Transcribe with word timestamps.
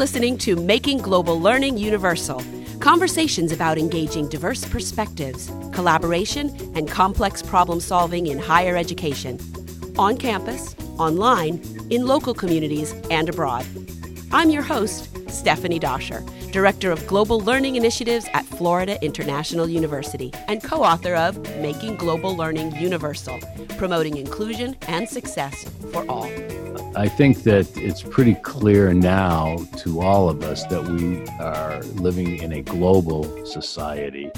listening 0.00 0.38
to 0.38 0.56
Making 0.56 0.96
Global 0.96 1.38
Learning 1.38 1.76
Universal 1.76 2.42
conversations 2.80 3.52
about 3.52 3.76
engaging 3.76 4.30
diverse 4.30 4.64
perspectives, 4.64 5.52
collaboration, 5.74 6.48
and 6.74 6.88
complex 6.88 7.42
problem 7.42 7.80
solving 7.80 8.28
in 8.28 8.38
higher 8.38 8.78
education, 8.78 9.38
on 9.98 10.16
campus, 10.16 10.74
online, 10.96 11.62
in 11.90 12.06
local 12.06 12.32
communities, 12.32 12.94
and 13.10 13.28
abroad. 13.28 13.66
I'm 14.32 14.48
your 14.48 14.62
host, 14.62 15.10
Stephanie 15.28 15.78
Doscher, 15.78 16.26
Director 16.50 16.90
of 16.90 17.06
Global 17.06 17.38
Learning 17.38 17.76
Initiatives 17.76 18.26
at 18.32 18.46
Florida 18.46 18.98
International 19.04 19.68
University, 19.68 20.32
and 20.48 20.64
co 20.64 20.82
author 20.82 21.14
of 21.14 21.36
Making 21.58 21.96
Global 21.96 22.34
Learning 22.34 22.74
Universal, 22.76 23.38
promoting 23.76 24.16
inclusion 24.16 24.78
and 24.88 25.06
success 25.06 25.68
for 25.92 26.10
all. 26.10 26.30
I 26.96 27.08
think 27.08 27.44
that 27.44 27.76
it's 27.76 28.02
pretty 28.02 28.34
clear 28.34 28.92
now 28.92 29.56
to 29.78 30.00
all 30.00 30.28
of 30.28 30.42
us 30.42 30.64
that 30.66 30.82
we 30.84 31.26
are 31.38 31.82
living 32.02 32.38
in 32.38 32.52
a 32.52 32.62
global 32.62 33.46
society 33.46 34.30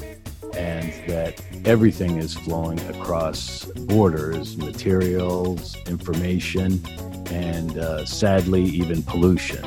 and 0.54 0.92
that 1.08 1.40
everything 1.64 2.18
is 2.18 2.34
flowing 2.34 2.78
across 2.90 3.64
borders 3.64 4.56
materials, 4.56 5.76
information, 5.86 6.84
and 7.30 7.78
uh, 7.78 8.04
sadly, 8.04 8.62
even 8.62 9.02
pollution 9.02 9.62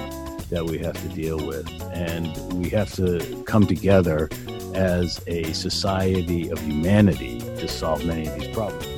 that 0.50 0.64
we 0.64 0.78
have 0.78 0.96
to 1.02 1.10
deal 1.10 1.38
with. 1.38 1.68
And 1.94 2.54
we 2.54 2.70
have 2.70 2.94
to 2.96 3.44
come 3.46 3.66
together 3.66 4.30
as 4.76 5.22
a 5.28 5.52
society 5.54 6.50
of 6.50 6.60
humanity 6.60 7.40
to 7.40 7.68
solve 7.68 8.06
many 8.06 8.28
of 8.28 8.40
these 8.40 8.54
problems. 8.54 8.95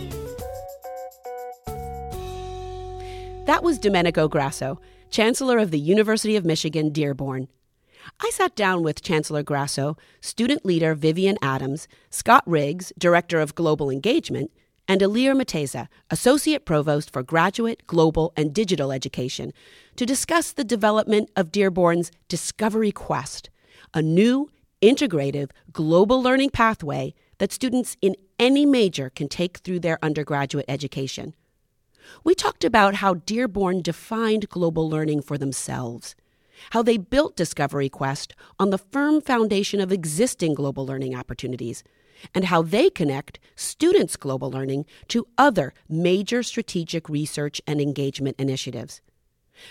That 3.47 3.63
was 3.63 3.79
Domenico 3.79 4.27
Grasso, 4.27 4.81
Chancellor 5.09 5.57
of 5.57 5.71
the 5.71 5.79
University 5.79 6.35
of 6.35 6.43
Michigan, 6.43 6.89
Dearborn. 6.89 7.47
I 8.19 8.29
sat 8.33 8.57
down 8.57 8.83
with 8.83 9.01
Chancellor 9.01 9.41
Grasso, 9.41 9.95
student 10.19 10.65
leader 10.65 10.93
Vivian 10.93 11.37
Adams, 11.41 11.87
Scott 12.09 12.43
Riggs, 12.45 12.91
Director 12.97 13.39
of 13.39 13.55
Global 13.55 13.89
Engagement, 13.89 14.51
and 14.85 14.99
Ilir 14.99 15.33
Miteza, 15.33 15.87
Associate 16.09 16.65
Provost 16.65 17.09
for 17.09 17.23
Graduate, 17.23 17.87
Global, 17.87 18.33
and 18.35 18.53
Digital 18.53 18.91
Education, 18.91 19.53
to 19.95 20.05
discuss 20.05 20.51
the 20.51 20.65
development 20.65 21.29
of 21.37 21.49
Dearborn's 21.49 22.11
Discovery 22.27 22.91
Quest, 22.91 23.49
a 23.93 24.01
new, 24.01 24.51
integrative, 24.81 25.51
global 25.71 26.21
learning 26.21 26.49
pathway 26.49 27.13
that 27.37 27.53
students 27.53 27.95
in 28.01 28.17
any 28.37 28.65
major 28.65 29.09
can 29.09 29.29
take 29.29 29.59
through 29.59 29.79
their 29.79 30.03
undergraduate 30.03 30.65
education. 30.67 31.33
We 32.23 32.35
talked 32.35 32.63
about 32.63 32.95
how 32.95 33.15
Dearborn 33.15 33.81
defined 33.81 34.49
global 34.49 34.89
learning 34.89 35.21
for 35.21 35.37
themselves, 35.37 36.15
how 36.71 36.81
they 36.81 36.97
built 36.97 37.35
Discovery 37.35 37.89
Quest 37.89 38.33
on 38.59 38.69
the 38.69 38.77
firm 38.77 39.21
foundation 39.21 39.79
of 39.79 39.91
existing 39.91 40.53
global 40.53 40.85
learning 40.85 41.15
opportunities, 41.15 41.83
and 42.33 42.45
how 42.45 42.61
they 42.61 42.89
connect 42.89 43.39
students' 43.55 44.15
global 44.15 44.49
learning 44.49 44.85
to 45.07 45.27
other 45.37 45.73
major 45.87 46.41
strategic 46.43 47.09
research 47.09 47.61
and 47.67 47.79
engagement 47.79 48.35
initiatives. 48.39 49.01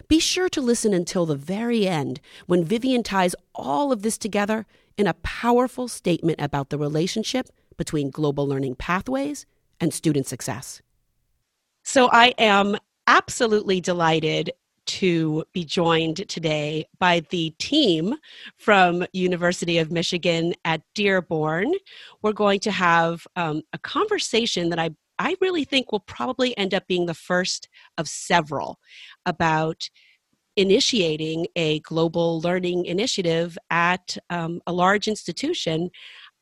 Be 0.08 0.18
sure 0.18 0.48
to 0.50 0.60
listen 0.60 0.92
until 0.92 1.26
the 1.26 1.36
very 1.36 1.86
end 1.86 2.20
when 2.46 2.64
Vivian 2.64 3.02
ties 3.02 3.34
all 3.54 3.92
of 3.92 4.02
this 4.02 4.18
together 4.18 4.66
in 4.96 5.06
a 5.06 5.14
powerful 5.14 5.88
statement 5.88 6.40
about 6.40 6.70
the 6.70 6.78
relationship 6.78 7.48
between 7.76 8.10
global 8.10 8.46
learning 8.46 8.76
pathways 8.76 9.46
and 9.80 9.92
student 9.92 10.26
success. 10.26 10.80
So 11.88 12.08
I 12.10 12.34
am 12.38 12.76
absolutely 13.06 13.80
delighted 13.80 14.50
to 14.86 15.44
be 15.52 15.64
joined 15.64 16.28
today 16.28 16.84
by 16.98 17.20
the 17.30 17.54
team 17.60 18.16
from 18.56 19.06
University 19.12 19.78
of 19.78 19.92
Michigan 19.92 20.54
at 20.64 20.82
Dearborn. 20.96 21.72
We're 22.22 22.32
going 22.32 22.58
to 22.60 22.72
have 22.72 23.24
um, 23.36 23.62
a 23.72 23.78
conversation 23.78 24.68
that 24.70 24.80
I 24.80 24.90
I 25.20 25.36
really 25.40 25.62
think 25.62 25.92
will 25.92 26.00
probably 26.00 26.58
end 26.58 26.74
up 26.74 26.88
being 26.88 27.06
the 27.06 27.14
first 27.14 27.68
of 27.96 28.08
several 28.08 28.80
about 29.24 29.88
initiating 30.56 31.46
a 31.54 31.78
global 31.80 32.40
learning 32.40 32.86
initiative 32.86 33.56
at 33.70 34.18
um, 34.28 34.60
a 34.66 34.72
large 34.72 35.06
institution. 35.06 35.90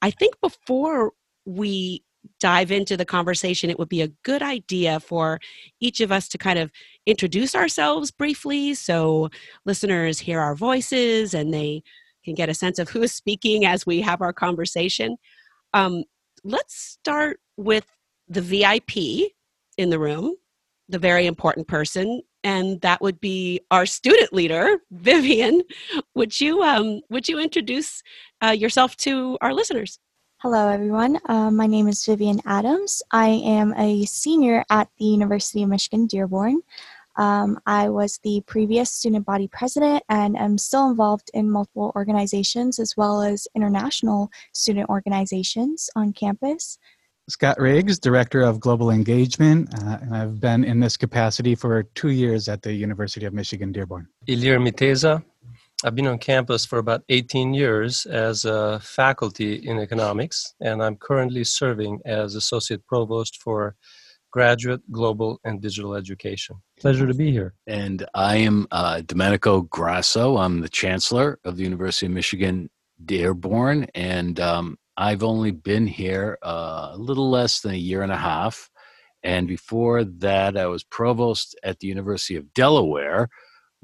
I 0.01 0.11
think 0.11 0.41
before 0.41 1.13
we 1.45 2.03
dive 2.41 2.71
into 2.71 2.97
the 2.97 3.05
conversation, 3.05 3.71
it 3.71 3.79
would 3.79 3.89
be 3.89 4.03
a 4.03 4.09
good 4.23 4.43
idea 4.43 5.01
for 5.01 5.41
each 5.81 6.01
of 6.01 6.13
us 6.13 6.29
to 6.29 6.39
kind 6.39 6.59
of 6.59 6.71
introduce 7.07 7.55
ourselves 7.55 8.11
briefly 8.11 8.75
so 8.75 9.31
listeners 9.65 10.19
hear 10.19 10.41
our 10.41 10.55
voices 10.55 11.35
and 11.35 11.53
they 11.53 11.83
can 12.25 12.35
get 12.35 12.49
a 12.49 12.55
sense 12.55 12.79
of 12.79 12.89
who 12.89 13.03
is 13.03 13.13
speaking 13.13 13.67
as 13.67 13.87
we 13.87 14.01
have 14.01 14.23
our 14.23 14.33
conversation. 14.33 15.17
Um, 15.75 16.05
let's 16.43 16.75
start 16.75 17.41
with 17.57 17.87
the 18.29 18.41
VIP 18.41 19.33
in 19.77 19.91
the 19.91 19.99
room, 19.99 20.35
the 20.89 20.99
very 20.99 21.27
important 21.27 21.69
person, 21.69 22.23
and 22.43 22.81
that 22.83 23.01
would 23.01 23.21
be 23.21 23.61
our 23.71 23.87
student 23.87 24.33
leader, 24.33 24.79
Vivian. 24.91 25.63
Would 26.15 26.41
you 26.41 26.63
um, 26.63 27.01
would 27.11 27.29
you 27.29 27.39
introduce 27.39 28.03
uh, 28.43 28.51
yourself 28.51 28.97
to 28.99 29.39
our 29.41 29.53
listeners? 29.53 29.99
Hello, 30.45 30.69
everyone. 30.69 31.19
Uh, 31.25 31.51
my 31.51 31.67
name 31.67 31.89
is 31.89 32.05
Vivian 32.05 32.39
Adams. 32.45 33.03
I 33.11 33.29
am 33.29 33.73
a 33.79 34.05
senior 34.05 34.63
at 34.69 34.91
the 34.99 35.07
University 35.07 35.63
of 35.63 35.71
Michigan 35.71 36.07
Dearborn. 36.07 36.61
Um, 37.17 37.59
I 37.65 37.89
was 37.89 38.21
the 38.23 38.43
previous 38.47 38.91
student 38.91 39.25
body 39.25 39.49
president 39.49 40.05
and 40.11 40.37
am 40.37 40.59
still 40.59 40.91
involved 40.91 41.31
in 41.33 41.51
multiple 41.51 41.93
organizations 41.97 42.79
as 42.79 42.95
well 42.95 43.23
as 43.23 43.49
international 43.57 44.31
student 44.53 44.91
organizations 44.91 45.89
on 45.97 46.13
campus. 46.13 46.79
Scott 47.31 47.59
Riggs, 47.59 47.99
Director 47.99 48.43
of 48.43 48.61
Global 48.61 48.91
Engagement, 48.91 49.73
uh, 49.83 49.97
and 50.03 50.15
I've 50.15 50.41
been 50.41 50.63
in 50.63 50.79
this 50.79 50.99
capacity 50.99 51.55
for 51.55 51.85
two 51.95 52.11
years 52.11 52.51
at 52.51 52.61
the 52.61 52.75
University 52.75 53.25
of 53.25 53.33
Michigan 53.33 53.73
Dearborn. 53.73 54.09
Ilir 54.29 54.61
Miteza, 54.61 55.25
I've 55.85 55.95
been 55.95 56.07
on 56.07 56.17
campus 56.17 56.65
for 56.65 56.79
about 56.79 57.03
18 57.11 57.53
years 57.53 58.07
as 58.07 58.47
a 58.47 58.81
faculty 58.81 59.57
in 59.69 59.79
economics, 59.79 60.55
and 60.63 60.83
I'm 60.83 60.97
currently 60.97 61.45
serving 61.45 62.01
as 62.07 62.37
Associate 62.37 62.81
Provost 62.87 63.43
for 63.43 63.77
Graduate, 64.31 64.81
Global, 64.91 65.39
and 65.45 65.61
Digital 65.61 65.95
Education. 65.95 66.57
Pleasure 66.81 67.07
to 67.07 67.13
be 67.13 67.31
here. 67.31 67.53
And 67.67 68.07
I 68.15 68.37
am 68.37 68.67
uh, 68.71 69.03
Domenico 69.03 69.61
Grasso. 69.61 70.39
I'm 70.39 70.63
the 70.63 70.71
Chancellor 70.71 71.39
of 71.45 71.59
the 71.59 71.65
University 71.65 72.07
of 72.07 72.13
Michigan 72.13 72.71
Dearborn, 73.05 73.87
and 73.95 74.41
um, 74.41 74.79
I've 74.97 75.23
only 75.23 75.51
been 75.51 75.87
here 75.87 76.39
uh, 76.43 76.93
a 76.95 76.97
little 76.97 77.29
less 77.29 77.61
than 77.61 77.73
a 77.73 77.77
year 77.77 78.01
and 78.01 78.11
a 78.11 78.17
half. 78.17 78.71
And 79.23 79.47
before 79.47 80.03
that, 80.03 80.57
I 80.57 80.65
was 80.65 80.83
Provost 80.83 81.55
at 81.63 81.81
the 81.81 81.89
University 81.89 82.37
of 82.37 82.55
Delaware 82.55 83.29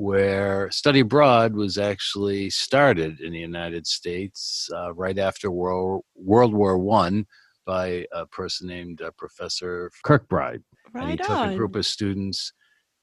where 0.01 0.71
study 0.71 1.01
abroad 1.01 1.55
was 1.55 1.77
actually 1.77 2.49
started 2.49 3.21
in 3.21 3.35
the 3.35 3.39
United 3.39 3.87
States 3.87 4.67
uh, 4.75 4.95
right 4.95 5.19
after 5.19 5.51
World, 5.51 6.05
World 6.15 6.55
War 6.55 6.79
One 6.79 7.27
by 7.67 8.07
a 8.11 8.25
person 8.25 8.67
named 8.67 9.03
uh, 9.03 9.11
Professor 9.19 9.91
Kirkbride. 10.03 10.63
Right 10.95 11.03
and 11.03 11.21
he 11.21 11.27
on. 11.27 11.49
took 11.49 11.53
a 11.53 11.57
group 11.59 11.77
of 11.77 11.85
students 11.85 12.51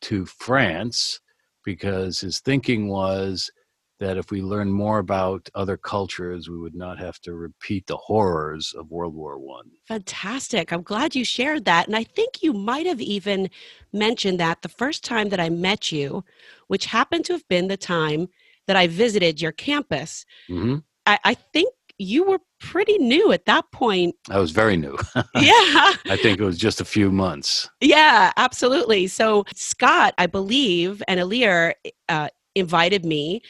to 0.01 0.25
France 0.25 1.19
because 1.63 2.19
his 2.19 2.39
thinking 2.39 2.87
was 2.87 3.51
that 3.99 4.17
if 4.17 4.31
we 4.31 4.41
learn 4.41 4.71
more 4.71 4.99
about 4.99 5.49
other 5.55 5.77
cultures, 5.77 6.49
we 6.49 6.57
would 6.57 6.75
not 6.75 6.99
have 6.99 7.19
to 7.21 7.33
repeat 7.33 7.87
the 7.87 7.97
horrors 7.97 8.73
of 8.77 8.91
World 8.91 9.15
War 9.15 9.37
One. 9.39 9.69
Fantastic. 9.87 10.71
I'm 10.71 10.83
glad 10.83 11.15
you 11.15 11.25
shared 11.25 11.65
that. 11.65 11.87
And 11.87 11.95
I 11.95 12.03
think 12.03 12.43
you 12.43 12.53
might 12.53 12.85
have 12.85 13.01
even 13.01 13.49
mentioned 13.93 14.39
that 14.39 14.61
the 14.61 14.69
first 14.69 15.03
time 15.03 15.29
that 15.29 15.39
I 15.39 15.49
met 15.49 15.91
you, 15.91 16.23
which 16.67 16.85
happened 16.85 17.25
to 17.25 17.33
have 17.33 17.47
been 17.47 17.67
the 17.67 17.77
time 17.77 18.27
that 18.67 18.75
I 18.75 18.87
visited 18.87 19.41
your 19.41 19.51
campus. 19.53 20.25
hmm 20.47 20.77
I, 21.05 21.19
I 21.23 21.33
think 21.35 21.69
you 21.97 22.25
were 22.25 22.39
pretty 22.59 22.97
new 22.97 23.31
at 23.31 23.45
that 23.45 23.71
point. 23.71 24.15
I 24.29 24.39
was 24.39 24.51
very 24.51 24.77
new. 24.77 24.97
Yeah. 25.35 25.93
I 26.09 26.17
think 26.17 26.39
it 26.39 26.43
was 26.43 26.57
just 26.57 26.81
a 26.81 26.85
few 26.85 27.11
months. 27.11 27.69
Yeah, 27.79 28.31
absolutely. 28.37 29.07
So 29.07 29.45
Scott, 29.55 30.13
I 30.17 30.25
believe, 30.25 31.01
and 31.07 31.19
Ilir 31.19 31.73
uh, 32.09 32.29
invited 32.55 33.05
me 33.05 33.41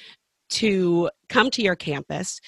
to 0.50 1.10
come 1.30 1.50
to 1.52 1.62
your 1.62 1.76
campus 1.76 2.40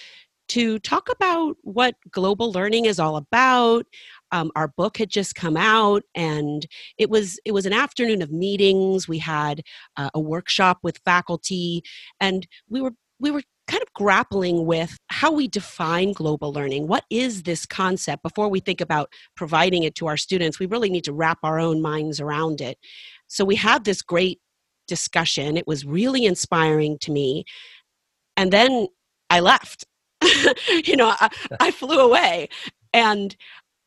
to 0.50 0.80
talk 0.80 1.08
about 1.08 1.56
what 1.62 1.94
global 2.10 2.50
learning 2.50 2.86
is 2.86 2.98
all 2.98 3.16
about. 3.16 3.86
Um, 4.32 4.50
our 4.56 4.66
book 4.66 4.96
had 4.98 5.08
just 5.08 5.36
come 5.36 5.56
out, 5.56 6.02
and 6.16 6.66
it 6.98 7.08
was 7.08 7.38
it 7.44 7.52
was 7.52 7.66
an 7.66 7.72
afternoon 7.72 8.20
of 8.20 8.32
meetings. 8.32 9.06
We 9.06 9.18
had 9.18 9.62
uh, 9.96 10.10
a 10.12 10.20
workshop 10.20 10.78
with 10.82 10.98
faculty, 11.04 11.82
and 12.20 12.46
we 12.68 12.80
were 12.80 12.92
we 13.20 13.30
were 13.30 13.42
kind 13.68 13.82
of 13.82 13.92
grappling 13.94 14.66
with 14.66 14.96
how 15.08 15.30
we 15.30 15.46
define 15.46 16.12
global 16.12 16.52
learning. 16.52 16.88
What 16.88 17.04
is 17.10 17.44
this 17.44 17.64
concept? 17.64 18.24
Before 18.24 18.48
we 18.48 18.58
think 18.58 18.80
about 18.80 19.12
providing 19.36 19.84
it 19.84 19.94
to 19.96 20.08
our 20.08 20.16
students, 20.16 20.58
we 20.58 20.66
really 20.66 20.90
need 20.90 21.04
to 21.04 21.12
wrap 21.12 21.38
our 21.44 21.60
own 21.60 21.80
minds 21.80 22.20
around 22.20 22.60
it. 22.60 22.76
So 23.28 23.44
we 23.44 23.54
had 23.54 23.84
this 23.84 24.02
great 24.02 24.40
discussion. 24.88 25.56
It 25.56 25.68
was 25.68 25.86
really 25.86 26.24
inspiring 26.24 26.98
to 27.02 27.12
me. 27.12 27.44
And 28.40 28.50
then 28.50 28.88
I 29.28 29.40
left. 29.40 29.84
you 30.84 30.96
know, 30.96 31.12
I, 31.20 31.28
I 31.60 31.70
flew 31.70 31.98
away. 32.00 32.48
And 32.94 33.36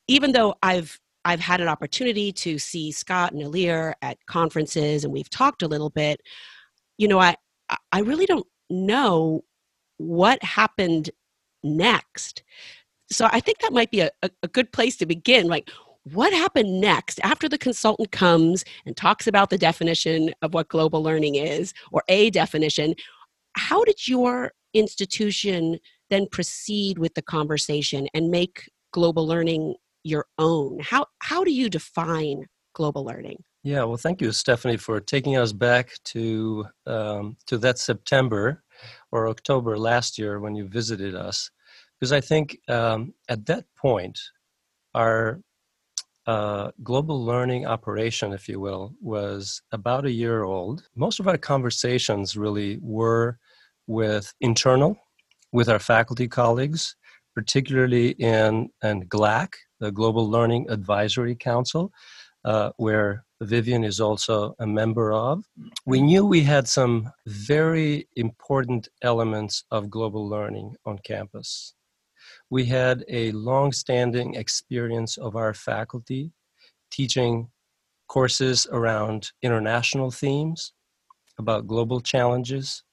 even 0.07 0.31
though 0.31 0.53
I've 0.61 0.99
I've 1.25 1.39
had 1.39 1.59
an 1.59 1.67
opportunity 1.67 2.31
to 2.33 2.59
see 2.59 2.91
Scott 2.91 3.31
and 3.31 3.41
Ilir 3.41 3.93
at 4.03 4.23
conferences 4.27 5.03
and 5.03 5.11
we've 5.11 5.29
talked 5.29 5.63
a 5.63 5.67
little 5.67 5.89
bit, 5.89 6.21
you 6.99 7.07
know, 7.07 7.19
I 7.19 7.35
I 7.91 8.01
really 8.01 8.27
don't 8.27 8.45
know 8.69 9.43
what 9.97 10.43
happened 10.43 11.09
next. 11.63 12.43
So 13.09 13.27
I 13.31 13.39
think 13.39 13.57
that 13.59 13.73
might 13.73 13.89
be 13.89 14.01
a, 14.01 14.11
a, 14.21 14.29
a 14.43 14.47
good 14.47 14.71
place 14.71 14.97
to 14.97 15.07
begin. 15.07 15.47
Like, 15.47 15.71
what 16.03 16.33
happened 16.33 16.81
next 16.81 17.19
after 17.23 17.47
the 17.47 17.57
consultant 17.57 18.11
comes 18.11 18.65
and 18.85 18.95
talks 18.95 19.25
about 19.25 19.49
the 19.49 19.57
definition 19.57 20.31
of 20.41 20.53
what 20.53 20.67
global 20.67 21.01
learning 21.01 21.35
is 21.35 21.73
or 21.91 22.03
a 22.07 22.29
definition 22.29 22.93
how 23.55 23.83
did 23.83 24.07
your 24.07 24.51
institution 24.73 25.79
then 26.09 26.27
proceed 26.31 26.97
with 26.97 27.13
the 27.13 27.21
conversation 27.21 28.07
and 28.13 28.29
make 28.29 28.69
global 28.91 29.25
learning 29.27 29.75
your 30.03 30.25
own? 30.37 30.79
How 30.81 31.07
how 31.19 31.43
do 31.43 31.51
you 31.51 31.69
define 31.69 32.45
global 32.73 33.03
learning? 33.05 33.43
Yeah 33.63 33.83
well 33.83 33.97
thank 33.97 34.21
you 34.21 34.31
stephanie 34.31 34.77
for 34.77 34.99
taking 34.99 35.37
us 35.37 35.53
back 35.53 35.91
to 36.05 36.65
um, 36.85 37.37
to 37.47 37.57
that 37.59 37.79
september 37.79 38.63
or 39.11 39.29
october 39.29 39.77
last 39.77 40.17
year 40.17 40.39
when 40.39 40.55
you 40.55 40.67
visited 40.67 41.15
us. 41.15 41.49
Because 41.99 42.11
i 42.11 42.19
think 42.19 42.57
um, 42.67 43.13
at 43.29 43.45
that 43.45 43.65
point 43.77 44.19
our 44.93 45.39
uh, 46.25 46.71
global 46.83 47.23
learning 47.23 47.65
operation, 47.65 48.31
if 48.31 48.47
you 48.47 48.59
will, 48.59 48.93
was 49.01 49.61
about 49.71 50.05
a 50.05 50.11
year 50.11 50.43
old. 50.43 50.87
Most 50.95 51.19
of 51.19 51.27
our 51.27 51.37
conversations 51.37 52.37
really 52.37 52.79
were 52.81 53.37
with 53.87 54.33
internal, 54.41 54.97
with 55.51 55.69
our 55.69 55.79
faculty 55.79 56.27
colleagues, 56.27 56.95
particularly 57.35 58.09
in, 58.11 58.69
in 58.83 59.07
GLAC, 59.07 59.53
the 59.79 59.91
Global 59.91 60.29
Learning 60.29 60.65
Advisory 60.69 61.35
Council, 61.35 61.91
uh, 62.45 62.71
where 62.77 63.25
Vivian 63.41 63.83
is 63.83 63.99
also 63.99 64.55
a 64.59 64.67
member 64.67 65.11
of. 65.11 65.43
We 65.85 66.01
knew 66.01 66.25
we 66.25 66.41
had 66.41 66.67
some 66.67 67.11
very 67.27 68.07
important 68.15 68.87
elements 69.01 69.63
of 69.71 69.89
global 69.89 70.27
learning 70.27 70.75
on 70.85 70.99
campus 70.99 71.73
we 72.49 72.65
had 72.65 73.03
a 73.09 73.31
long-standing 73.31 74.35
experience 74.35 75.17
of 75.17 75.35
our 75.35 75.53
faculty 75.53 76.31
teaching 76.91 77.49
courses 78.07 78.67
around 78.71 79.31
international 79.41 80.11
themes, 80.11 80.73
about 81.39 81.65
global 81.65 81.99
challenges. 81.99 82.83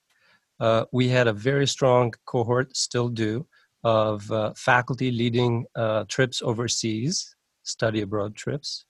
Uh, 0.61 0.85
we 0.93 1.09
had 1.09 1.27
a 1.27 1.33
very 1.33 1.67
strong 1.67 2.12
cohort, 2.27 2.77
still 2.77 3.09
do, 3.09 3.47
of 3.83 4.31
uh, 4.31 4.53
faculty 4.57 5.11
leading 5.11 5.65
uh, 5.75 6.05
trips 6.09 6.43
overseas, 6.43 7.35
study 7.62 8.03
abroad 8.03 8.37
trips. 8.37 8.85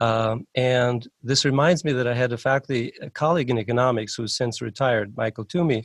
Um, 0.00 0.46
and 0.56 1.06
this 1.22 1.44
reminds 1.44 1.84
me 1.84 1.92
that 1.92 2.08
I 2.08 2.14
had 2.14 2.32
a 2.32 2.36
faculty 2.36 2.92
a 3.00 3.08
colleague 3.10 3.50
in 3.50 3.58
economics 3.58 4.14
who's 4.14 4.36
since 4.36 4.60
retired, 4.60 5.16
Michael 5.16 5.44
Toomey, 5.44 5.84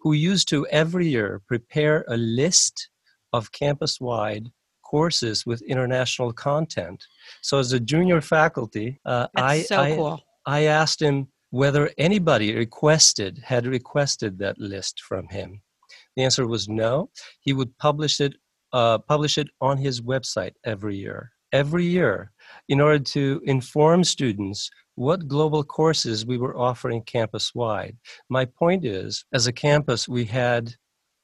who 0.00 0.12
used 0.12 0.48
to 0.50 0.66
every 0.68 1.08
year 1.08 1.42
prepare 1.48 2.04
a 2.08 2.16
list 2.16 2.88
of 3.32 3.50
campus 3.52 4.00
wide 4.00 4.50
courses 4.84 5.44
with 5.44 5.60
international 5.62 6.32
content. 6.32 7.04
So, 7.42 7.58
as 7.58 7.72
a 7.72 7.80
junior 7.80 8.20
faculty, 8.20 9.00
uh, 9.04 9.26
I, 9.36 9.62
so 9.62 9.80
I, 9.80 9.96
cool. 9.96 10.20
I 10.46 10.62
asked 10.62 11.02
him 11.02 11.28
whether 11.50 11.90
anybody 11.98 12.54
requested 12.54 13.38
had 13.44 13.66
requested 13.66 14.38
that 14.38 14.58
list 14.58 15.00
from 15.00 15.28
him. 15.28 15.60
The 16.16 16.24
answer 16.24 16.46
was 16.46 16.68
no. 16.68 17.10
He 17.40 17.52
would 17.52 17.76
publish 17.78 18.20
it 18.20 18.34
uh, 18.72 18.98
publish 18.98 19.38
it 19.38 19.48
on 19.60 19.78
his 19.78 20.02
website 20.02 20.52
every 20.64 20.96
year. 20.96 21.32
Every 21.52 21.86
year, 21.86 22.32
in 22.68 22.80
order 22.82 22.98
to 22.98 23.40
inform 23.46 24.04
students 24.04 24.68
what 24.96 25.28
global 25.28 25.64
courses 25.64 26.26
we 26.26 26.36
were 26.36 26.58
offering 26.58 27.02
campus 27.02 27.54
wide. 27.54 27.96
My 28.28 28.44
point 28.44 28.84
is, 28.84 29.24
as 29.32 29.46
a 29.46 29.52
campus, 29.52 30.08
we 30.08 30.24
had 30.24 30.74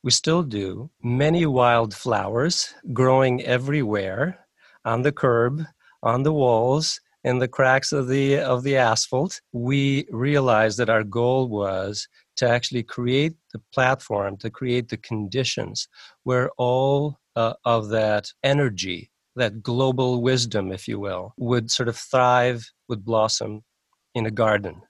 we 0.04 0.10
still 0.10 0.42
do. 0.42 0.90
Many 1.02 1.44
wildflowers 1.46 2.72
growing 2.92 3.42
everywhere 3.42 4.46
on 4.84 5.02
the 5.02 5.12
curb, 5.12 5.62
on 6.02 6.22
the 6.22 6.32
walls, 6.32 7.00
in 7.24 7.38
the 7.38 7.48
cracks 7.48 7.92
of 7.92 8.08
the 8.08 8.38
of 8.38 8.62
the 8.62 8.76
asphalt. 8.76 9.40
We 9.52 10.06
realized 10.10 10.78
that 10.78 10.90
our 10.90 11.04
goal 11.04 11.48
was 11.48 12.06
to 12.36 12.48
actually 12.48 12.82
create 12.82 13.34
the 13.52 13.62
platform, 13.72 14.36
to 14.38 14.50
create 14.50 14.88
the 14.88 14.96
conditions 14.96 15.88
where 16.24 16.50
all 16.58 17.18
uh, 17.36 17.54
of 17.64 17.88
that 17.90 18.28
energy, 18.42 19.10
that 19.36 19.62
global 19.62 20.22
wisdom, 20.22 20.72
if 20.72 20.86
you 20.88 20.98
will, 20.98 21.32
would 21.36 21.70
sort 21.70 21.88
of 21.88 21.96
thrive, 21.96 22.64
would 22.88 23.04
blossom 23.04 23.62
in 24.14 24.26
a 24.26 24.30
garden 24.30 24.82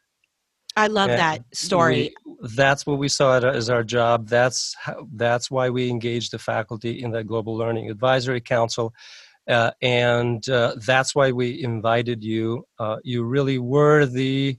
I 0.77 0.89
love 0.89 1.11
and 1.11 1.19
that 1.19 1.45
story. 1.53 2.15
We, 2.27 2.49
that's 2.57 2.87
what 2.87 2.99
we 2.99 3.09
saw 3.09 3.39
as 3.39 3.71
our 3.71 3.85
job. 3.85 4.29
That's 4.29 4.75
how, 4.81 5.07
that's 5.15 5.51
why 5.51 5.71
we 5.71 5.89
engaged 5.89 6.33
the 6.33 6.39
faculty 6.39 7.03
in 7.03 7.13
that 7.13 7.27
Global 7.27 7.57
Learning 7.57 7.91
Advisory 7.91 8.41
Council, 8.41 8.93
uh, 9.49 9.73
and 9.83 10.49
uh, 10.49 10.75
that's 10.87 11.15
why 11.15 11.33
we 11.33 11.63
invited 11.63 12.25
you. 12.25 12.67
Uh, 12.79 12.97
you 13.03 13.25
really 13.25 13.59
were 13.59 14.07
the 14.07 14.59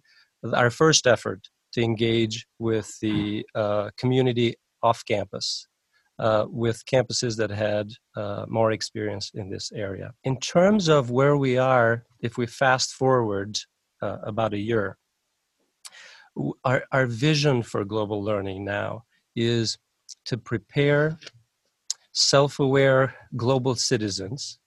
our 0.54 0.70
first 0.70 1.08
effort 1.08 1.50
to 1.74 1.82
engage 1.82 2.46
with 2.60 3.00
the 3.00 3.46
uh, 3.56 3.90
community 3.98 4.56
off 4.84 5.04
campus. 5.06 5.68
Uh, 6.18 6.46
with 6.48 6.86
campuses 6.86 7.36
that 7.36 7.50
had 7.50 7.92
uh, 8.16 8.46
more 8.48 8.72
experience 8.72 9.32
in 9.34 9.50
this 9.50 9.70
area. 9.74 10.14
In 10.24 10.40
terms 10.40 10.88
of 10.88 11.12
where 11.12 11.36
we 11.36 11.58
are, 11.58 12.06
if 12.22 12.38
we 12.38 12.46
fast 12.46 12.94
forward 12.94 13.60
about 14.02 14.54
a 14.54 14.58
year, 14.58 14.98
our, 16.64 16.86
our 16.94 17.06
vision 17.06 17.64
for 17.64 17.84
global 17.84 18.24
learning 18.24 18.64
now 18.64 19.04
is 19.36 19.78
to 20.24 20.38
prepare 20.38 21.18
self 22.14 22.60
aware 22.60 23.14
global 23.36 23.76
citizens 23.76 24.60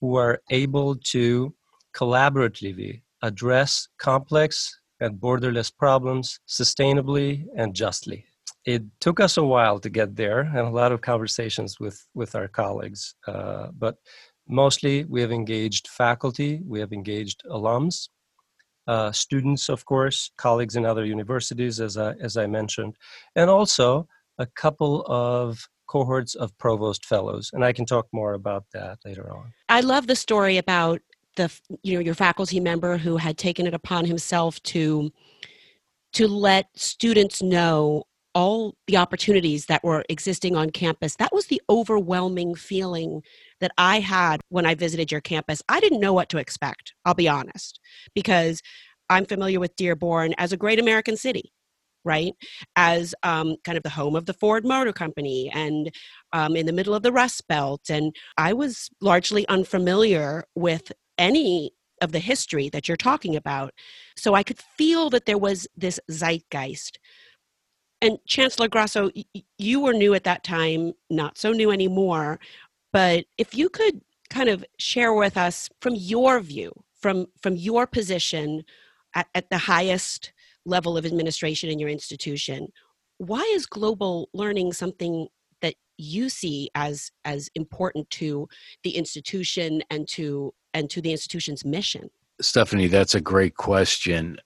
who 0.00 0.16
are 0.16 0.40
able 0.50 0.96
to 0.96 1.54
collaboratively 1.94 3.02
address 3.22 3.88
complex 3.98 4.78
and 5.00 5.20
borderless 5.20 5.70
problems 5.76 6.40
sustainably 6.48 7.44
and 7.56 7.74
justly. 7.74 8.24
It 8.64 8.82
took 9.00 9.20
us 9.20 9.36
a 9.36 9.44
while 9.44 9.78
to 9.80 9.88
get 9.88 10.16
there 10.16 10.40
and 10.40 10.58
a 10.58 10.70
lot 10.70 10.92
of 10.92 11.00
conversations 11.00 11.80
with, 11.80 12.06
with 12.14 12.34
our 12.34 12.48
colleagues, 12.48 13.14
uh, 13.26 13.68
but 13.76 13.96
mostly 14.48 15.04
we 15.04 15.20
have 15.20 15.32
engaged 15.32 15.88
faculty, 15.88 16.60
we 16.66 16.80
have 16.80 16.92
engaged 16.92 17.42
alums, 17.50 18.08
uh, 18.86 19.12
students, 19.12 19.68
of 19.68 19.84
course, 19.84 20.30
colleagues 20.38 20.76
in 20.76 20.84
other 20.84 21.04
universities, 21.04 21.80
as 21.80 21.96
I, 21.96 22.12
as 22.20 22.36
I 22.36 22.46
mentioned, 22.46 22.96
and 23.36 23.50
also 23.50 24.08
a 24.38 24.46
couple 24.46 25.04
of 25.06 25.68
cohorts 25.88 26.34
of 26.34 26.56
provost 26.58 27.04
fellows. 27.04 27.50
And 27.52 27.64
I 27.64 27.72
can 27.72 27.84
talk 27.84 28.06
more 28.12 28.34
about 28.34 28.64
that 28.72 28.98
later 29.04 29.30
on. 29.32 29.52
I 29.68 29.80
love 29.80 30.06
the 30.06 30.16
story 30.16 30.56
about 30.56 31.00
the 31.36 31.52
you 31.82 31.94
know 31.94 32.00
your 32.00 32.14
faculty 32.14 32.60
member 32.60 32.96
who 32.96 33.16
had 33.16 33.38
taken 33.38 33.66
it 33.66 33.74
upon 33.74 34.04
himself 34.04 34.62
to 34.64 35.10
to 36.12 36.28
let 36.28 36.66
students 36.74 37.42
know 37.42 38.04
all 38.34 38.74
the 38.86 38.96
opportunities 38.96 39.66
that 39.66 39.82
were 39.82 40.04
existing 40.08 40.54
on 40.54 40.70
campus 40.70 41.16
that 41.16 41.32
was 41.32 41.46
the 41.46 41.62
overwhelming 41.70 42.54
feeling 42.54 43.22
that 43.60 43.72
I 43.78 44.00
had 44.00 44.40
when 44.48 44.66
I 44.66 44.74
visited 44.74 45.10
your 45.10 45.20
campus. 45.20 45.62
I 45.68 45.80
didn't 45.80 46.00
know 46.00 46.12
what 46.12 46.28
to 46.30 46.38
expect, 46.38 46.92
I'll 47.04 47.14
be 47.14 47.28
honest, 47.28 47.80
because 48.14 48.60
I'm 49.10 49.24
familiar 49.24 49.58
with 49.58 49.76
Dearborn 49.76 50.34
as 50.38 50.52
a 50.52 50.56
great 50.56 50.78
American 50.78 51.16
city, 51.16 51.52
right? 52.04 52.34
As 52.76 53.14
um, 53.22 53.56
kind 53.64 53.76
of 53.76 53.82
the 53.82 53.90
home 53.90 54.16
of 54.16 54.26
the 54.26 54.34
Ford 54.34 54.64
Motor 54.64 54.92
Company 54.92 55.50
and 55.54 55.90
um, 56.32 56.56
in 56.56 56.66
the 56.66 56.72
middle 56.72 56.94
of 56.94 57.02
the 57.02 57.12
Rust 57.12 57.46
Belt. 57.48 57.90
And 57.90 58.14
I 58.36 58.52
was 58.52 58.88
largely 59.00 59.46
unfamiliar 59.48 60.44
with 60.54 60.92
any 61.18 61.72
of 62.00 62.12
the 62.12 62.18
history 62.18 62.68
that 62.68 62.88
you're 62.88 62.96
talking 62.96 63.36
about. 63.36 63.72
So 64.16 64.34
I 64.34 64.42
could 64.42 64.58
feel 64.76 65.10
that 65.10 65.26
there 65.26 65.38
was 65.38 65.66
this 65.76 65.98
zeitgeist. 66.10 66.98
And 68.00 68.18
Chancellor 68.26 68.68
Grasso, 68.68 69.10
you 69.58 69.80
were 69.80 69.92
new 69.92 70.14
at 70.14 70.24
that 70.24 70.44
time, 70.44 70.92
not 71.10 71.36
so 71.36 71.50
new 71.52 71.72
anymore. 71.72 72.38
But 72.92 73.24
if 73.36 73.54
you 73.54 73.68
could 73.68 74.00
kind 74.30 74.48
of 74.48 74.64
share 74.78 75.12
with 75.12 75.36
us 75.36 75.68
from 75.80 75.94
your 75.96 76.40
view, 76.40 76.72
from 77.00 77.26
from 77.40 77.56
your 77.56 77.86
position 77.86 78.64
at, 79.14 79.28
at 79.34 79.50
the 79.50 79.58
highest 79.58 80.32
level 80.68 80.96
of 80.96 81.06
administration 81.06 81.70
in 81.70 81.78
your 81.78 81.88
institution, 81.88 82.68
why 83.18 83.40
is 83.54 83.66
global 83.66 84.28
learning 84.32 84.72
something 84.72 85.26
that 85.60 85.74
you 85.96 86.28
see 86.28 86.70
as 86.74 87.10
as 87.24 87.48
important 87.54 88.08
to 88.10 88.48
the 88.84 88.90
institution 88.90 89.82
and 89.90 90.06
to 90.08 90.52
and 90.74 90.88
to 90.90 91.00
the 91.00 91.10
institution's 91.10 91.64
mission? 91.64 92.08
Stephanie, 92.40 92.86
that's 92.86 93.16
a 93.16 93.20
great 93.20 93.56
question. 93.56 94.38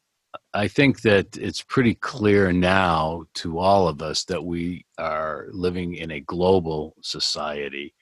I 0.55 0.69
think 0.69 1.03
that 1.03 1.37
it's 1.37 1.63
pretty 1.63 1.95
clear 1.95 2.53
now 2.53 3.25
to 3.35 3.59
all 3.59 3.87
of 3.87 4.01
us 4.01 4.25
that 4.25 4.43
we 4.43 4.87
are 4.99 5.49
living 5.51 5.97
in 5.97 6.11
a 6.11 6.21
global 6.21 6.95
society 7.03 7.95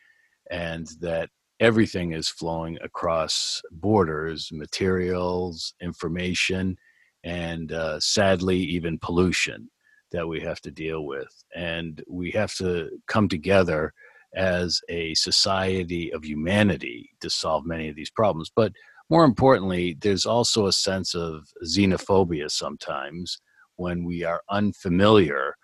and 0.51 0.87
that 1.01 1.31
everything 1.59 2.13
is 2.13 2.29
flowing 2.29 2.79
across 2.83 3.61
borders, 3.73 4.51
materials, 4.53 5.75
information, 5.81 6.77
and 7.25 7.73
uh, 7.73 8.01
sadly, 8.01 8.59
even 8.59 8.99
pollution 8.99 9.71
that 10.13 10.27
we 10.27 10.41
have 10.41 10.61
to 10.63 10.71
deal 10.71 11.05
with. 11.05 11.29
And 11.55 12.03
we 12.09 12.31
have 12.33 12.55
to 12.57 12.91
come 13.07 13.29
together 13.29 13.93
as 14.35 14.81
a 14.89 15.15
society 15.15 16.13
of 16.13 16.25
humanity 16.25 17.11
to 17.21 17.31
solve 17.31 17.67
many 17.67 17.89
of 17.89 17.97
these 17.97 18.11
problems. 18.11 18.51
But 18.55 18.73
more 19.09 19.25
importantly, 19.25 19.97
there's 20.01 20.27
also 20.27 20.67
a 20.67 20.73
sense 20.73 21.15
of 21.15 21.45
xenophobia 21.65 22.51
sometimes 22.51 23.39
when 23.77 24.05
we 24.05 24.25
are 24.25 24.43
unfamiliar 24.51 25.57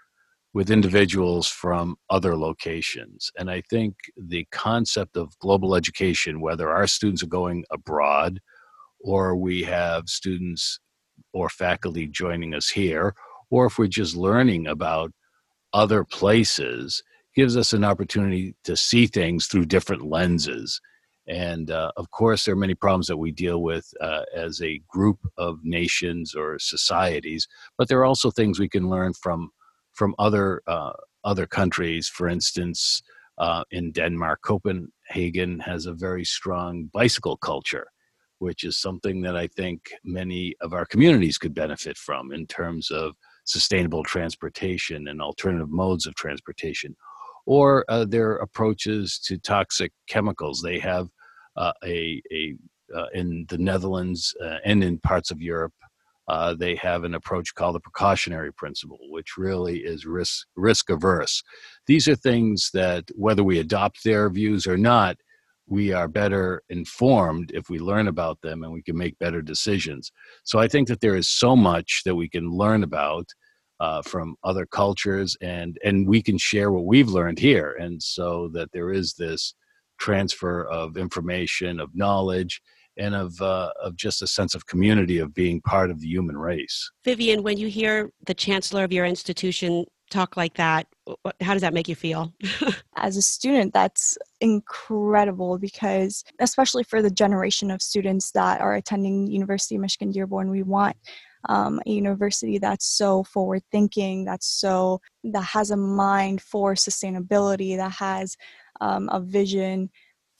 with 0.52 0.70
individuals 0.70 1.46
from 1.46 1.96
other 2.08 2.34
locations. 2.34 3.30
And 3.38 3.50
I 3.50 3.62
think 3.68 3.94
the 4.16 4.46
concept 4.52 5.16
of 5.16 5.38
global 5.38 5.74
education, 5.74 6.40
whether 6.40 6.70
our 6.70 6.86
students 6.86 7.22
are 7.22 7.28
going 7.28 7.64
abroad 7.70 8.40
or 9.00 9.36
we 9.36 9.62
have 9.64 10.08
students 10.08 10.80
or 11.36 11.48
faculty 11.48 12.06
joining 12.06 12.54
us 12.54 12.68
here, 12.70 13.14
or 13.50 13.66
if 13.66 13.78
we're 13.78 13.86
just 13.86 14.16
learning 14.16 14.66
about 14.66 15.12
other 15.72 16.04
places, 16.04 17.02
gives 17.34 17.56
us 17.56 17.72
an 17.72 17.84
opportunity 17.84 18.54
to 18.64 18.76
see 18.76 19.06
things 19.06 19.46
through 19.46 19.66
different 19.66 20.02
lenses 20.02 20.80
and 21.26 21.70
uh, 21.70 21.90
of 21.96 22.10
course, 22.10 22.44
there 22.44 22.54
are 22.54 22.58
many 22.58 22.74
problems 22.74 23.08
that 23.08 23.16
we 23.16 23.32
deal 23.32 23.60
with 23.60 23.92
uh, 24.00 24.22
as 24.34 24.62
a 24.62 24.80
group 24.88 25.18
of 25.36 25.58
nations 25.64 26.34
or 26.34 26.58
societies, 26.58 27.48
but 27.76 27.88
there 27.88 27.98
are 27.98 28.04
also 28.04 28.30
things 28.30 28.60
we 28.60 28.68
can 28.68 28.88
learn 28.88 29.12
from 29.12 29.50
from 29.92 30.14
other 30.18 30.62
uh, 30.66 30.92
other 31.24 31.46
countries. 31.46 32.08
For 32.08 32.28
instance, 32.28 33.02
uh, 33.38 33.64
in 33.72 33.90
Denmark, 33.90 34.42
Copenhagen 34.42 35.60
has 35.60 35.86
a 35.86 35.92
very 35.92 36.24
strong 36.24 36.90
bicycle 36.92 37.36
culture, 37.36 37.88
which 38.38 38.64
is 38.64 38.80
something 38.80 39.22
that 39.22 39.36
I 39.36 39.46
think 39.48 39.90
many 40.04 40.54
of 40.60 40.72
our 40.72 40.86
communities 40.86 41.38
could 41.38 41.54
benefit 41.54 41.96
from 41.96 42.32
in 42.32 42.46
terms 42.46 42.90
of 42.90 43.14
sustainable 43.44 44.04
transportation 44.04 45.08
and 45.08 45.22
alternative 45.22 45.70
modes 45.70 46.06
of 46.06 46.14
transportation 46.14 46.96
or 47.46 47.84
uh, 47.88 48.04
their 48.04 48.36
approaches 48.36 49.18
to 49.20 49.38
toxic 49.38 49.92
chemicals. 50.08 50.60
They 50.60 50.80
have 50.80 51.08
uh, 51.56 51.72
a, 51.84 52.20
a 52.32 52.56
uh, 52.94 53.06
in 53.14 53.46
the 53.48 53.58
Netherlands 53.58 54.34
uh, 54.44 54.58
and 54.64 54.82
in 54.84 54.98
parts 54.98 55.30
of 55.30 55.40
Europe, 55.40 55.72
uh, 56.28 56.54
they 56.54 56.74
have 56.76 57.04
an 57.04 57.14
approach 57.14 57.54
called 57.54 57.76
the 57.76 57.80
precautionary 57.80 58.52
principle, 58.52 58.98
which 59.10 59.36
really 59.36 59.78
is 59.78 60.06
risk 60.06 60.46
risk 60.56 60.90
averse. 60.90 61.42
These 61.86 62.08
are 62.08 62.16
things 62.16 62.70
that, 62.74 63.04
whether 63.14 63.44
we 63.44 63.58
adopt 63.58 64.02
their 64.02 64.28
views 64.28 64.66
or 64.66 64.76
not, 64.76 65.16
we 65.68 65.92
are 65.92 66.08
better 66.08 66.62
informed 66.68 67.50
if 67.52 67.68
we 67.68 67.78
learn 67.78 68.08
about 68.08 68.40
them 68.40 68.62
and 68.62 68.72
we 68.72 68.82
can 68.82 68.96
make 68.96 69.18
better 69.18 69.42
decisions. 69.42 70.12
So 70.44 70.58
I 70.58 70.68
think 70.68 70.88
that 70.88 71.00
there 71.00 71.16
is 71.16 71.28
so 71.28 71.56
much 71.56 72.02
that 72.04 72.14
we 72.14 72.28
can 72.28 72.50
learn 72.50 72.82
about 72.82 73.26
uh, 73.80 74.02
from 74.02 74.36
other 74.42 74.64
cultures, 74.64 75.36
and 75.42 75.76
and 75.84 76.08
we 76.08 76.22
can 76.22 76.38
share 76.38 76.72
what 76.72 76.86
we've 76.86 77.08
learned 77.08 77.38
here, 77.38 77.76
and 77.78 78.02
so 78.02 78.48
that 78.54 78.72
there 78.72 78.90
is 78.90 79.14
this 79.14 79.54
transfer 79.98 80.64
of 80.64 80.96
information, 80.96 81.78
of 81.80 81.90
knowledge, 81.94 82.62
and 82.96 83.14
of 83.14 83.40
uh, 83.42 83.70
of 83.82 83.96
just 83.96 84.22
a 84.22 84.26
sense 84.26 84.54
of 84.54 84.66
community 84.66 85.18
of 85.18 85.34
being 85.34 85.60
part 85.60 85.90
of 85.90 86.00
the 86.00 86.06
human 86.06 86.38
race. 86.38 86.90
Vivian, 87.04 87.42
when 87.42 87.58
you 87.58 87.68
hear 87.68 88.10
the 88.24 88.34
chancellor 88.34 88.84
of 88.84 88.92
your 88.92 89.04
institution 89.04 89.84
talk 90.10 90.36
like 90.36 90.54
that, 90.54 90.86
how 91.40 91.52
does 91.52 91.62
that 91.62 91.74
make 91.74 91.88
you 91.88 91.94
feel? 91.94 92.32
As 92.96 93.16
a 93.16 93.22
student, 93.22 93.72
that's 93.72 94.16
incredible 94.40 95.58
because, 95.58 96.24
especially 96.40 96.82
for 96.82 97.02
the 97.02 97.10
generation 97.10 97.70
of 97.70 97.82
students 97.82 98.32
that 98.32 98.60
are 98.60 98.74
attending 98.74 99.26
University 99.26 99.76
of 99.76 99.80
Michigan 99.80 100.10
Dearborn, 100.10 100.50
we 100.50 100.62
want 100.62 100.96
um, 101.48 101.80
a 101.86 101.90
university 101.90 102.58
that's 102.58 102.86
so 102.86 103.22
forward 103.24 103.62
thinking, 103.70 104.24
that's 104.24 104.46
so 104.46 105.00
that 105.24 105.44
has 105.44 105.70
a 105.70 105.76
mind 105.76 106.40
for 106.40 106.74
sustainability, 106.74 107.76
that 107.76 107.92
has 107.92 108.36
um, 108.80 109.08
a 109.12 109.20
vision 109.20 109.90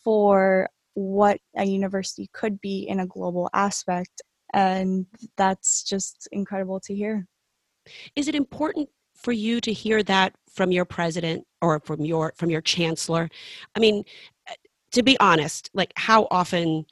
for 0.02 0.68
what 0.94 1.38
a 1.56 1.64
university 1.64 2.28
could 2.32 2.60
be 2.60 2.86
in 2.88 3.00
a 3.00 3.06
global 3.06 3.50
aspect. 3.52 4.22
And 4.54 5.06
that's 5.36 5.82
just 5.82 6.28
incredible 6.32 6.80
to 6.80 6.94
hear. 6.94 7.26
Is 8.16 8.28
it 8.28 8.34
important 8.34 8.88
for 9.26 9.32
you 9.32 9.60
to 9.60 9.72
hear 9.72 10.04
that 10.04 10.32
from 10.54 10.70
your 10.70 10.84
president 10.84 11.44
or 11.60 11.80
from 11.80 12.04
your 12.04 12.32
from 12.36 12.48
your 12.48 12.60
chancellor? 12.60 13.28
I 13.74 13.80
mean, 13.80 14.04
uh, 14.48 14.54
to 14.92 15.02
be 15.02 15.18
honest, 15.18 15.68
like 15.74 15.92
how 15.96 16.28
often 16.30 16.86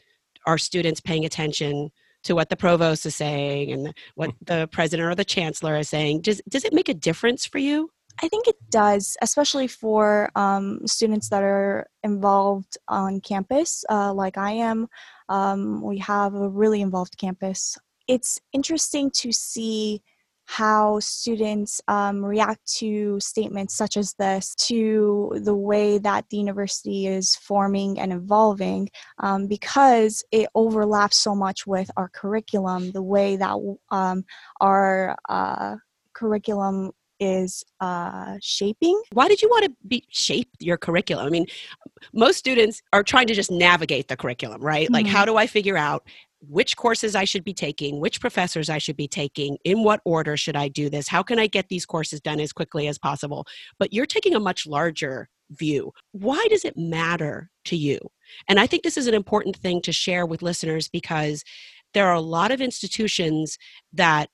are 0.44 0.58
students 0.58 1.00
paying 1.00 1.24
attention 1.24 1.92
to 2.24 2.34
what 2.34 2.48
the 2.48 2.56
provost 2.56 3.06
is 3.06 3.14
saying 3.14 3.70
and 3.70 3.94
what 4.16 4.30
mm. 4.30 4.34
the 4.46 4.68
president 4.72 5.08
or 5.08 5.14
the 5.14 5.24
chancellor 5.24 5.76
is 5.76 5.88
saying? 5.88 6.22
Does 6.22 6.42
does 6.48 6.64
it 6.64 6.72
make 6.72 6.88
a 6.88 6.94
difference 7.08 7.46
for 7.46 7.58
you? 7.58 7.88
I 8.20 8.26
think 8.26 8.48
it 8.48 8.56
does, 8.68 9.16
especially 9.22 9.68
for 9.68 10.28
um, 10.34 10.84
students 10.88 11.28
that 11.28 11.44
are 11.44 11.86
involved 12.02 12.76
on 12.88 13.20
campus, 13.20 13.84
uh, 13.88 14.12
like 14.12 14.36
I 14.36 14.50
am. 14.70 14.88
Um, 15.28 15.82
we 15.82 15.98
have 15.98 16.34
a 16.34 16.48
really 16.48 16.80
involved 16.80 17.16
campus. 17.16 17.78
It's 18.08 18.40
interesting 18.52 19.12
to 19.22 19.30
see 19.30 20.02
how 20.46 21.00
students 21.00 21.80
um, 21.88 22.24
react 22.24 22.66
to 22.78 23.18
statements 23.20 23.74
such 23.74 23.96
as 23.96 24.14
this, 24.14 24.54
to 24.56 25.32
the 25.42 25.54
way 25.54 25.98
that 25.98 26.26
the 26.30 26.36
university 26.36 27.06
is 27.06 27.36
forming 27.36 27.98
and 27.98 28.12
evolving, 28.12 28.88
um, 29.18 29.46
because 29.46 30.22
it 30.30 30.48
overlaps 30.54 31.16
so 31.16 31.34
much 31.34 31.66
with 31.66 31.90
our 31.96 32.08
curriculum, 32.08 32.92
the 32.92 33.02
way 33.02 33.36
that 33.36 33.56
um, 33.90 34.24
our 34.60 35.16
uh, 35.28 35.76
curriculum 36.12 36.92
is 37.20 37.64
uh, 37.80 38.36
shaping. 38.42 39.00
Why 39.12 39.28
did 39.28 39.40
you 39.40 39.48
want 39.48 39.64
to 39.64 39.72
be 39.86 40.04
shape 40.10 40.50
your 40.58 40.76
curriculum? 40.76 41.26
I 41.26 41.30
mean, 41.30 41.46
most 42.12 42.38
students 42.38 42.82
are 42.92 43.02
trying 43.02 43.28
to 43.28 43.34
just 43.34 43.50
navigate 43.50 44.08
the 44.08 44.16
curriculum, 44.16 44.60
right? 44.60 44.86
Mm-hmm. 44.86 44.94
Like, 44.94 45.06
how 45.06 45.24
do 45.24 45.36
I 45.36 45.46
figure 45.46 45.76
out 45.76 46.06
which 46.48 46.76
courses 46.76 47.14
I 47.14 47.24
should 47.24 47.44
be 47.44 47.54
taking, 47.54 48.00
which 48.00 48.20
professors 48.20 48.68
I 48.68 48.78
should 48.78 48.96
be 48.96 49.08
taking, 49.08 49.58
in 49.64 49.82
what 49.82 50.00
order 50.04 50.36
should 50.36 50.56
I 50.56 50.68
do 50.68 50.88
this? 50.90 51.08
How 51.08 51.22
can 51.22 51.38
I 51.38 51.46
get 51.46 51.68
these 51.68 51.86
courses 51.86 52.20
done 52.20 52.40
as 52.40 52.52
quickly 52.52 52.88
as 52.88 52.98
possible? 52.98 53.46
But 53.78 53.92
you're 53.92 54.06
taking 54.06 54.34
a 54.34 54.40
much 54.40 54.66
larger 54.66 55.28
view. 55.50 55.92
Why 56.12 56.44
does 56.50 56.64
it 56.64 56.76
matter 56.76 57.50
to 57.66 57.76
you? 57.76 57.98
And 58.48 58.58
I 58.58 58.66
think 58.66 58.82
this 58.82 58.96
is 58.96 59.06
an 59.06 59.14
important 59.14 59.56
thing 59.56 59.80
to 59.82 59.92
share 59.92 60.26
with 60.26 60.42
listeners 60.42 60.88
because 60.88 61.44
there 61.92 62.06
are 62.06 62.14
a 62.14 62.20
lot 62.20 62.50
of 62.50 62.60
institutions 62.60 63.58
that 63.92 64.28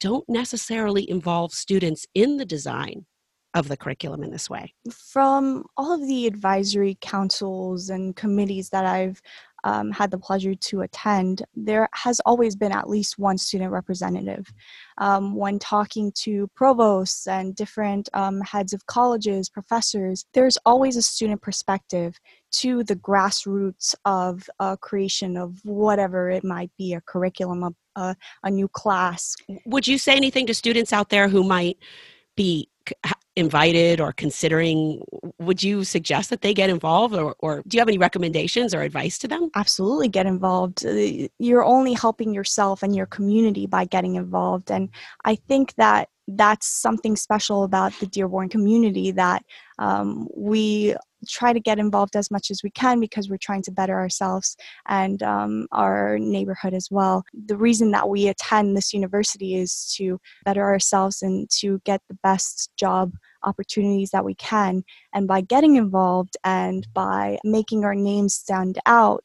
don't 0.00 0.28
necessarily 0.28 1.08
involve 1.08 1.52
students 1.52 2.06
in 2.14 2.36
the 2.36 2.44
design 2.44 3.06
of 3.56 3.68
the 3.68 3.76
curriculum 3.76 4.22
in 4.22 4.30
this 4.30 4.50
way? 4.50 4.74
From 4.92 5.64
all 5.76 5.92
of 5.92 6.06
the 6.06 6.26
advisory 6.26 6.98
councils 7.00 7.88
and 7.88 8.14
committees 8.14 8.68
that 8.68 8.84
I've 8.84 9.22
um, 9.66 9.90
had 9.90 10.12
the 10.12 10.18
pleasure 10.18 10.54
to 10.54 10.82
attend, 10.82 11.44
there 11.56 11.88
has 11.92 12.20
always 12.24 12.54
been 12.54 12.70
at 12.70 12.88
least 12.88 13.18
one 13.18 13.36
student 13.36 13.72
representative. 13.72 14.46
Um, 14.98 15.34
when 15.34 15.58
talking 15.58 16.12
to 16.22 16.48
provosts 16.54 17.26
and 17.26 17.54
different 17.56 18.08
um, 18.14 18.40
heads 18.42 18.72
of 18.72 18.86
colleges, 18.86 19.50
professors, 19.50 20.24
there's 20.34 20.56
always 20.64 20.96
a 20.96 21.02
student 21.02 21.42
perspective 21.42 22.16
to 22.52 22.84
the 22.84 22.94
grassroots 22.94 23.96
of 24.04 24.48
uh, 24.60 24.76
creation 24.76 25.36
of 25.36 25.58
whatever 25.64 26.30
it 26.30 26.44
might 26.44 26.70
be 26.78 26.94
a 26.94 27.00
curriculum, 27.00 27.64
a, 27.64 28.00
a, 28.00 28.16
a 28.44 28.50
new 28.50 28.68
class. 28.68 29.34
Would 29.66 29.88
you 29.88 29.98
say 29.98 30.14
anything 30.14 30.46
to 30.46 30.54
students 30.54 30.92
out 30.92 31.08
there 31.08 31.28
who 31.28 31.42
might 31.42 31.78
be 32.36 32.68
invited 33.36 34.00
or 34.00 34.12
considering 34.12 35.02
would 35.38 35.62
you 35.62 35.84
suggest 35.84 36.30
that 36.30 36.40
they 36.40 36.54
get 36.54 36.70
involved 36.70 37.14
or, 37.14 37.36
or 37.38 37.62
do 37.68 37.76
you 37.76 37.80
have 37.80 37.88
any 37.88 37.98
recommendations 37.98 38.74
or 38.74 38.80
advice 38.80 39.18
to 39.18 39.28
them? 39.28 39.50
Absolutely 39.54 40.08
get 40.08 40.26
involved. 40.26 40.84
Uh, 40.84 41.28
you're 41.38 41.64
only 41.64 41.92
helping 41.92 42.32
yourself 42.32 42.82
and 42.82 42.96
your 42.96 43.06
community 43.06 43.66
by 43.66 43.84
getting 43.84 44.14
involved. 44.14 44.70
And 44.70 44.88
i 45.24 45.34
think 45.34 45.74
that 45.74 46.08
that's 46.28 46.66
something 46.66 47.16
special 47.16 47.64
about 47.64 47.92
the 48.00 48.06
dearborn 48.06 48.48
community 48.48 49.10
that 49.12 49.44
um, 49.78 50.28
we 50.34 50.94
try 51.28 51.52
to 51.52 51.60
get 51.60 51.78
involved 51.78 52.14
as 52.16 52.30
much 52.30 52.50
as 52.50 52.62
we 52.62 52.70
can 52.70 53.00
because 53.00 53.28
we're 53.28 53.36
trying 53.36 53.62
to 53.62 53.70
better 53.70 53.94
ourselves 53.94 54.56
and 54.86 55.22
um, 55.22 55.66
our 55.72 56.18
neighborhood 56.18 56.74
as 56.74 56.88
well. 56.90 57.24
The 57.46 57.56
reason 57.56 57.90
that 57.92 58.08
we 58.08 58.28
attend 58.28 58.76
this 58.76 58.92
university 58.92 59.56
is 59.56 59.92
to 59.96 60.20
better 60.44 60.62
ourselves 60.62 61.22
and 61.22 61.48
to 61.58 61.80
get 61.84 62.00
the 62.08 62.18
best 62.22 62.70
job 62.76 63.12
opportunities 63.44 64.10
that 64.10 64.24
we 64.24 64.34
can. 64.34 64.84
And 65.14 65.26
by 65.28 65.40
getting 65.40 65.76
involved 65.76 66.36
and 66.44 66.86
by 66.92 67.38
making 67.44 67.84
our 67.84 67.94
names 67.94 68.34
stand 68.34 68.78
out, 68.86 69.24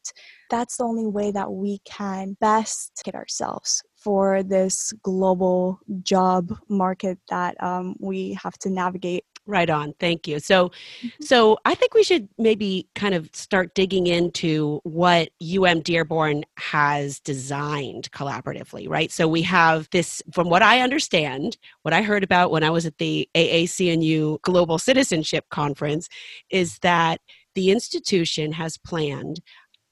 that's 0.50 0.77
the 0.77 0.84
only 0.84 1.08
way 1.08 1.31
that 1.31 1.51
we 1.51 1.79
can 1.86 2.38
best 2.39 3.01
get 3.03 3.15
ourselves 3.15 3.84
for 4.01 4.43
this 4.43 4.93
global 5.03 5.79
job 6.03 6.53
market 6.70 7.20
that 7.29 7.62
um, 7.62 7.96
we 8.00 8.38
have 8.41 8.58
to 8.60 8.70
navigate. 8.70 9.24
Right 9.48 9.70
on. 9.70 9.93
Thank 10.00 10.27
you. 10.27 10.39
So, 10.39 10.70
mm-hmm. 10.70 11.08
so 11.24 11.58
I 11.65 11.74
think 11.74 11.93
we 11.93 12.03
should 12.03 12.29
maybe 12.38 12.88
kind 12.93 13.15
of 13.15 13.29
start 13.34 13.74
digging 13.74 14.05
into 14.05 14.79
what 14.84 15.29
UM 15.41 15.81
Dearborn 15.81 16.43
has 16.58 17.20
designed 17.20 18.12
collaboratively, 18.12 18.88
right? 18.88 19.12
So 19.12 19.27
we 19.27 19.41
have 19.41 19.89
this, 19.91 20.22
from 20.31 20.50
what 20.50 20.62
I 20.62 20.81
understand, 20.81 21.58
what 21.81 21.93
I 21.93 22.03
heard 22.03 22.24
about 22.24 22.51
when 22.51 22.63
I 22.63 22.70
was 22.70 22.86
at 22.86 23.00
the 23.00 23.27
AAC&U 23.36 24.39
Global 24.43 24.77
Citizenship 24.77 25.46
Conference 25.50 26.08
is 26.51 26.77
that 26.79 27.20
the 27.55 27.72
institution 27.72 28.51
has 28.53 28.77
planned 28.77 29.41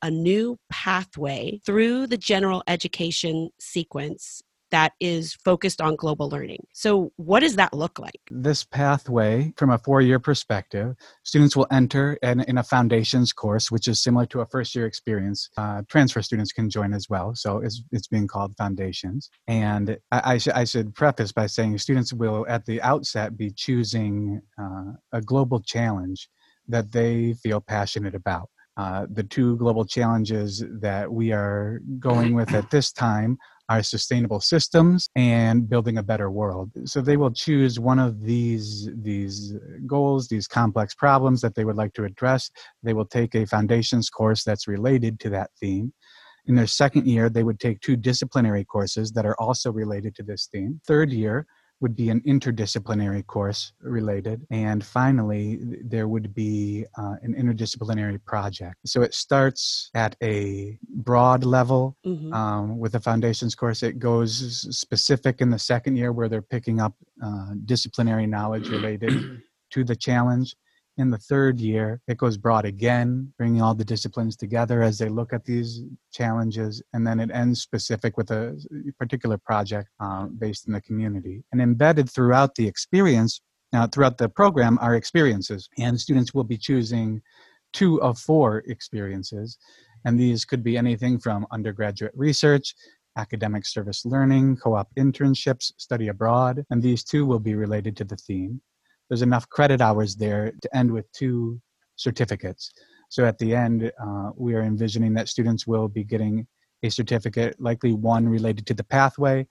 a 0.01 0.11
new 0.11 0.57
pathway 0.69 1.59
through 1.65 2.07
the 2.07 2.17
general 2.17 2.63
education 2.67 3.49
sequence 3.59 4.41
that 4.71 4.93
is 4.99 5.33
focused 5.33 5.81
on 5.81 5.95
global 5.95 6.29
learning. 6.29 6.65
So, 6.73 7.11
what 7.15 7.41
does 7.41 7.55
that 7.55 7.73
look 7.73 7.99
like? 7.99 8.19
This 8.29 8.63
pathway, 8.63 9.53
from 9.57 9.71
a 9.71 9.77
four 9.77 10.01
year 10.01 10.19
perspective, 10.19 10.95
students 11.23 11.55
will 11.55 11.67
enter 11.71 12.17
in, 12.21 12.41
in, 12.41 12.57
a 12.57 12.63
foundations 12.63 13.33
course, 13.33 13.71
which 13.71 13.87
is 13.87 14.01
similar 14.01 14.25
to 14.27 14.41
a 14.41 14.45
first 14.45 14.75
year 14.75 14.85
experience. 14.85 15.49
Uh, 15.57 15.81
transfer 15.87 16.21
students 16.21 16.51
can 16.51 16.69
join 16.69 16.93
as 16.93 17.09
well. 17.09 17.33
So, 17.35 17.59
it's, 17.59 17.81
it's 17.91 18.07
being 18.07 18.27
called 18.27 18.55
foundations. 18.57 19.29
And 19.47 19.97
I, 20.11 20.33
I, 20.33 20.37
sh- 20.37 20.47
I 20.53 20.63
should 20.65 20.93
preface 20.93 21.31
by 21.31 21.47
saying 21.47 21.77
students 21.79 22.13
will, 22.13 22.45
at 22.47 22.65
the 22.65 22.81
outset, 22.81 23.37
be 23.37 23.51
choosing 23.51 24.41
uh, 24.61 24.93
a 25.11 25.21
global 25.21 25.59
challenge 25.61 26.29
that 26.67 26.91
they 26.91 27.33
feel 27.33 27.59
passionate 27.59 28.13
about. 28.13 28.49
Uh, 28.79 29.05
the 29.11 29.23
two 29.23 29.57
global 29.57 29.83
challenges 29.83 30.63
that 30.79 31.11
we 31.11 31.33
are 31.33 31.81
going 31.99 32.33
with 32.33 32.53
at 32.53 32.71
this 32.71 32.93
time 32.93 33.37
are 33.67 33.83
sustainable 33.83 34.39
systems 34.39 35.09
and 35.17 35.69
building 35.69 35.97
a 35.97 36.03
better 36.11 36.31
world. 36.31 36.71
So 36.85 37.01
they 37.01 37.17
will 37.17 37.31
choose 37.31 37.77
one 37.77 37.99
of 37.99 38.21
these 38.21 38.89
these 38.95 39.53
goals, 39.85 40.29
these 40.29 40.47
complex 40.47 40.95
problems 40.95 41.41
that 41.41 41.55
they 41.55 41.65
would 41.65 41.75
like 41.75 41.93
to 41.95 42.05
address. 42.05 42.49
They 42.81 42.93
will 42.93 43.09
take 43.17 43.35
a 43.35 43.45
foundations 43.45 44.09
course 44.09 44.45
that's 44.45 44.65
related 44.65 45.19
to 45.23 45.29
that 45.31 45.49
theme. 45.59 45.91
In 46.45 46.55
their 46.55 46.73
second 46.83 47.05
year, 47.05 47.29
they 47.29 47.43
would 47.43 47.59
take 47.59 47.81
two 47.81 47.97
disciplinary 47.97 48.63
courses 48.63 49.11
that 49.11 49.25
are 49.25 49.39
also 49.41 49.73
related 49.73 50.15
to 50.15 50.23
this 50.23 50.47
theme. 50.49 50.79
Third 50.87 51.11
year, 51.11 51.45
would 51.81 51.95
be 51.95 52.09
an 52.09 52.21
interdisciplinary 52.21 53.25
course 53.25 53.73
related. 53.81 54.45
And 54.51 54.83
finally, 54.83 55.59
there 55.83 56.07
would 56.07 56.33
be 56.33 56.85
uh, 56.97 57.15
an 57.21 57.33
interdisciplinary 57.35 58.23
project. 58.25 58.75
So 58.85 59.01
it 59.01 59.13
starts 59.13 59.89
at 59.93 60.15
a 60.21 60.77
broad 60.89 61.45
level 61.45 61.97
mm-hmm. 62.05 62.33
um, 62.33 62.79
with 62.79 62.95
a 62.95 62.99
foundations 62.99 63.55
course. 63.55 63.81
It 63.83 63.99
goes 63.99 64.67
specific 64.77 65.41
in 65.41 65.49
the 65.49 65.59
second 65.59 65.95
year 65.95 66.11
where 66.11 66.27
they're 66.27 66.41
picking 66.41 66.79
up 66.81 66.93
uh, 67.23 67.53
disciplinary 67.65 68.27
knowledge 68.27 68.69
related 68.69 69.41
to 69.71 69.83
the 69.83 69.95
challenge 69.95 70.55
in 70.99 71.09
the 71.09 71.17
third 71.17 71.61
year, 71.61 72.01
it 72.09 72.17
goes 72.17 72.37
broad 72.37 72.65
again, 72.65 73.31
bringing 73.37 73.61
all 73.61 73.73
the 73.73 73.85
disciplines 73.85 74.35
together 74.35 74.81
as 74.83 74.97
they 74.97 75.07
look 75.07 75.31
at 75.31 75.45
these 75.45 75.81
challenges, 76.11 76.83
and 76.93 77.07
then 77.07 77.21
it 77.21 77.31
ends 77.33 77.61
specific 77.61 78.17
with 78.17 78.31
a 78.31 78.59
particular 78.99 79.37
project 79.37 79.89
uh, 80.01 80.25
based 80.25 80.67
in 80.67 80.73
the 80.73 80.81
community. 80.81 81.41
And 81.53 81.61
embedded 81.61 82.09
throughout 82.09 82.53
the 82.55 82.67
experience, 82.67 83.39
now 83.71 83.87
throughout 83.87 84.17
the 84.17 84.27
program, 84.27 84.77
are 84.81 84.95
experiences, 84.95 85.69
and 85.77 85.97
students 85.97 86.33
will 86.33 86.43
be 86.43 86.57
choosing 86.57 87.21
two 87.71 88.01
of 88.01 88.19
four 88.19 88.63
experiences. 88.67 89.57
And 90.03 90.19
these 90.19 90.43
could 90.43 90.63
be 90.63 90.77
anything 90.77 91.17
from 91.17 91.47
undergraduate 91.49 92.13
research 92.13 92.75
academic 93.15 93.65
service 93.65 94.05
learning, 94.05 94.57
co 94.57 94.75
op 94.75 94.89
internships, 94.97 95.71
study 95.77 96.09
abroad, 96.09 96.65
and 96.69 96.81
these 96.83 97.05
two 97.05 97.25
will 97.25 97.39
be 97.39 97.55
related 97.55 97.95
to 97.97 98.03
the 98.03 98.17
theme 98.17 98.61
there's 99.09 99.21
enough 99.21 99.49
credit 99.49 99.81
hours 99.81 100.15
there 100.15 100.53
to 100.61 100.77
end 100.77 100.91
with 100.91 101.11
two 101.11 101.59
certificates. 101.95 102.71
So 103.09 103.25
at 103.25 103.37
the 103.39 103.55
end, 103.55 103.91
uh, 104.01 104.29
we 104.35 104.53
are 104.53 104.61
envisioning 104.61 105.13
that 105.15 105.27
students 105.27 105.65
will 105.65 105.87
be 105.87 106.03
getting 106.03 106.47
a 106.83 106.89
certificate, 106.89 107.59
likely 107.59 107.93
one 107.93 108.29
related 108.29 108.65
to 108.67 108.73
the 108.73 108.83
pathway, 108.83 109.47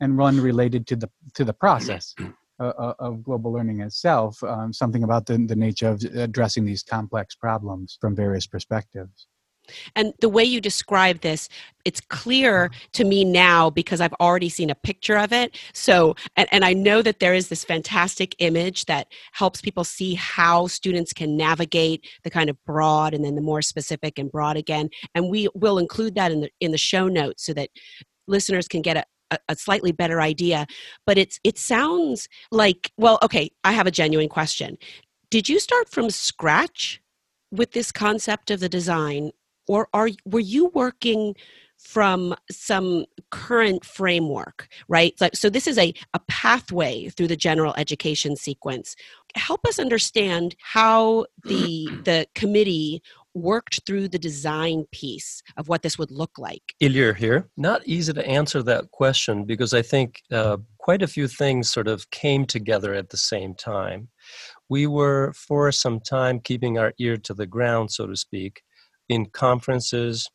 and 0.00 0.18
one 0.18 0.40
related 0.40 0.86
to 0.88 0.96
the 0.96 1.08
to 1.34 1.44
the 1.44 1.54
process 1.54 2.14
uh, 2.60 2.64
uh 2.64 2.94
of 2.98 3.22
global 3.22 3.52
learning 3.52 3.80
itself. 3.80 4.42
Um, 4.42 4.72
something 4.72 5.04
about 5.04 5.24
the, 5.24 5.38
the 5.38 5.56
nature 5.56 5.88
of 5.88 6.02
addressing 6.14 6.66
these 6.66 6.82
complex 6.82 7.34
problems 7.34 7.96
from 8.00 8.14
various 8.14 8.46
perspectives. 8.46 9.26
And 9.94 10.12
the 10.20 10.28
way 10.28 10.44
you 10.44 10.60
describe 10.60 11.20
this, 11.20 11.48
it's 11.84 12.00
clear 12.00 12.66
uh-huh. 12.66 12.78
to 12.94 13.04
me 13.04 13.24
now 13.24 13.70
because 13.70 14.00
I've 14.00 14.12
already 14.14 14.48
seen 14.48 14.70
a 14.70 14.74
picture 14.74 15.16
of 15.16 15.32
it. 15.32 15.56
So, 15.72 16.16
and, 16.36 16.48
and, 16.50 16.64
I 16.64 16.72
know 16.72 17.00
that 17.00 17.20
there 17.20 17.34
is 17.34 17.48
this 17.48 17.64
fantastic 17.64 18.34
image 18.38 18.86
that 18.86 19.06
helps 19.32 19.60
people 19.60 19.84
see 19.84 20.14
how 20.14 20.66
students 20.66 21.12
can 21.12 21.36
navigate 21.36 22.06
the 22.24 22.30
kind 22.30 22.50
of 22.50 22.62
broad 22.64 23.14
and 23.14 23.24
then 23.24 23.36
the 23.36 23.40
more 23.40 23.62
specific 23.62 24.18
and 24.18 24.30
broad 24.30 24.56
again. 24.56 24.90
And 25.14 25.30
we 25.30 25.48
will 25.54 25.78
include 25.78 26.16
that 26.16 26.32
in 26.32 26.40
the 26.40 26.50
in 26.60 26.72
the 26.72 26.78
show 26.78 27.06
notes 27.06 27.44
so 27.44 27.52
that 27.54 27.70
listeners 28.26 28.66
can 28.66 28.82
get 28.82 28.96
a, 29.30 29.38
a, 29.48 29.56
slightly 29.56 29.92
better 29.92 30.20
idea 30.20 30.66
but 31.04 31.18
it's 31.18 31.40
it 31.42 31.58
sounds 31.58 32.28
like 32.50 32.92
well 32.96 33.18
okay 33.22 33.50
i 33.64 33.72
have 33.72 33.86
a 33.86 33.90
genuine 33.90 34.28
question 34.28 34.76
did 35.30 35.48
you 35.48 35.58
start 35.58 35.88
from 35.88 36.10
scratch 36.10 37.00
with 37.50 37.72
this 37.72 37.92
concept 37.92 38.50
of 38.50 38.60
the 38.60 38.68
design 38.68 39.30
or 39.68 39.88
are 39.92 40.10
were 40.24 40.40
you 40.40 40.70
working 40.74 41.34
from 41.78 42.34
some 42.50 43.04
current 43.30 43.84
framework 43.84 44.68
right? 44.88 45.18
So, 45.18 45.28
so 45.34 45.50
this 45.50 45.66
is 45.66 45.78
a, 45.78 45.92
a 46.14 46.20
pathway 46.28 47.08
through 47.08 47.28
the 47.28 47.36
general 47.36 47.74
education 47.76 48.36
sequence. 48.36 48.96
Help 49.34 49.66
us 49.66 49.78
understand 49.78 50.56
how 50.60 51.26
the 51.44 51.88
the 52.04 52.26
committee 52.34 53.02
worked 53.34 53.82
through 53.86 54.08
the 54.08 54.18
design 54.18 54.86
piece 54.92 55.42
of 55.58 55.68
what 55.68 55.82
this 55.82 55.98
would 55.98 56.10
look 56.10 56.38
like. 56.38 56.62
Ilir 56.82 57.14
here. 57.14 57.50
Not 57.58 57.82
easy 57.84 58.14
to 58.14 58.26
answer 58.26 58.62
that 58.62 58.90
question 58.92 59.44
because 59.44 59.74
i 59.74 59.82
think 59.82 60.22
uh, 60.32 60.56
quite 60.78 61.02
a 61.02 61.06
few 61.06 61.28
things 61.28 61.70
sort 61.70 61.88
of 61.88 62.10
came 62.10 62.46
together 62.46 62.94
at 62.94 63.10
the 63.10 63.16
same 63.16 63.54
time. 63.54 64.08
We 64.70 64.86
were 64.86 65.32
for 65.34 65.70
some 65.70 66.00
time 66.00 66.40
keeping 66.40 66.78
our 66.78 66.92
ear 66.98 67.16
to 67.18 67.34
the 67.34 67.46
ground 67.46 67.90
so 67.92 68.06
to 68.06 68.16
speak 68.16 68.62
in 69.08 69.26
conferences, 69.26 70.28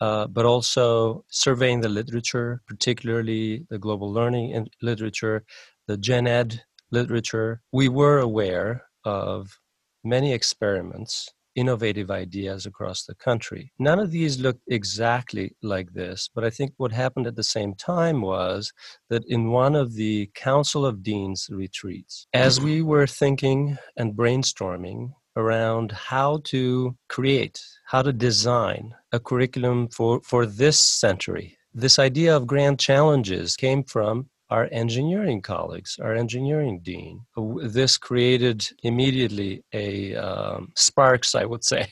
uh, 0.00 0.26
but 0.26 0.46
also 0.46 1.24
surveying 1.30 1.80
the 1.80 1.88
literature, 1.88 2.60
particularly 2.66 3.66
the 3.70 3.78
global 3.78 4.12
learning 4.12 4.66
literature, 4.82 5.44
the 5.86 5.96
gen 5.96 6.26
ed 6.26 6.62
literature. 6.90 7.60
We 7.72 7.88
were 7.88 8.18
aware 8.18 8.84
of 9.04 9.58
many 10.04 10.32
experiments, 10.32 11.28
innovative 11.54 12.10
ideas 12.10 12.64
across 12.64 13.04
the 13.04 13.14
country. 13.14 13.72
None 13.78 13.98
of 13.98 14.10
these 14.10 14.40
looked 14.40 14.62
exactly 14.68 15.56
like 15.62 15.92
this, 15.92 16.28
but 16.34 16.44
I 16.44 16.50
think 16.50 16.72
what 16.76 16.92
happened 16.92 17.26
at 17.26 17.36
the 17.36 17.42
same 17.42 17.74
time 17.74 18.22
was 18.22 18.72
that 19.08 19.24
in 19.26 19.50
one 19.50 19.74
of 19.74 19.94
the 19.94 20.30
Council 20.34 20.86
of 20.86 21.02
Deans 21.02 21.48
retreats, 21.50 22.26
as 22.32 22.60
we 22.60 22.82
were 22.82 23.06
thinking 23.06 23.76
and 23.96 24.14
brainstorming 24.14 25.12
around 25.36 25.92
how 25.92 26.40
to 26.44 26.96
create, 27.08 27.62
how 27.86 28.02
to 28.02 28.12
design 28.12 28.94
a 29.12 29.20
curriculum 29.20 29.88
for, 29.88 30.20
for 30.22 30.46
this 30.46 30.78
century. 30.80 31.56
This 31.72 31.98
idea 31.98 32.36
of 32.36 32.46
grand 32.46 32.80
challenges 32.80 33.56
came 33.56 33.84
from 33.84 34.28
our 34.50 34.68
engineering 34.72 35.40
colleagues, 35.40 35.96
our 36.02 36.14
engineering 36.14 36.80
dean. 36.82 37.20
This 37.62 37.96
created 37.96 38.66
immediately 38.82 39.62
a 39.72 40.16
um, 40.16 40.72
sparks, 40.76 41.34
I 41.34 41.44
would 41.44 41.64
say. 41.64 41.88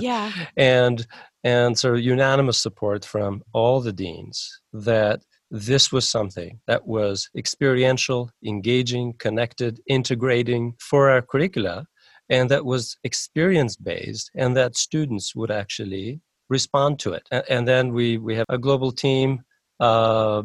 Yeah. 0.00 0.32
and 0.56 1.06
and 1.44 1.78
sort 1.78 1.94
of 1.94 2.00
unanimous 2.00 2.58
support 2.58 3.04
from 3.04 3.42
all 3.54 3.80
the 3.80 3.92
deans 3.92 4.60
that 4.72 5.22
this 5.50 5.90
was 5.90 6.08
something 6.08 6.60
that 6.66 6.86
was 6.86 7.30
experiential, 7.36 8.30
engaging, 8.44 9.14
connected, 9.18 9.80
integrating 9.86 10.74
for 10.78 11.10
our 11.10 11.22
curricula 11.22 11.86
and 12.30 12.50
that 12.50 12.64
was 12.64 12.96
experience 13.04 13.76
based 13.76 14.30
and 14.34 14.56
that 14.56 14.76
students 14.76 15.34
would 15.34 15.50
actually 15.50 16.20
respond 16.48 16.98
to 16.98 17.12
it 17.12 17.28
and, 17.48 17.68
then 17.68 17.92
we 17.92 18.18
we 18.18 18.34
have 18.34 18.46
a 18.48 18.58
global 18.58 18.90
team 18.90 19.42
uh, 19.80 20.42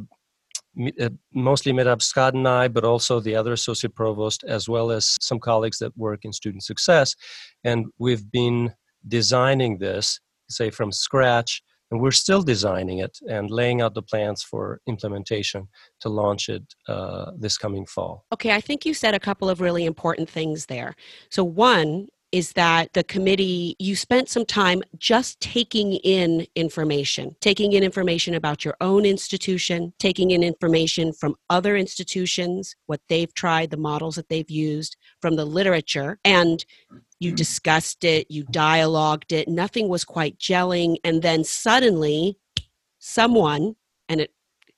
uh, 0.99 1.09
mostly 1.33 1.71
made 1.71 1.87
up 1.87 2.01
Scott 2.01 2.33
and 2.33 2.47
I, 2.47 2.67
but 2.67 2.83
also 2.83 3.21
the 3.21 3.35
other 3.35 3.53
associate 3.53 3.95
provost, 3.95 4.43
as 4.43 4.67
well 4.67 4.91
as 4.91 5.17
some 5.21 5.39
colleagues 5.39 5.79
that 5.79 5.97
work 5.97 6.25
in 6.25 6.33
student 6.33 6.63
success. 6.63 7.15
And 7.63 7.85
we've 7.97 8.29
been 8.29 8.73
designing 9.07 9.77
this, 9.77 10.19
say, 10.49 10.69
from 10.69 10.91
scratch 10.91 11.63
and 11.91 12.01
we're 12.01 12.11
still 12.11 12.41
designing 12.41 12.99
it 12.99 13.17
and 13.29 13.51
laying 13.51 13.81
out 13.81 13.93
the 13.93 14.01
plans 14.01 14.43
for 14.43 14.81
implementation 14.87 15.67
to 16.01 16.09
launch 16.09 16.49
it 16.49 16.63
uh, 16.87 17.31
this 17.37 17.57
coming 17.57 17.85
fall. 17.85 18.25
Okay, 18.33 18.51
I 18.51 18.61
think 18.61 18.85
you 18.85 18.93
said 18.93 19.13
a 19.13 19.19
couple 19.19 19.49
of 19.49 19.61
really 19.61 19.85
important 19.85 20.29
things 20.29 20.65
there. 20.65 20.95
So, 21.29 21.43
one, 21.43 22.07
is 22.31 22.53
that 22.53 22.91
the 22.93 23.03
committee, 23.03 23.75
you 23.79 23.95
spent 23.95 24.29
some 24.29 24.45
time 24.45 24.83
just 24.97 25.39
taking 25.39 25.93
in 25.93 26.45
information, 26.55 27.35
taking 27.39 27.73
in 27.73 27.83
information 27.83 28.35
about 28.35 28.65
your 28.65 28.75
own 28.81 29.05
institution, 29.05 29.93
taking 29.99 30.31
in 30.31 30.43
information 30.43 31.13
from 31.13 31.35
other 31.49 31.75
institutions, 31.77 32.75
what 32.87 33.01
they've 33.07 33.33
tried, 33.33 33.69
the 33.69 33.77
models 33.77 34.15
that 34.15 34.27
they've 34.29 34.49
used, 34.49 34.97
from 35.21 35.35
the 35.35 35.45
literature, 35.45 36.19
and 36.25 36.65
you 37.19 37.31
discussed 37.31 38.03
it, 38.03 38.29
you 38.29 38.43
dialogued 38.45 39.31
it, 39.31 39.47
nothing 39.47 39.87
was 39.87 40.03
quite 40.03 40.37
gelling, 40.37 40.97
and 41.03 41.21
then 41.21 41.43
suddenly 41.43 42.37
someone, 42.99 43.75
and 44.09 44.19
it 44.19 44.33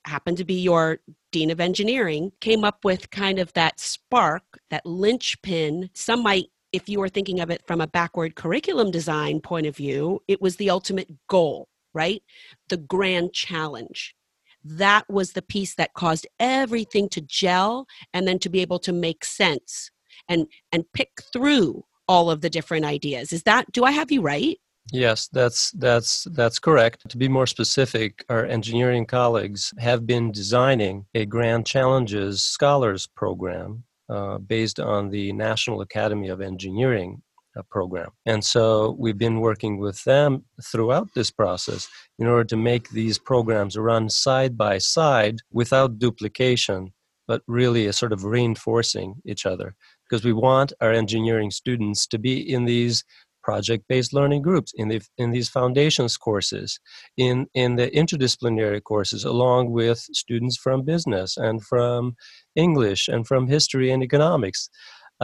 happened 0.06 0.38
to 0.38 0.46
be 0.46 0.56
your 0.56 1.00
dean 1.32 1.50
of 1.50 1.60
engineering, 1.60 2.32
came 2.40 2.64
up 2.64 2.86
with 2.86 3.10
kind 3.10 3.40
of 3.40 3.52
that 3.54 3.80
spark, 3.80 4.44
that 4.70 4.86
linchpin. 4.86 5.90
Some 5.94 6.24
might 6.24 6.48
if 6.72 6.90
you 6.90 7.00
were 7.00 7.10
thinking 7.10 7.40
of 7.40 7.50
it 7.50 7.62
from 7.66 7.82
a 7.82 7.88
backward 7.88 8.36
curriculum 8.36 8.92
design 8.92 9.40
point 9.40 9.66
of 9.68 9.76
view, 9.76 10.22
it 10.28 10.42
was 10.42 10.58
the 10.58 10.70
ultimate 10.70 11.10
goal, 11.28 11.68
right? 11.94 12.22
The 12.70 12.78
grand 12.78 13.34
challenge. 13.34 14.16
That 14.64 15.10
was 15.10 15.32
the 15.32 15.42
piece 15.42 15.76
that 15.76 15.94
caused 15.94 16.28
everything 16.40 17.10
to 17.10 17.22
gel 17.22 17.88
and 18.14 18.28
then 18.28 18.40
to 18.40 18.50
be 18.50 18.62
able 18.62 18.80
to 18.80 18.92
make 18.92 19.24
sense 19.24 19.92
and 20.28 20.48
and 20.72 20.84
pick 20.94 21.12
through 21.32 21.86
all 22.08 22.30
of 22.30 22.42
the 22.42 22.50
different 22.50 22.86
ideas. 22.86 23.32
Is 23.32 23.44
that 23.44 23.72
do 23.72 23.84
I 23.84 23.92
have 23.92 24.12
you 24.12 24.22
right? 24.22 24.58
Yes, 24.92 25.28
that's 25.28 25.72
that's 25.72 26.26
that's 26.32 26.60
correct. 26.60 27.10
To 27.10 27.18
be 27.18 27.28
more 27.28 27.48
specific, 27.48 28.24
our 28.30 28.46
engineering 28.46 29.06
colleagues 29.06 29.74
have 29.80 30.08
been 30.08 30.32
designing 30.32 31.06
a 31.14 31.26
Grand 31.26 31.66
Challenges 31.66 32.42
Scholars 32.42 33.08
Program 33.08 33.84
uh, 34.10 34.38
based 34.38 34.80
on 34.80 35.10
the 35.10 35.34
National 35.34 35.82
Academy 35.82 36.30
of 36.30 36.42
Engineering 36.42 37.22
uh, 37.58 37.62
program. 37.70 38.10
And 38.26 38.44
so 38.44 38.96
we've 39.00 39.18
been 39.18 39.40
working 39.40 39.80
with 39.80 40.04
them 40.04 40.46
throughout 40.64 41.10
this 41.16 41.32
process 41.32 41.88
in 42.20 42.28
order 42.28 42.44
to 42.46 42.58
make 42.58 42.90
these 42.90 43.18
programs 43.18 43.78
run 43.78 44.10
side 44.10 44.58
by 44.58 44.78
side 44.78 45.40
without 45.52 46.00
duplication, 46.00 46.94
but 47.28 47.42
really 47.48 47.88
a 47.88 47.94
sort 47.94 48.14
of 48.14 48.24
reinforcing 48.24 49.16
each 49.26 49.46
other. 49.46 49.76
Because 50.10 50.24
we 50.24 50.34
want 50.34 50.72
our 50.80 50.92
engineering 50.92 51.52
students 51.52 52.08
to 52.08 52.18
be 52.18 52.38
in 52.38 52.66
these 52.66 53.04
project-based 53.48 54.14
learning 54.14 54.42
groups 54.42 54.72
in 54.76 54.88
the 54.90 55.02
in 55.18 55.32
these 55.32 55.50
foundations 55.58 56.18
courses 56.18 56.70
in 57.16 57.36
in 57.54 57.78
the 57.80 57.90
interdisciplinary 58.02 58.82
courses 58.92 59.24
along 59.24 59.72
with 59.80 60.00
students 60.24 60.58
from 60.64 60.84
business 60.94 61.38
and 61.38 61.58
from 61.64 62.16
english 62.56 63.08
and 63.08 63.22
from 63.30 63.48
history 63.48 63.90
and 63.94 64.04
economics. 64.04 64.70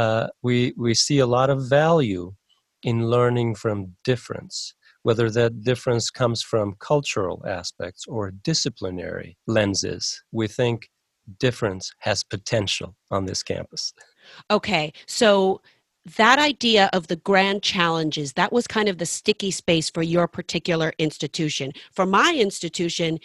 Uh, 0.03 0.27
we 0.41 0.73
we 0.85 0.93
see 1.05 1.19
a 1.19 1.33
lot 1.37 1.49
of 1.49 1.59
value 1.81 2.25
in 2.81 2.97
learning 3.15 3.49
from 3.55 3.77
difference 4.03 4.73
whether 5.07 5.29
that 5.29 5.61
difference 5.71 6.09
comes 6.09 6.41
from 6.41 6.75
cultural 6.79 7.43
aspects 7.59 8.01
or 8.07 8.31
disciplinary 8.31 9.37
lenses. 9.47 10.23
We 10.31 10.47
think 10.47 10.77
difference 11.39 11.91
has 11.99 12.23
potential 12.23 12.95
on 13.11 13.25
this 13.25 13.43
campus. 13.43 13.93
Okay 14.49 14.93
so 15.05 15.61
that 16.17 16.39
idea 16.39 16.89
of 16.93 17.07
the 17.07 17.15
grand 17.15 17.63
challenges 17.63 18.33
that 18.33 18.51
was 18.51 18.67
kind 18.67 18.89
of 18.89 18.97
the 18.97 19.05
sticky 19.05 19.51
space 19.51 19.89
for 19.89 20.03
your 20.03 20.27
particular 20.27 20.93
institution. 20.99 21.71
For 21.91 22.05
my 22.05 22.35
institution 22.37 23.19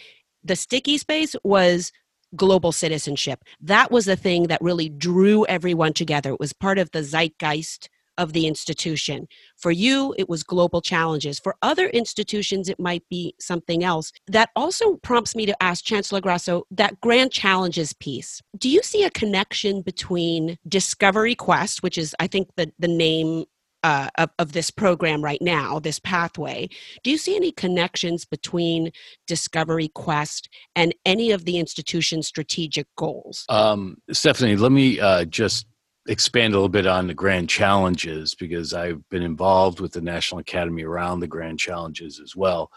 the 0.44 0.56
sticky 0.56 0.98
space 0.98 1.34
was 1.42 1.92
global 2.36 2.72
citizenship. 2.72 3.42
That 3.60 3.90
was 3.90 4.04
the 4.04 4.16
thing 4.16 4.44
that 4.44 4.60
really 4.62 4.88
drew 4.88 5.46
everyone 5.46 5.92
together. 5.92 6.30
It 6.30 6.40
was 6.40 6.52
part 6.52 6.78
of 6.78 6.90
the 6.92 7.02
zeitgeist 7.02 7.88
of 8.18 8.32
the 8.32 8.46
institution. 8.46 9.26
For 9.56 9.70
you, 9.70 10.14
it 10.18 10.28
was 10.28 10.42
global 10.42 10.82
challenges. 10.82 11.38
For 11.38 11.56
other 11.62 11.88
institutions, 11.88 12.68
it 12.68 12.78
might 12.78 13.04
be 13.08 13.34
something 13.40 13.82
else. 13.82 14.12
That 14.26 14.50
also 14.54 14.96
prompts 14.96 15.34
me 15.34 15.46
to 15.46 15.62
ask 15.62 15.84
Chancellor 15.84 16.20
Grasso 16.20 16.64
that 16.72 17.00
grand 17.00 17.32
challenges 17.32 17.94
piece. 17.94 18.42
Do 18.58 18.68
you 18.68 18.82
see 18.82 19.04
a 19.04 19.10
connection 19.10 19.82
between 19.82 20.58
Discovery 20.68 21.34
Quest, 21.34 21.82
which 21.82 21.96
is, 21.96 22.14
I 22.20 22.26
think, 22.26 22.48
the, 22.56 22.70
the 22.78 22.88
name 22.88 23.44
uh, 23.84 24.08
of, 24.18 24.30
of, 24.38 24.52
this 24.52 24.70
program 24.70 25.22
right 25.22 25.40
now, 25.40 25.78
this 25.78 26.00
pathway. 26.00 26.68
Do 27.04 27.10
you 27.10 27.16
see 27.16 27.36
any 27.36 27.52
connections 27.52 28.24
between 28.24 28.90
Discovery 29.26 29.88
Quest 29.94 30.48
and 30.74 30.94
any 31.06 31.30
of 31.30 31.44
the 31.44 31.58
institution's 31.58 32.26
strategic 32.26 32.86
goals? 32.96 33.44
Um, 33.48 33.98
Stephanie, 34.10 34.56
let 34.56 34.72
me 34.72 34.98
uh, 34.98 35.26
just 35.26 35.66
expand 36.08 36.54
a 36.54 36.56
little 36.56 36.68
bit 36.68 36.86
on 36.86 37.06
the 37.06 37.14
grand 37.14 37.48
challenges 37.48 38.34
because 38.34 38.72
I've 38.72 39.06
been 39.10 39.22
involved 39.22 39.78
with 39.78 39.92
the 39.92 40.00
National 40.00 40.40
Academy 40.40 40.82
around 40.82 41.20
the 41.20 41.28
grand 41.28 41.58
challenges 41.58 42.18
as 42.18 42.34
well. 42.34 42.70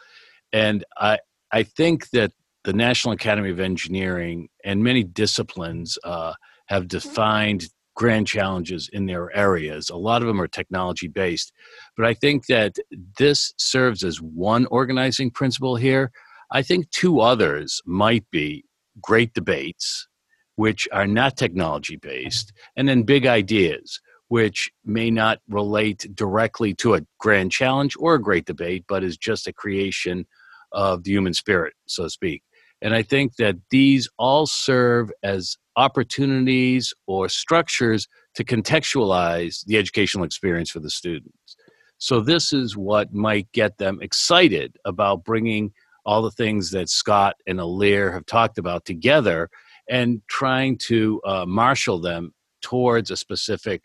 And 0.53 0.83
I, 0.97 1.19
I 1.51 1.63
think 1.63 2.09
that 2.09 2.33
the 2.63 2.73
National 2.73 3.13
Academy 3.13 3.49
of 3.49 3.59
Engineering 3.59 4.49
and 4.63 4.83
many 4.83 5.03
disciplines 5.03 5.97
uh, 6.03 6.33
have 6.67 6.87
defined 6.87 7.69
grand 7.95 8.27
challenges 8.27 8.89
in 8.91 9.05
their 9.05 9.35
areas. 9.35 9.89
A 9.89 9.95
lot 9.95 10.21
of 10.21 10.27
them 10.27 10.41
are 10.41 10.47
technology 10.47 11.07
based. 11.07 11.53
But 11.97 12.05
I 12.05 12.13
think 12.13 12.45
that 12.47 12.75
this 13.17 13.53
serves 13.57 14.03
as 14.03 14.21
one 14.21 14.65
organizing 14.67 15.31
principle 15.31 15.75
here. 15.75 16.11
I 16.51 16.61
think 16.61 16.89
two 16.91 17.21
others 17.21 17.81
might 17.85 18.25
be 18.29 18.65
great 19.01 19.33
debates 19.33 20.07
which 20.61 20.87
are 20.91 21.07
not 21.07 21.35
technology 21.37 21.95
based, 21.95 22.53
and 22.75 22.87
then 22.87 23.01
big 23.01 23.25
ideas, 23.25 23.99
which 24.27 24.69
may 24.85 25.09
not 25.09 25.39
relate 25.49 26.05
directly 26.13 26.71
to 26.71 26.93
a 26.93 27.01
grand 27.19 27.51
challenge 27.51 27.95
or 27.97 28.13
a 28.13 28.21
great 28.21 28.45
debate, 28.45 28.85
but 28.87 29.03
is 29.03 29.17
just 29.17 29.47
a 29.47 29.53
creation 29.53 30.23
of 30.71 31.03
the 31.03 31.09
human 31.09 31.33
spirit, 31.33 31.73
so 31.87 32.03
to 32.03 32.11
speak. 32.11 32.43
And 32.79 32.93
I 32.93 33.01
think 33.01 33.37
that 33.37 33.55
these 33.71 34.07
all 34.19 34.45
serve 34.45 35.09
as 35.23 35.57
opportunities 35.77 36.93
or 37.07 37.27
structures 37.27 38.07
to 38.35 38.43
contextualize 38.43 39.65
the 39.65 39.77
educational 39.77 40.25
experience 40.25 40.69
for 40.69 40.79
the 40.79 40.91
students. 40.91 41.55
So, 41.97 42.19
this 42.19 42.53
is 42.53 42.77
what 42.77 43.11
might 43.11 43.51
get 43.51 43.79
them 43.79 43.97
excited 43.99 44.77
about 44.85 45.23
bringing 45.23 45.71
all 46.05 46.21
the 46.21 46.29
things 46.29 46.69
that 46.69 46.89
Scott 46.89 47.35
and 47.47 47.57
Ilir 47.57 48.13
have 48.13 48.27
talked 48.27 48.59
about 48.59 48.85
together 48.85 49.49
and 49.91 50.21
trying 50.29 50.77
to 50.77 51.21
uh, 51.25 51.45
marshal 51.45 51.99
them 51.99 52.33
towards 52.61 53.11
a 53.11 53.17
specific 53.17 53.83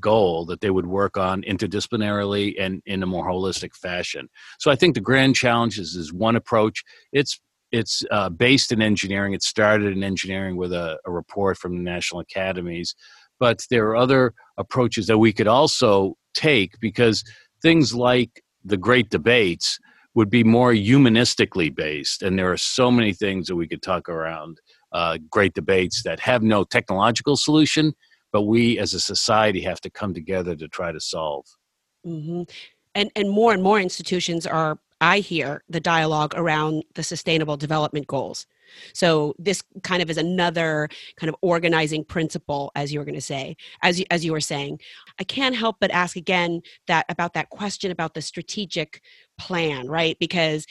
goal 0.00 0.46
that 0.46 0.60
they 0.60 0.70
would 0.70 0.86
work 0.86 1.18
on 1.18 1.42
interdisciplinarily 1.42 2.54
and 2.58 2.80
in 2.86 3.02
a 3.02 3.06
more 3.06 3.28
holistic 3.28 3.74
fashion. 3.74 4.28
So 4.60 4.70
I 4.70 4.76
think 4.76 4.94
the 4.94 5.00
grand 5.00 5.34
challenges 5.34 5.96
is 5.96 6.12
one 6.12 6.36
approach. 6.36 6.84
It's 7.12 7.38
it's 7.70 8.02
uh, 8.10 8.30
based 8.30 8.72
in 8.72 8.80
engineering. 8.80 9.34
It 9.34 9.42
started 9.42 9.94
in 9.94 10.02
engineering 10.02 10.56
with 10.56 10.72
a, 10.72 10.98
a 11.04 11.10
report 11.10 11.58
from 11.58 11.76
the 11.76 11.82
national 11.82 12.20
academies, 12.20 12.94
but 13.38 13.66
there 13.68 13.86
are 13.88 13.96
other 13.96 14.32
approaches 14.56 15.06
that 15.08 15.18
we 15.18 15.34
could 15.34 15.48
also 15.48 16.14
take 16.32 16.78
because 16.80 17.24
things 17.60 17.94
like 17.94 18.42
the 18.64 18.78
great 18.78 19.10
debates 19.10 19.78
would 20.14 20.30
be 20.30 20.44
more 20.44 20.72
humanistically 20.72 21.74
based, 21.74 22.22
and 22.22 22.38
there 22.38 22.50
are 22.50 22.56
so 22.56 22.90
many 22.90 23.12
things 23.12 23.48
that 23.48 23.56
we 23.56 23.68
could 23.68 23.82
talk 23.82 24.08
around 24.08 24.58
uh, 24.92 25.18
great 25.30 25.54
debates 25.54 26.02
that 26.02 26.20
have 26.20 26.42
no 26.42 26.64
technological 26.64 27.36
solution, 27.36 27.94
but 28.32 28.42
we 28.42 28.78
as 28.78 28.94
a 28.94 29.00
society 29.00 29.60
have 29.62 29.80
to 29.80 29.90
come 29.90 30.14
together 30.14 30.54
to 30.56 30.68
try 30.68 30.92
to 30.92 31.00
solve. 31.00 31.46
Mm-hmm. 32.06 32.42
And 32.94 33.10
and 33.14 33.30
more 33.30 33.52
and 33.52 33.62
more 33.62 33.80
institutions 33.80 34.46
are. 34.46 34.78
I 35.00 35.20
hear 35.20 35.62
the 35.68 35.78
dialogue 35.78 36.34
around 36.36 36.82
the 36.94 37.04
sustainable 37.04 37.56
development 37.56 38.08
goals. 38.08 38.46
So 38.92 39.34
this 39.38 39.62
kind 39.84 40.02
of 40.02 40.10
is 40.10 40.16
another 40.16 40.88
kind 41.16 41.28
of 41.28 41.36
organizing 41.40 42.04
principle, 42.04 42.72
as 42.74 42.92
you 42.92 42.98
were 42.98 43.04
going 43.04 43.14
to 43.14 43.20
say, 43.20 43.56
as 43.82 44.00
you, 44.00 44.06
as 44.10 44.24
you 44.24 44.32
were 44.32 44.40
saying. 44.40 44.80
I 45.20 45.24
can't 45.24 45.54
help 45.54 45.76
but 45.80 45.92
ask 45.92 46.16
again 46.16 46.62
that 46.88 47.06
about 47.08 47.34
that 47.34 47.50
question 47.50 47.90
about 47.90 48.14
the 48.14 48.22
strategic 48.22 49.00
plan, 49.38 49.86
right? 49.86 50.18
Because 50.18 50.66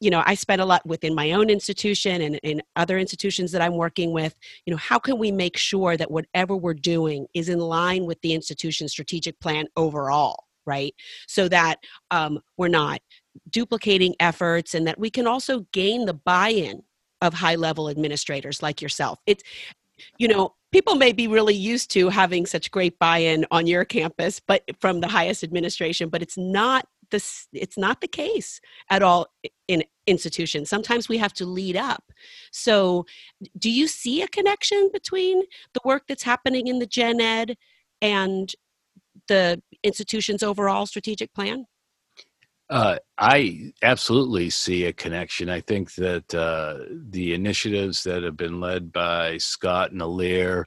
you 0.00 0.10
know 0.10 0.22
i 0.26 0.34
spend 0.34 0.60
a 0.60 0.64
lot 0.64 0.84
within 0.86 1.14
my 1.14 1.32
own 1.32 1.50
institution 1.50 2.22
and 2.22 2.36
in 2.42 2.62
other 2.76 2.98
institutions 2.98 3.52
that 3.52 3.62
i'm 3.62 3.76
working 3.76 4.12
with 4.12 4.34
you 4.66 4.70
know 4.70 4.76
how 4.76 4.98
can 4.98 5.18
we 5.18 5.30
make 5.30 5.56
sure 5.56 5.96
that 5.96 6.10
whatever 6.10 6.56
we're 6.56 6.74
doing 6.74 7.26
is 7.34 7.48
in 7.48 7.58
line 7.58 8.04
with 8.04 8.20
the 8.22 8.34
institution's 8.34 8.92
strategic 8.92 9.38
plan 9.40 9.66
overall 9.76 10.44
right? 10.66 10.94
So 11.26 11.48
that 11.48 11.78
um, 12.10 12.40
we're 12.56 12.68
not 12.68 13.00
duplicating 13.50 14.14
efforts 14.20 14.74
and 14.74 14.86
that 14.86 14.98
we 14.98 15.10
can 15.10 15.26
also 15.26 15.66
gain 15.72 16.06
the 16.06 16.14
buy-in 16.14 16.82
of 17.20 17.34
high 17.34 17.56
level 17.56 17.88
administrators 17.88 18.62
like 18.62 18.80
yourself. 18.80 19.18
It's 19.26 19.42
you 20.18 20.26
know 20.26 20.54
people 20.72 20.96
may 20.96 21.12
be 21.12 21.28
really 21.28 21.54
used 21.54 21.90
to 21.92 22.08
having 22.08 22.46
such 22.46 22.70
great 22.72 22.98
buy-in 22.98 23.46
on 23.52 23.64
your 23.64 23.84
campus 23.84 24.40
but 24.40 24.64
from 24.80 24.98
the 25.00 25.06
highest 25.06 25.44
administration 25.44 26.08
but 26.08 26.20
it's 26.20 26.36
not 26.36 26.84
it's 27.52 27.78
not 27.78 28.00
the 28.00 28.08
case 28.08 28.60
at 28.90 29.02
all 29.02 29.26
in 29.68 29.82
institutions 30.06 30.68
sometimes 30.68 31.08
we 31.08 31.16
have 31.16 31.32
to 31.32 31.46
lead 31.46 31.76
up 31.76 32.04
so 32.52 33.04
do 33.58 33.70
you 33.70 33.88
see 33.88 34.22
a 34.22 34.28
connection 34.28 34.90
between 34.92 35.42
the 35.72 35.80
work 35.84 36.02
that's 36.06 36.22
happening 36.22 36.66
in 36.66 36.78
the 36.78 36.86
gen 36.86 37.20
ed 37.20 37.56
and 38.02 38.54
the 39.28 39.62
institution's 39.82 40.42
overall 40.42 40.86
strategic 40.86 41.32
plan? 41.34 41.66
Uh, 42.70 42.96
I 43.18 43.72
absolutely 43.82 44.50
see 44.50 44.84
a 44.84 44.92
connection. 44.92 45.50
I 45.50 45.60
think 45.60 45.94
that 45.94 46.34
uh, 46.34 46.78
the 47.10 47.34
initiatives 47.34 48.02
that 48.04 48.22
have 48.22 48.36
been 48.36 48.58
led 48.60 48.90
by 48.90 49.36
Scott 49.38 49.92
and 49.92 50.00
Ilir 50.00 50.64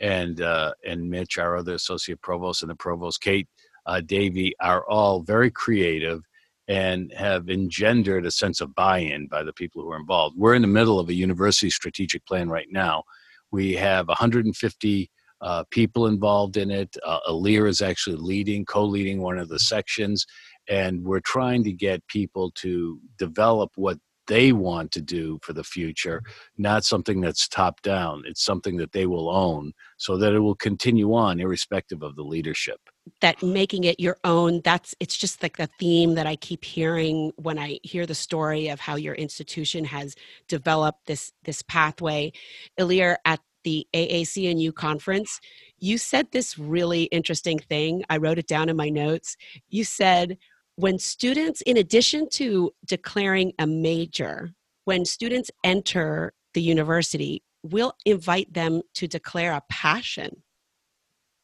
and 0.00 0.40
uh, 0.40 0.72
and 0.86 1.08
Mitch, 1.10 1.38
our 1.38 1.56
other 1.56 1.74
associate 1.74 2.20
provost, 2.20 2.62
and 2.62 2.70
the 2.70 2.76
provost 2.76 3.22
Kate 3.22 3.48
uh, 3.88 4.00
Davey, 4.00 4.54
are 4.60 4.88
all 4.88 5.22
very 5.22 5.50
creative 5.50 6.22
and 6.68 7.12
have 7.14 7.48
engendered 7.48 8.26
a 8.26 8.30
sense 8.30 8.60
of 8.60 8.74
buy-in 8.74 9.26
by 9.26 9.42
the 9.42 9.54
people 9.54 9.82
who 9.82 9.90
are 9.90 9.98
involved. 9.98 10.36
We're 10.36 10.54
in 10.54 10.62
the 10.62 10.68
middle 10.68 11.00
of 11.00 11.08
a 11.08 11.14
university 11.14 11.70
strategic 11.70 12.24
plan 12.26 12.50
right 12.50 12.68
now. 12.70 13.04
We 13.50 13.72
have 13.74 14.08
150 14.08 15.10
uh, 15.40 15.64
people 15.70 16.06
involved 16.06 16.58
in 16.58 16.70
it. 16.70 16.94
Uh, 17.04 17.20
Ilir 17.28 17.68
is 17.68 17.80
actually 17.80 18.16
leading, 18.16 18.66
co-leading 18.66 19.22
one 19.22 19.38
of 19.38 19.48
the 19.48 19.58
sections, 19.58 20.26
and 20.68 21.02
we're 21.02 21.20
trying 21.20 21.64
to 21.64 21.72
get 21.72 22.06
people 22.08 22.50
to 22.56 23.00
develop 23.18 23.70
what 23.76 23.98
they 24.26 24.52
want 24.52 24.92
to 24.92 25.00
do 25.00 25.38
for 25.42 25.54
the 25.54 25.64
future, 25.64 26.22
not 26.58 26.84
something 26.84 27.20
that's 27.20 27.48
top 27.48 27.80
down. 27.80 28.22
It's 28.26 28.44
something 28.44 28.76
that 28.76 28.92
they 28.92 29.06
will 29.06 29.30
own 29.30 29.72
so 29.96 30.18
that 30.18 30.34
it 30.34 30.40
will 30.40 30.54
continue 30.54 31.14
on 31.14 31.40
irrespective 31.40 32.02
of 32.02 32.14
the 32.14 32.22
leadership. 32.22 32.78
That 33.20 33.42
making 33.42 33.84
it 33.84 34.00
your 34.00 34.16
own, 34.24 34.60
that's 34.62 34.94
it's 35.00 35.16
just 35.16 35.42
like 35.42 35.56
the 35.56 35.68
theme 35.78 36.14
that 36.14 36.26
I 36.26 36.36
keep 36.36 36.64
hearing 36.64 37.32
when 37.36 37.58
I 37.58 37.78
hear 37.82 38.06
the 38.06 38.14
story 38.14 38.68
of 38.68 38.80
how 38.80 38.96
your 38.96 39.14
institution 39.14 39.84
has 39.84 40.14
developed 40.48 41.06
this 41.06 41.32
this 41.44 41.62
pathway. 41.62 42.32
Ilir 42.78 43.16
at 43.24 43.40
the 43.64 43.86
AAC&U 43.94 44.72
conference, 44.72 45.40
you 45.78 45.98
said 45.98 46.28
this 46.30 46.58
really 46.58 47.04
interesting 47.04 47.58
thing. 47.58 48.04
I 48.08 48.16
wrote 48.16 48.38
it 48.38 48.46
down 48.46 48.68
in 48.68 48.76
my 48.76 48.88
notes. 48.88 49.36
You 49.68 49.84
said 49.84 50.38
when 50.76 50.98
students, 50.98 51.60
in 51.62 51.76
addition 51.76 52.28
to 52.30 52.70
declaring 52.86 53.52
a 53.58 53.66
major, 53.66 54.52
when 54.84 55.04
students 55.04 55.50
enter 55.64 56.32
the 56.54 56.62
university, 56.62 57.42
we'll 57.64 57.94
invite 58.06 58.54
them 58.54 58.82
to 58.94 59.08
declare 59.08 59.52
a 59.52 59.62
passion, 59.68 60.42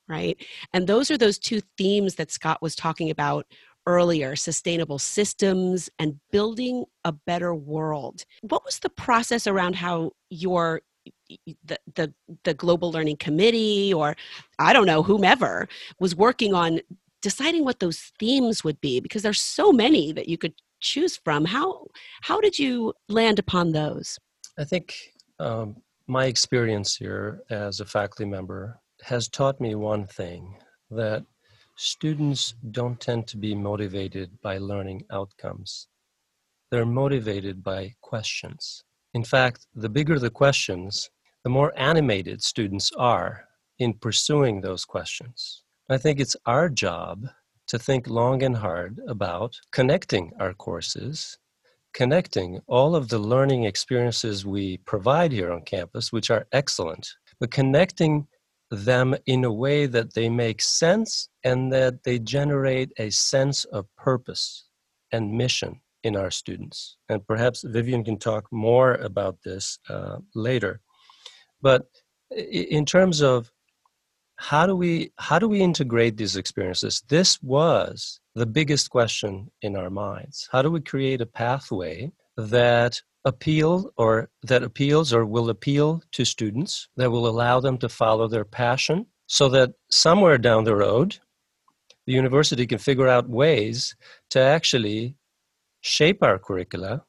right? 0.09 0.37
And 0.73 0.87
those 0.87 1.11
are 1.11 1.19
those 1.19 1.38
two 1.38 1.61
themes 1.79 2.17
that 2.17 2.31
Scott 2.31 2.61
was 2.62 2.75
talking 2.75 3.11
about 3.11 3.47
earlier 3.87 4.35
sustainable 4.35 4.99
systems 4.99 5.90
and 5.99 6.19
building 6.33 6.85
a 7.05 7.12
better 7.12 7.55
world. 7.55 8.25
What 8.43 8.64
was 8.64 8.79
the 8.79 8.88
process 8.88 9.47
around 9.47 9.77
how 9.77 10.12
your 10.31 10.81
the, 11.67 11.79
the 11.95 12.12
the 12.45 12.55
global 12.55 12.90
learning 12.90 13.17
committee 13.17 13.93
or 13.93 14.17
i 14.59 14.73
don't 14.73 14.87
know 14.87 15.03
whomever 15.03 15.69
was 15.99 16.14
working 16.14 16.55
on 16.55 16.81
deciding 17.21 17.64
what 17.64 17.81
those 17.81 18.12
themes 18.19 18.64
would 18.64 18.81
be 18.81 19.01
because 19.01 19.23
there's 19.23 19.40
so 19.40 19.73
many 19.73 20.12
that 20.12 20.29
you 20.29 20.38
could 20.38 20.55
choose 20.81 21.17
from 21.17 21.45
how 21.45 21.87
how 22.23 22.40
did 22.40 22.59
you 22.59 22.93
land 23.09 23.38
upon 23.38 23.73
those 23.73 24.19
i 24.59 24.64
think 24.64 24.95
um, 25.40 25.77
my 26.07 26.27
experience 26.27 26.97
here 26.97 27.43
as 27.51 27.81
a 27.81 27.87
faculty 27.87 28.25
member 28.25 28.79
has 29.05 29.29
taught 29.29 29.61
me 29.61 29.75
one 29.75 30.07
thing 30.07 30.57
that 30.90 31.23
students 31.77 32.55
don't 32.71 32.99
tend 32.99 33.27
to 33.27 33.37
be 33.37 33.55
motivated 33.55 34.31
by 34.40 34.57
learning 34.57 35.03
outcomes. 35.11 35.88
They're 36.71 36.87
motivated 36.87 37.62
by 37.62 37.95
questions. 38.01 38.83
In 39.12 39.23
fact 39.23 39.67
the 39.75 39.90
bigger 39.90 40.19
the 40.19 40.31
questions 40.31 41.11
the 41.45 41.51
more 41.51 41.75
animated 41.77 42.43
students 42.43 42.90
are 42.97 43.45
in 43.79 43.93
pursuing 43.93 44.62
those 44.62 44.87
questions. 44.87 45.62
I 45.90 45.99
think 45.99 46.19
it's 46.19 46.37
our 46.47 46.71
job 46.71 47.29
to 47.67 47.79
think 47.79 48.09
long 48.09 48.43
and 48.43 48.57
hard 48.57 49.01
about 49.07 49.55
connecting 49.71 50.33
our 50.40 50.55
courses, 50.55 51.37
connecting 51.93 52.61
all 52.67 52.97
of 52.97 53.09
the 53.09 53.19
learning 53.19 53.64
experiences 53.64 54.47
we 54.47 54.79
provide 54.87 55.33
here 55.33 55.53
on 55.53 55.62
campus, 55.62 56.11
which 56.11 56.31
are 56.31 56.47
excellent, 56.53 57.07
but 57.38 57.51
connecting 57.51 58.27
them 58.70 59.14
in 59.27 59.44
a 59.44 59.53
way 59.53 59.87
that 59.87 60.14
they 60.14 60.29
make 60.29 60.61
sense 60.61 61.29
and 61.44 61.72
that 61.72 62.05
they 62.05 62.18
generate 62.18 62.92
a 62.98 63.11
sense 63.11 63.64
of 63.66 63.87
purpose 63.96 64.66
and 65.12 65.33
mission 65.33 65.81
in 66.03 66.16
our 66.16 66.31
students. 66.31 66.96
And 67.09 67.27
perhaps 67.27 67.62
Vivian 67.62 68.05
can 68.05 68.18
talk 68.18 68.46
more 68.53 68.94
about 68.94 69.38
this 69.44 69.79
uh, 69.88 70.18
later. 70.35 70.81
But 71.62 71.87
in 72.31 72.85
terms 72.85 73.22
of 73.22 73.50
how 74.37 74.66
do 74.66 74.74
we 74.74 75.12
how 75.18 75.38
do 75.38 75.48
we 75.48 75.61
integrate 75.61 76.16
these 76.16 76.37
experiences 76.37 77.03
this 77.09 77.40
was 77.42 78.20
the 78.35 78.46
biggest 78.46 78.90
question 78.90 79.48
in 79.62 79.77
our 79.77 79.90
minds 79.90 80.48
how 80.50 80.61
do 80.61 80.70
we 80.70 80.81
create 80.81 81.20
a 81.20 81.27
pathway 81.27 82.11
that 82.37 83.00
appeal 83.25 83.91
or 83.97 84.31
that 84.43 84.63
appeals 84.63 85.13
or 85.13 85.25
will 85.25 85.49
appeal 85.49 86.03
to 86.13 86.25
students 86.25 86.89
that 86.97 87.11
will 87.11 87.27
allow 87.27 87.61
them 87.61 87.79
to 87.79 87.89
follow 87.89 88.29
their 88.29 88.45
passion 88.45 89.07
so 89.27 89.49
that 89.49 89.73
somewhere 89.91 90.39
down 90.39 90.65
the 90.65 90.77
road 90.77 91.19
the 92.07 92.13
university 92.13 92.67
can 92.67 92.79
figure 92.79 93.09
out 93.09 93.29
ways 93.29 93.97
to 94.31 94.39
actually 94.39 95.17
shape 95.81 96.23
our 96.23 96.39
curricula 96.39 97.05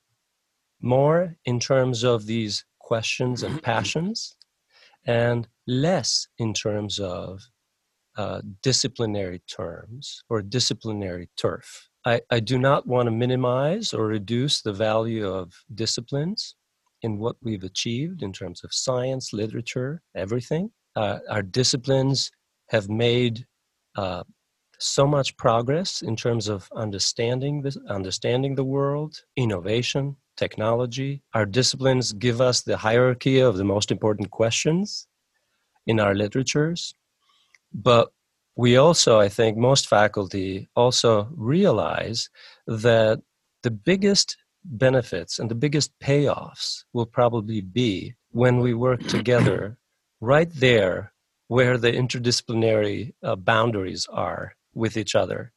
more 0.82 1.36
in 1.46 1.60
terms 1.60 2.04
of 2.04 2.26
these 2.26 2.66
questions 2.80 3.44
and 3.44 3.62
passions 3.72 4.36
and 5.06 5.48
less 5.68 6.28
in 6.38 6.54
terms 6.54 7.00
of 7.00 7.50
uh, 8.18 8.42
disciplinary 8.62 9.40
terms 9.40 10.24
or 10.30 10.42
disciplinary 10.42 11.30
turf. 11.36 11.90
I, 12.06 12.22
I 12.30 12.40
do 12.40 12.60
not 12.60 12.86
want 12.86 13.08
to 13.08 13.12
minimize 13.12 13.94
or 13.94 14.06
reduce 14.06 14.62
the 14.62 14.74
value 14.74 15.28
of 15.28 15.54
disciplines 15.74 16.56
in 17.02 17.18
what 17.18 17.36
we've 17.42 17.64
achieved 17.64 18.22
in 18.22 18.32
terms 18.32 18.64
of 18.64 18.74
science, 18.74 19.34
literature, 19.34 20.02
everything. 20.16 20.72
Uh, 20.96 21.20
our 21.30 21.42
disciplines 21.42 22.32
have 22.70 22.90
made 22.90 23.46
uh, 23.96 24.24
so 24.80 25.08
much 25.08 25.36
progress 25.38 26.02
in 26.02 26.16
terms 26.16 26.48
of 26.48 26.70
understanding 26.76 27.62
this, 27.62 27.78
understanding 27.90 28.56
the 28.56 28.64
world, 28.64 29.22
innovation, 29.36 30.16
technology. 30.38 31.24
Our 31.34 31.46
disciplines 31.46 32.14
give 32.14 32.42
us 32.42 32.62
the 32.62 32.78
hierarchy 32.78 33.40
of 33.40 33.58
the 33.58 33.64
most 33.64 33.92
important 33.92 34.32
questions 34.32 35.08
in 35.88 36.00
our 36.00 36.14
literatures. 36.14 36.94
But 37.74 38.10
we 38.56 38.78
also, 38.78 39.20
I 39.20 39.30
think, 39.30 39.58
most 39.58 39.88
faculty 39.88 40.68
also 40.76 41.28
realize 41.36 42.30
that 42.68 43.22
the 43.64 43.72
biggest 43.72 44.38
benefits 44.64 45.40
and 45.40 45.50
the 45.50 45.56
biggest 45.56 45.92
payoffs 46.00 46.84
will 46.94 47.06
probably 47.06 47.62
be 47.62 48.16
when 48.32 48.60
we 48.60 48.74
work 48.74 49.02
together 49.08 49.78
right 50.22 50.50
there 50.54 51.14
where 51.48 51.78
the 51.78 51.92
interdisciplinary 51.92 53.14
uh, 53.24 53.36
boundaries 53.36 54.08
are 54.12 54.56
with 54.74 54.98
each 54.98 55.16
other. 55.16 55.52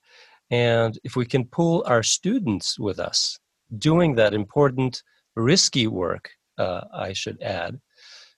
And 0.50 0.98
if 1.04 1.16
we 1.16 1.24
can 1.26 1.44
pull 1.44 1.84
our 1.87 2.02
students 2.02 2.78
with 2.78 2.98
us 2.98 3.38
doing 3.76 4.14
that 4.16 4.34
important, 4.34 5.02
risky 5.37 5.87
work, 5.87 6.30
uh, 6.58 6.82
I 6.92 7.12
should 7.12 7.40
add, 7.42 7.80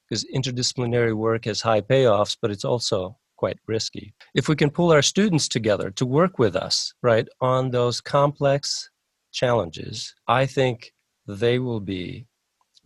because 0.09 0.27
interdisciplinary 0.35 1.15
work 1.17 1.45
has 1.47 1.61
high 1.61 1.81
payoffs, 1.81 2.37
but 2.41 2.51
it's 2.51 2.65
also 2.65 3.17
quite 3.41 3.59
risky. 3.67 4.13
If 4.35 4.49
we 4.49 4.55
can 4.55 4.71
pull 4.71 4.93
our 4.93 5.01
students 5.01 5.49
together 5.49 5.91
to 5.93 6.05
work 6.05 6.39
with 6.39 6.55
us, 6.55 6.93
right, 7.03 7.27
on 7.41 7.71
those 7.71 7.99
complex 8.03 8.91
challenges, 9.33 10.15
I 10.29 10.45
think 10.45 10.93
they 11.27 11.59
will 11.59 11.81
be 11.81 12.27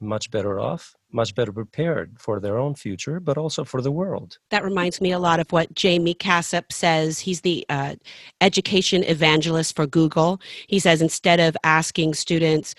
much 0.00 0.30
better 0.30 0.60
off, 0.60 0.94
much 1.12 1.34
better 1.34 1.52
prepared 1.52 2.08
for 2.20 2.38
their 2.38 2.56
own 2.56 2.74
future, 2.76 3.18
but 3.18 3.36
also 3.36 3.64
for 3.64 3.80
the 3.82 3.90
world. 3.90 4.38
That 4.50 4.62
reminds 4.62 5.00
me 5.00 5.10
a 5.10 5.18
lot 5.18 5.40
of 5.40 5.50
what 5.50 5.68
Jaime 5.80 6.14
Casap 6.14 6.70
says. 6.70 7.18
He's 7.18 7.40
the 7.40 7.66
uh, 7.68 7.96
education 8.40 9.02
evangelist 9.04 9.74
for 9.74 9.86
Google. 9.88 10.40
He 10.68 10.78
says 10.78 11.02
instead 11.02 11.40
of 11.40 11.56
asking 11.64 12.14
students, 12.14 12.76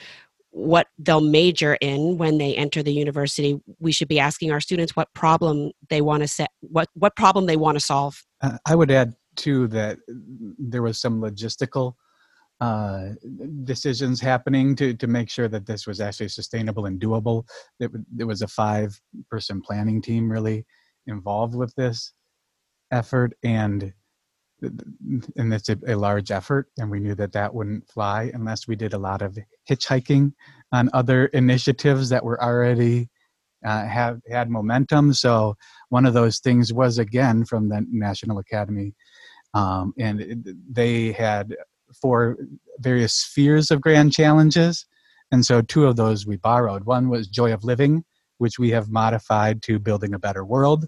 what 0.55 0.87
they'll 0.97 1.19
major 1.19 1.77
in 1.81 2.17
when 2.17 2.37
they 2.37 2.55
enter 2.55 2.81
the 2.81 2.93
university 2.93 3.59
we 3.79 3.91
should 3.91 4.07
be 4.07 4.21
asking 4.21 4.51
our 4.51 4.61
students 4.61 4.95
what 4.95 5.13
problem 5.13 5.69
they 5.89 5.99
want 5.99 6.23
to 6.23 6.27
set 6.29 6.49
what 6.61 6.87
what 6.93 7.13
problem 7.17 7.45
they 7.45 7.57
want 7.57 7.77
to 7.77 7.83
solve. 7.83 8.23
Uh, 8.41 8.57
i 8.65 8.73
would 8.73 8.89
add 8.89 9.13
too 9.35 9.67
that 9.67 9.97
there 10.57 10.81
was 10.81 10.97
some 10.99 11.19
logistical 11.19 11.95
uh, 12.61 13.09
decisions 13.65 14.21
happening 14.21 14.77
to 14.77 14.93
to 14.93 15.07
make 15.07 15.29
sure 15.29 15.49
that 15.49 15.65
this 15.65 15.85
was 15.85 15.99
actually 15.99 16.29
sustainable 16.29 16.85
and 16.85 17.01
doable. 17.01 17.43
It, 17.81 17.91
there 18.09 18.27
was 18.27 18.41
a 18.41 18.47
five 18.47 18.97
person 19.29 19.61
planning 19.61 20.01
team 20.01 20.31
really 20.31 20.65
involved 21.05 21.53
with 21.53 21.75
this 21.75 22.13
effort 22.91 23.33
and 23.43 23.93
and 25.35 25.53
it's 25.53 25.69
a, 25.69 25.77
a, 25.87 25.95
large 25.95 26.31
effort 26.31 26.69
and 26.77 26.89
we 26.89 26.99
knew 26.99 27.15
that 27.15 27.31
that 27.31 27.53
wouldn't 27.53 27.87
fly 27.89 28.31
unless 28.33 28.67
we 28.67 28.75
did 28.75 28.93
a 28.93 28.97
lot 28.97 29.21
of 29.21 29.37
hitchhiking 29.69 30.33
on 30.71 30.89
other 30.93 31.27
initiatives 31.27 32.09
that 32.09 32.23
were 32.23 32.41
already 32.43 33.09
uh, 33.65 33.85
have 33.85 34.19
had 34.29 34.49
momentum 34.49 35.13
so 35.13 35.55
one 35.89 36.05
of 36.05 36.13
those 36.13 36.39
things 36.39 36.73
was 36.73 36.97
again 36.97 37.45
from 37.45 37.69
the 37.69 37.85
national 37.89 38.39
academy 38.39 38.93
um, 39.55 39.93
and 39.97 40.21
it, 40.21 40.73
they 40.73 41.13
had 41.13 41.55
four 41.93 42.37
various 42.79 43.13
spheres 43.13 43.71
of 43.71 43.81
grand 43.81 44.13
challenges. 44.13 44.85
And 45.31 45.45
so 45.45 45.61
two 45.61 45.85
of 45.85 45.95
those 45.95 46.27
we 46.27 46.37
borrowed. 46.37 46.85
One 46.85 47.09
was 47.09 47.27
Joy 47.27 47.53
of 47.53 47.63
Living, 47.63 48.03
which 48.37 48.59
we 48.59 48.69
have 48.71 48.89
modified 48.89 49.61
to 49.63 49.79
Building 49.79 50.13
a 50.13 50.19
Better 50.19 50.45
World. 50.45 50.87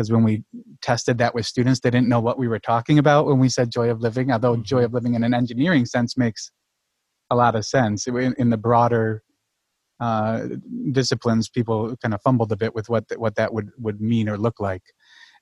Because 0.00 0.12
when 0.12 0.24
we 0.24 0.42
tested 0.80 1.18
that 1.18 1.34
with 1.34 1.44
students, 1.44 1.80
they 1.80 1.90
didn't 1.90 2.08
know 2.08 2.20
what 2.20 2.38
we 2.38 2.48
were 2.48 2.58
talking 2.58 2.98
about 2.98 3.26
when 3.26 3.38
we 3.38 3.50
said 3.50 3.70
Joy 3.70 3.90
of 3.90 4.00
Living, 4.00 4.32
although 4.32 4.54
mm-hmm. 4.54 4.62
Joy 4.62 4.82
of 4.86 4.94
Living 4.94 5.12
in 5.12 5.22
an 5.22 5.34
engineering 5.34 5.84
sense 5.84 6.16
makes 6.16 6.50
a 7.28 7.36
lot 7.36 7.54
of 7.54 7.66
sense. 7.66 8.06
In, 8.06 8.34
in 8.38 8.48
the 8.48 8.56
broader 8.56 9.22
uh, 10.00 10.46
disciplines, 10.92 11.50
people 11.50 11.94
kind 12.00 12.14
of 12.14 12.22
fumbled 12.22 12.50
a 12.50 12.56
bit 12.56 12.74
with 12.74 12.88
what, 12.88 13.04
what 13.18 13.34
that 13.34 13.52
would, 13.52 13.68
would 13.76 14.00
mean 14.00 14.26
or 14.26 14.38
look 14.38 14.58
like. 14.58 14.84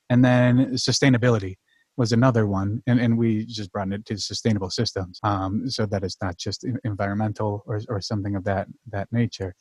And 0.09 0.25
then 0.25 0.73
sustainability 0.73 1.55
was 1.95 2.11
another 2.11 2.45
one, 2.45 2.83
and, 2.85 2.99
and 2.99 3.17
we 3.17 3.45
just 3.45 3.71
brought 3.71 3.93
it 3.93 4.05
to 4.07 4.17
sustainable 4.17 4.69
systems, 4.69 5.19
um, 5.23 5.69
so 5.69 5.85
that 5.85 6.03
it's 6.03 6.17
not 6.21 6.37
just 6.37 6.65
environmental 6.83 7.63
or, 7.65 7.79
or 7.87 8.01
something 8.01 8.35
of 8.35 8.43
that 8.43 8.67
that 8.91 9.07
nature. 9.11 9.53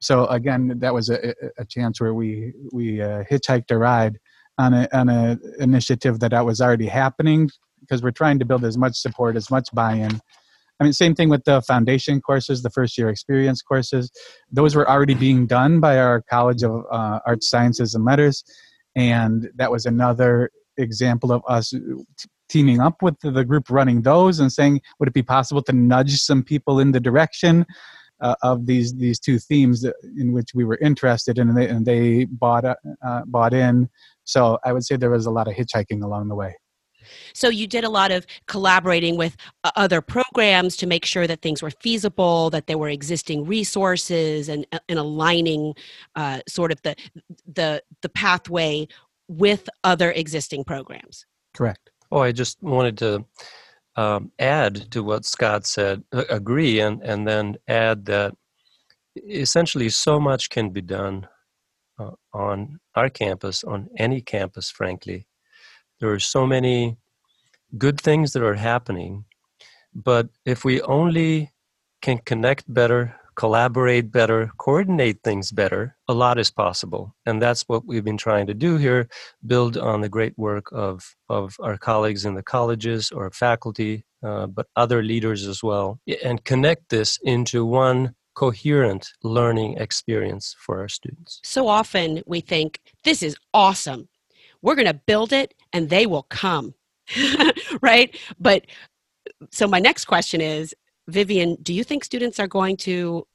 So 0.00 0.26
again, 0.26 0.78
that 0.78 0.94
was 0.94 1.08
a, 1.08 1.34
a 1.56 1.64
chance 1.64 1.98
where 2.00 2.12
we 2.12 2.52
we 2.70 3.00
uh, 3.00 3.24
hitchhiked 3.30 3.70
a 3.70 3.78
ride 3.78 4.18
on 4.58 4.74
a 4.74 4.88
on 4.92 5.08
a 5.08 5.38
initiative 5.58 6.20
that 6.20 6.32
was 6.44 6.60
already 6.60 6.86
happening 6.86 7.50
because 7.80 8.02
we're 8.02 8.10
trying 8.10 8.38
to 8.38 8.44
build 8.44 8.64
as 8.64 8.76
much 8.76 8.96
support, 8.96 9.36
as 9.36 9.50
much 9.50 9.68
buy-in. 9.72 10.20
I 10.78 10.84
mean, 10.84 10.92
same 10.92 11.14
thing 11.14 11.30
with 11.30 11.44
the 11.44 11.62
foundation 11.62 12.20
courses, 12.20 12.62
the 12.62 12.70
first 12.70 12.98
year 12.98 13.08
experience 13.08 13.62
courses. 13.62 14.10
Those 14.50 14.74
were 14.74 14.88
already 14.88 15.14
being 15.14 15.46
done 15.46 15.80
by 15.80 15.98
our 15.98 16.22
College 16.22 16.62
of 16.62 16.84
uh, 16.90 17.20
Arts, 17.26 17.48
Sciences, 17.48 17.94
and 17.94 18.04
Letters, 18.04 18.44
and 18.94 19.48
that 19.56 19.70
was 19.70 19.86
another 19.86 20.50
example 20.76 21.32
of 21.32 21.42
us 21.48 21.72
teaming 22.48 22.80
up 22.80 23.02
with 23.02 23.18
the 23.20 23.44
group 23.44 23.70
running 23.70 24.02
those 24.02 24.38
and 24.38 24.52
saying, 24.52 24.80
would 24.98 25.08
it 25.08 25.14
be 25.14 25.22
possible 25.22 25.62
to 25.62 25.72
nudge 25.72 26.16
some 26.18 26.42
people 26.42 26.78
in 26.78 26.92
the 26.92 27.00
direction 27.00 27.66
uh, 28.20 28.34
of 28.42 28.66
these 28.66 28.94
these 28.94 29.18
two 29.18 29.38
themes 29.38 29.84
in 30.16 30.32
which 30.32 30.54
we 30.54 30.64
were 30.64 30.78
interested 30.80 31.38
in, 31.38 31.48
and 31.48 31.58
they, 31.58 31.68
and 31.68 31.86
they 31.86 32.24
bought 32.24 32.64
uh, 32.64 33.22
bought 33.26 33.52
in. 33.52 33.88
So 34.26 34.58
I 34.64 34.72
would 34.72 34.84
say 34.84 34.96
there 34.96 35.10
was 35.10 35.26
a 35.26 35.30
lot 35.30 35.48
of 35.48 35.54
hitchhiking 35.54 36.02
along 36.02 36.28
the 36.28 36.34
way. 36.34 36.54
So 37.32 37.48
you 37.48 37.66
did 37.66 37.84
a 37.84 37.88
lot 37.88 38.10
of 38.10 38.26
collaborating 38.48 39.16
with 39.16 39.36
uh, 39.64 39.70
other 39.76 40.00
programs 40.00 40.76
to 40.78 40.86
make 40.86 41.04
sure 41.04 41.26
that 41.26 41.40
things 41.40 41.62
were 41.62 41.70
feasible, 41.80 42.50
that 42.50 42.66
there 42.66 42.78
were 42.78 42.88
existing 42.88 43.46
resources, 43.46 44.48
and, 44.48 44.66
uh, 44.72 44.80
and 44.88 44.98
aligning 44.98 45.74
uh, 46.16 46.40
sort 46.48 46.72
of 46.72 46.82
the 46.82 46.96
the 47.46 47.80
the 48.02 48.08
pathway 48.08 48.88
with 49.28 49.68
other 49.84 50.10
existing 50.10 50.64
programs. 50.64 51.26
Correct. 51.54 51.90
Oh, 52.10 52.20
I 52.20 52.32
just 52.32 52.60
wanted 52.62 52.98
to 52.98 53.24
um, 53.96 54.32
add 54.38 54.90
to 54.92 55.02
what 55.02 55.24
Scott 55.24 55.66
said, 55.66 56.02
agree, 56.12 56.80
and, 56.80 57.02
and 57.02 57.26
then 57.26 57.56
add 57.66 58.04
that 58.06 58.34
essentially 59.28 59.88
so 59.88 60.20
much 60.20 60.50
can 60.50 60.70
be 60.70 60.82
done 60.82 61.26
uh, 61.98 62.12
on 62.32 62.78
our 62.94 63.08
campus, 63.08 63.64
on 63.64 63.88
any 63.96 64.20
campus, 64.20 64.70
frankly. 64.70 65.26
There 66.00 66.10
are 66.12 66.20
so 66.20 66.46
many 66.46 66.98
good 67.78 68.00
things 68.00 68.32
that 68.32 68.42
are 68.42 68.54
happening, 68.54 69.24
but 69.94 70.28
if 70.44 70.64
we 70.64 70.80
only 70.82 71.52
can 72.02 72.18
connect 72.18 72.72
better 72.72 73.16
collaborate 73.36 74.10
better, 74.10 74.50
coordinate 74.56 75.22
things 75.22 75.52
better, 75.52 75.94
a 76.08 76.14
lot 76.14 76.38
is 76.38 76.50
possible. 76.50 77.14
And 77.26 77.40
that's 77.40 77.62
what 77.68 77.86
we've 77.86 78.04
been 78.04 78.16
trying 78.16 78.46
to 78.48 78.54
do 78.54 78.78
here 78.78 79.08
build 79.46 79.76
on 79.76 80.00
the 80.00 80.08
great 80.08 80.36
work 80.36 80.66
of, 80.72 81.14
of 81.28 81.56
our 81.60 81.76
colleagues 81.76 82.24
in 82.24 82.34
the 82.34 82.42
colleges 82.42 83.12
or 83.12 83.30
faculty, 83.30 84.04
uh, 84.22 84.46
but 84.46 84.66
other 84.74 85.02
leaders 85.02 85.46
as 85.46 85.62
well, 85.62 86.00
and 86.24 86.42
connect 86.44 86.88
this 86.88 87.18
into 87.22 87.64
one 87.64 88.14
coherent 88.36 89.08
learning 89.24 89.78
experience 89.78 90.54
for 90.58 90.78
our 90.78 90.88
students. 90.88 91.40
So 91.42 91.66
often 91.66 92.22
we 92.26 92.40
think, 92.40 92.80
this 93.02 93.22
is 93.22 93.36
awesome. 93.52 94.08
We're 94.62 94.74
going 94.76 94.86
to 94.86 94.94
build 94.94 95.32
it 95.32 95.54
and 95.72 95.88
they 95.90 96.06
will 96.06 96.24
come. 96.24 96.74
right? 97.80 98.16
But 98.38 98.66
so 99.50 99.66
my 99.66 99.80
next 99.80 100.04
question 100.04 100.40
is 100.40 100.74
Vivian, 101.08 101.56
do 101.62 101.72
you 101.72 101.82
think 101.82 102.04
students 102.04 102.38
are 102.38 102.48
going 102.48 102.76
to 102.78 103.26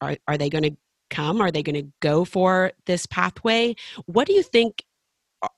are 0.00 0.16
are 0.28 0.36
they 0.36 0.50
going 0.50 0.64
to 0.64 0.76
come? 1.08 1.40
Are 1.40 1.50
they 1.50 1.62
going 1.62 1.82
to 1.82 1.90
go 2.00 2.24
for 2.24 2.72
this 2.84 3.06
pathway? 3.06 3.74
What 4.04 4.26
do 4.26 4.34
you 4.34 4.42
think 4.42 4.84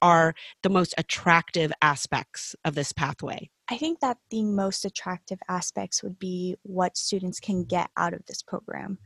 are 0.03 0.35
the 0.62 0.70
most 0.70 0.94
attractive 0.98 1.72
aspects 1.83 2.55
of 2.64 2.74
this 2.74 2.92
pathway? 2.92 3.51
I 3.70 3.76
think 3.76 4.00
that 4.00 4.16
the 4.31 4.42
most 4.42 4.85
attractive 4.85 5.38
aspects 5.48 6.02
would 6.02 6.18
be 6.18 6.57
what 6.62 6.96
students 6.96 7.38
can 7.38 7.64
get 7.64 7.90
out 7.96 8.14
of 8.14 8.24
this 8.26 8.42
program. 8.42 8.98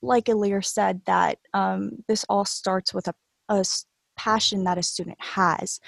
Like 0.00 0.26
Ilir 0.26 0.64
said, 0.64 1.02
that 1.06 1.38
um, 1.52 1.98
this 2.08 2.24
all 2.28 2.44
starts 2.44 2.94
with 2.94 3.08
a, 3.08 3.14
a 3.48 3.64
passion 4.16 4.64
that 4.64 4.78
a 4.78 4.82
student 4.82 5.18
has. 5.20 5.78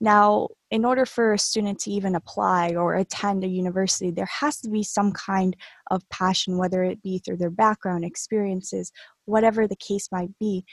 Now, 0.00 0.48
in 0.72 0.84
order 0.84 1.06
for 1.06 1.32
a 1.32 1.38
student 1.38 1.78
to 1.80 1.90
even 1.92 2.16
apply 2.16 2.74
or 2.74 2.96
attend 2.96 3.44
a 3.44 3.48
university, 3.48 4.10
there 4.10 4.28
has 4.40 4.60
to 4.62 4.68
be 4.68 4.82
some 4.82 5.12
kind 5.12 5.54
of 5.92 6.02
passion, 6.08 6.58
whether 6.58 6.82
it 6.82 7.00
be 7.02 7.18
through 7.18 7.36
their 7.36 7.50
background, 7.50 8.04
experiences, 8.04 8.90
whatever 9.26 9.68
the 9.68 9.76
case 9.76 10.08
might 10.10 10.36
be. 10.40 10.64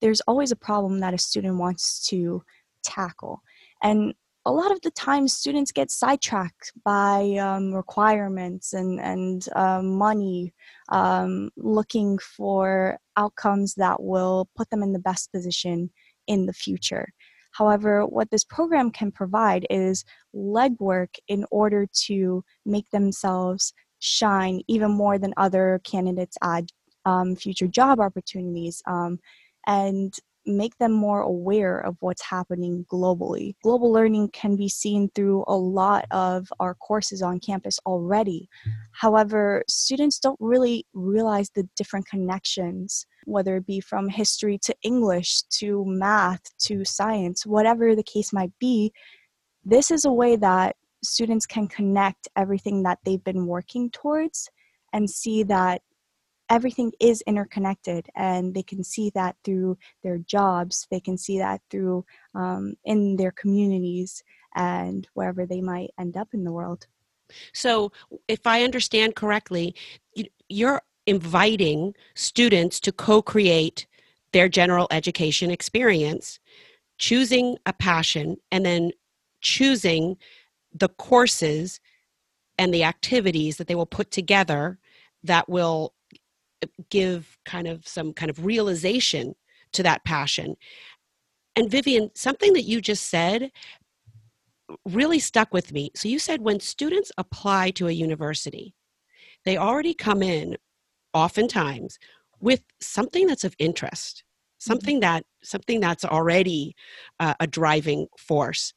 There's 0.00 0.20
always 0.22 0.52
a 0.52 0.56
problem 0.56 1.00
that 1.00 1.14
a 1.14 1.18
student 1.18 1.56
wants 1.56 2.06
to 2.10 2.44
tackle. 2.84 3.42
And 3.82 4.14
a 4.44 4.52
lot 4.52 4.72
of 4.72 4.80
the 4.80 4.90
time, 4.92 5.28
students 5.28 5.72
get 5.72 5.90
sidetracked 5.90 6.72
by 6.84 7.36
um, 7.40 7.74
requirements 7.74 8.72
and, 8.72 9.00
and 9.00 9.46
uh, 9.54 9.82
money, 9.82 10.54
um, 10.90 11.50
looking 11.56 12.18
for 12.18 12.98
outcomes 13.16 13.74
that 13.74 14.02
will 14.02 14.48
put 14.56 14.70
them 14.70 14.82
in 14.82 14.92
the 14.92 14.98
best 14.98 15.30
position 15.32 15.90
in 16.26 16.46
the 16.46 16.52
future. 16.52 17.08
However, 17.52 18.06
what 18.06 18.30
this 18.30 18.44
program 18.44 18.90
can 18.90 19.10
provide 19.10 19.66
is 19.68 20.04
legwork 20.34 21.14
in 21.26 21.44
order 21.50 21.86
to 22.06 22.44
make 22.64 22.88
themselves 22.90 23.72
shine 23.98 24.60
even 24.68 24.92
more 24.92 25.18
than 25.18 25.34
other 25.36 25.80
candidates 25.84 26.36
at 26.42 26.64
um, 27.04 27.34
future 27.34 27.66
job 27.66 28.00
opportunities 28.00 28.82
um, 28.86 29.18
and 29.66 30.14
make 30.48 30.76
them 30.78 30.92
more 30.92 31.20
aware 31.20 31.78
of 31.78 31.96
what's 32.00 32.24
happening 32.24 32.86
globally. 32.90 33.54
Global 33.62 33.92
learning 33.92 34.30
can 34.32 34.56
be 34.56 34.68
seen 34.68 35.10
through 35.14 35.44
a 35.46 35.56
lot 35.56 36.06
of 36.10 36.52
our 36.58 36.74
courses 36.74 37.22
on 37.22 37.38
campus 37.38 37.78
already. 37.86 38.48
However, 38.92 39.62
students 39.68 40.18
don't 40.18 40.38
really 40.40 40.86
realize 40.94 41.50
the 41.50 41.68
different 41.76 42.06
connections, 42.08 43.06
whether 43.24 43.56
it 43.56 43.66
be 43.66 43.80
from 43.80 44.08
history 44.08 44.58
to 44.62 44.74
English 44.82 45.42
to 45.58 45.84
math 45.86 46.42
to 46.60 46.84
science, 46.84 47.46
whatever 47.46 47.94
the 47.94 48.02
case 48.02 48.32
might 48.32 48.52
be. 48.58 48.92
This 49.64 49.90
is 49.90 50.04
a 50.04 50.12
way 50.12 50.36
that 50.36 50.76
students 51.04 51.46
can 51.46 51.68
connect 51.68 52.28
everything 52.36 52.82
that 52.82 52.98
they've 53.04 53.22
been 53.22 53.46
working 53.46 53.90
towards 53.90 54.48
and 54.92 55.08
see 55.08 55.42
that 55.44 55.82
everything 56.50 56.92
is 57.00 57.22
interconnected 57.22 58.06
and 58.14 58.54
they 58.54 58.62
can 58.62 58.82
see 58.82 59.10
that 59.14 59.36
through 59.44 59.76
their 60.02 60.18
jobs 60.18 60.86
they 60.90 61.00
can 61.00 61.16
see 61.16 61.38
that 61.38 61.60
through 61.70 62.04
um, 62.34 62.74
in 62.84 63.16
their 63.16 63.32
communities 63.32 64.22
and 64.54 65.06
wherever 65.14 65.46
they 65.46 65.60
might 65.60 65.90
end 65.98 66.16
up 66.16 66.28
in 66.32 66.44
the 66.44 66.52
world. 66.52 66.86
So 67.52 67.92
if 68.26 68.46
i 68.46 68.62
understand 68.62 69.14
correctly 69.14 69.74
you're 70.48 70.82
inviting 71.06 71.94
students 72.14 72.80
to 72.80 72.92
co-create 72.92 73.86
their 74.32 74.48
general 74.48 74.86
education 74.90 75.50
experience 75.50 76.38
choosing 76.98 77.56
a 77.66 77.72
passion 77.72 78.36
and 78.50 78.64
then 78.64 78.90
choosing 79.40 80.16
the 80.74 80.88
courses 80.88 81.80
and 82.58 82.74
the 82.74 82.84
activities 82.84 83.56
that 83.56 83.68
they 83.68 83.74
will 83.74 83.86
put 83.86 84.10
together 84.10 84.78
that 85.22 85.48
will 85.48 85.94
give 86.90 87.38
kind 87.44 87.66
of 87.66 87.86
some 87.86 88.12
kind 88.12 88.30
of 88.30 88.44
realization 88.44 89.34
to 89.72 89.82
that 89.82 90.04
passion. 90.04 90.56
And 91.56 91.70
Vivian, 91.70 92.10
something 92.14 92.52
that 92.54 92.62
you 92.62 92.80
just 92.80 93.08
said 93.08 93.50
really 94.84 95.18
stuck 95.18 95.52
with 95.52 95.72
me. 95.72 95.90
So 95.94 96.08
you 96.08 96.18
said 96.18 96.40
when 96.40 96.60
students 96.60 97.10
apply 97.18 97.70
to 97.72 97.88
a 97.88 97.92
university, 97.92 98.74
they 99.44 99.56
already 99.56 99.94
come 99.94 100.22
in 100.22 100.56
oftentimes 101.14 101.98
with 102.40 102.62
something 102.80 103.26
that's 103.26 103.44
of 103.44 103.54
interest 103.58 104.22
mm-hmm. 104.24 104.70
something 104.70 105.00
that 105.00 105.24
something 105.42 105.80
that's 105.80 106.04
already 106.04 106.74
uh, 107.20 107.34
a 107.40 107.46
driving 107.46 108.06
force 108.18 108.72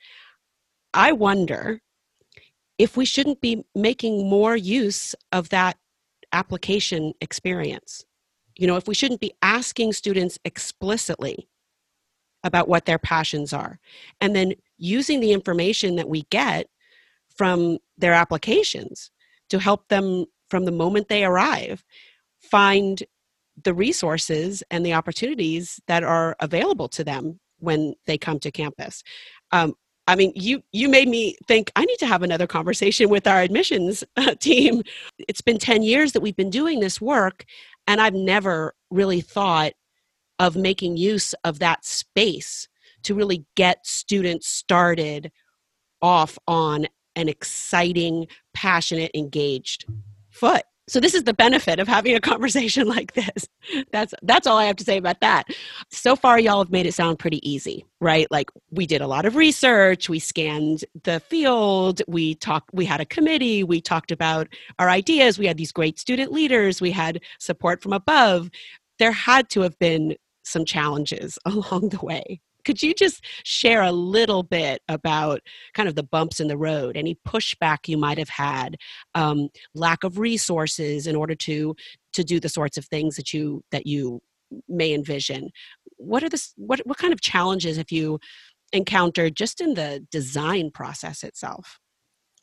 i 0.93 1.11
wonder 1.11 1.81
if 2.77 2.97
we 2.97 3.05
shouldn't 3.05 3.41
be 3.41 3.63
making 3.75 4.29
more 4.29 4.55
use 4.55 5.13
of 5.31 5.49
that 5.49 5.77
application 6.33 7.13
experience. 7.21 8.05
You 8.57 8.67
know, 8.67 8.75
if 8.75 8.87
we 8.87 8.95
shouldn't 8.95 9.21
be 9.21 9.33
asking 9.41 9.93
students 9.93 10.37
explicitly 10.45 11.47
about 12.43 12.67
what 12.67 12.85
their 12.85 12.99
passions 12.99 13.53
are 13.53 13.79
and 14.19 14.35
then 14.35 14.53
using 14.77 15.19
the 15.19 15.31
information 15.31 15.95
that 15.95 16.09
we 16.09 16.23
get 16.31 16.67
from 17.35 17.77
their 17.97 18.13
applications 18.13 19.11
to 19.49 19.59
help 19.59 19.87
them 19.89 20.25
from 20.49 20.65
the 20.65 20.71
moment 20.71 21.07
they 21.07 21.23
arrive 21.23 21.83
find 22.41 23.03
the 23.63 23.73
resources 23.73 24.63
and 24.71 24.85
the 24.85 24.93
opportunities 24.93 25.79
that 25.87 26.03
are 26.03 26.35
available 26.39 26.87
to 26.89 27.03
them 27.03 27.39
when 27.59 27.93
they 28.07 28.17
come 28.17 28.39
to 28.39 28.51
campus. 28.51 29.03
Um, 29.51 29.75
I 30.07 30.15
mean, 30.15 30.33
you 30.35 30.63
you 30.71 30.89
made 30.89 31.07
me 31.07 31.35
think 31.47 31.71
I 31.75 31.85
need 31.85 31.97
to 31.99 32.07
have 32.07 32.23
another 32.23 32.47
conversation 32.47 33.09
with 33.09 33.27
our 33.27 33.41
admissions 33.41 34.03
uh, 34.17 34.35
team. 34.39 34.83
It's 35.19 35.41
been 35.41 35.57
10 35.57 35.83
years 35.83 36.11
that 36.13 36.21
we've 36.21 36.35
been 36.35 36.49
doing 36.49 36.79
this 36.79 36.99
work 36.99 37.45
and 37.87 38.01
I've 38.01 38.13
never 38.13 38.75
really 38.89 39.21
thought 39.21 39.73
of 40.39 40.55
making 40.55 40.97
use 40.97 41.33
of 41.43 41.59
that 41.59 41.85
space 41.85 42.67
to 43.03 43.13
really 43.13 43.45
get 43.55 43.85
students 43.85 44.47
started 44.47 45.31
off 46.01 46.37
on 46.47 46.87
an 47.15 47.29
exciting, 47.29 48.27
passionate, 48.53 49.11
engaged 49.13 49.85
foot 50.29 50.63
so 50.87 50.99
this 50.99 51.13
is 51.13 51.23
the 51.23 51.33
benefit 51.33 51.79
of 51.79 51.87
having 51.87 52.15
a 52.15 52.19
conversation 52.19 52.87
like 52.95 53.13
this. 53.13 53.47
That's 53.91 54.13
that's 54.23 54.47
all 54.47 54.57
i 54.57 54.65
have 54.65 54.75
to 54.77 54.83
say 54.83 54.97
about 54.97 55.21
that. 55.21 55.45
So 55.89 56.15
far 56.15 56.39
y'all 56.39 56.63
have 56.63 56.71
made 56.71 56.85
it 56.85 56.93
sound 56.93 57.19
pretty 57.19 57.47
easy 57.49 57.85
right? 58.01 58.27
Like 58.31 58.49
we 58.71 58.87
did 58.87 59.01
a 59.01 59.07
lot 59.07 59.25
of 59.25 59.35
research 59.35 60.09
we 60.09 60.19
scanned 60.19 60.83
the 61.03 61.19
field 61.19 62.01
we 62.07 62.35
talked 62.35 62.71
we 62.73 62.83
had 62.85 62.99
a 62.99 63.05
committee 63.05 63.63
we 63.63 63.79
talked 63.79 64.11
about 64.11 64.47
our 64.79 64.89
ideas 64.89 65.37
we 65.37 65.45
had 65.45 65.57
these 65.57 65.71
great 65.71 65.99
student 65.99 66.31
leaders 66.31 66.81
we 66.81 66.91
had 66.91 67.21
support 67.39 67.81
from 67.81 67.93
above. 67.93 68.49
There 68.99 69.11
had 69.11 69.49
to 69.51 69.61
have 69.61 69.77
been 69.79 70.15
some 70.43 70.65
challenges 70.65 71.37
along 71.45 71.89
the 71.89 72.03
way 72.03 72.41
could 72.65 72.81
you 72.81 72.93
just 72.93 73.23
share 73.43 73.81
a 73.81 73.91
little 73.91 74.43
bit 74.43 74.81
about 74.87 75.41
kind 75.73 75.89
of 75.89 75.95
the 75.95 76.03
bumps 76.03 76.39
in 76.39 76.47
the 76.47 76.57
road 76.57 76.97
any 76.97 77.15
pushback 77.27 77.87
you 77.87 77.97
might 77.97 78.17
have 78.17 78.29
had 78.29 78.75
um, 79.15 79.49
lack 79.73 80.03
of 80.03 80.17
resources 80.17 81.07
in 81.07 81.15
order 81.15 81.35
to 81.35 81.75
to 82.13 82.23
do 82.23 82.39
the 82.39 82.49
sorts 82.49 82.77
of 82.77 82.85
things 82.85 83.15
that 83.15 83.33
you 83.33 83.63
that 83.71 83.85
you 83.85 84.21
may 84.67 84.93
envision? 84.93 85.49
What 85.97 86.23
are 86.23 86.29
the 86.29 86.41
what, 86.55 86.79
what 86.85 86.97
kind 86.97 87.13
of 87.13 87.21
challenges 87.21 87.77
have 87.77 87.91
you 87.91 88.19
encountered 88.73 89.35
just 89.35 89.61
in 89.61 89.73
the 89.73 90.05
design 90.11 90.71
process 90.71 91.23
itself? 91.23 91.79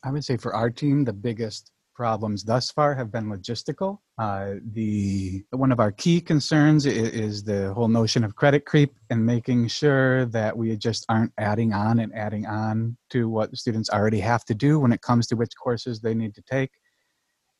I 0.03 0.11
would 0.11 0.23
say 0.23 0.37
for 0.37 0.55
our 0.55 0.69
team 0.69 1.03
the 1.03 1.13
biggest 1.13 1.71
problems 1.99 2.45
thus 2.45 2.71
far 2.71 2.95
have 2.95 3.11
been 3.11 3.25
logistical. 3.25 3.97
Uh, 4.17 4.53
the 4.71 5.43
one 5.49 5.69
of 5.69 5.81
our 5.81 5.91
key 5.91 6.21
concerns 6.21 6.85
is, 6.85 7.09
is, 7.09 7.43
the 7.43 7.73
whole 7.73 7.89
notion 7.89 8.23
of 8.23 8.37
credit 8.37 8.63
creep 8.63 8.93
and 9.09 9.25
making 9.25 9.67
sure 9.67 10.25
that 10.27 10.55
we 10.55 10.77
just 10.77 11.05
aren't 11.09 11.33
adding 11.37 11.73
on 11.73 11.99
and 11.99 12.15
adding 12.15 12.45
on 12.45 12.95
to 13.09 13.27
what 13.27 13.53
students 13.57 13.89
already 13.89 14.21
have 14.21 14.45
to 14.45 14.55
do 14.55 14.79
when 14.79 14.93
it 14.93 15.01
comes 15.01 15.27
to 15.27 15.35
which 15.35 15.51
courses 15.61 15.99
they 15.99 16.13
need 16.13 16.33
to 16.33 16.41
take, 16.43 16.71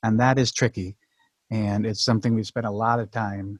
and 0.03 0.17
that 0.21 0.39
is 0.39 0.53
tricky. 0.53 0.95
And 1.51 1.85
it's 1.85 2.05
something 2.05 2.33
we've 2.33 2.47
spent 2.47 2.65
a 2.65 2.71
lot 2.71 3.01
of 3.01 3.11
time 3.11 3.59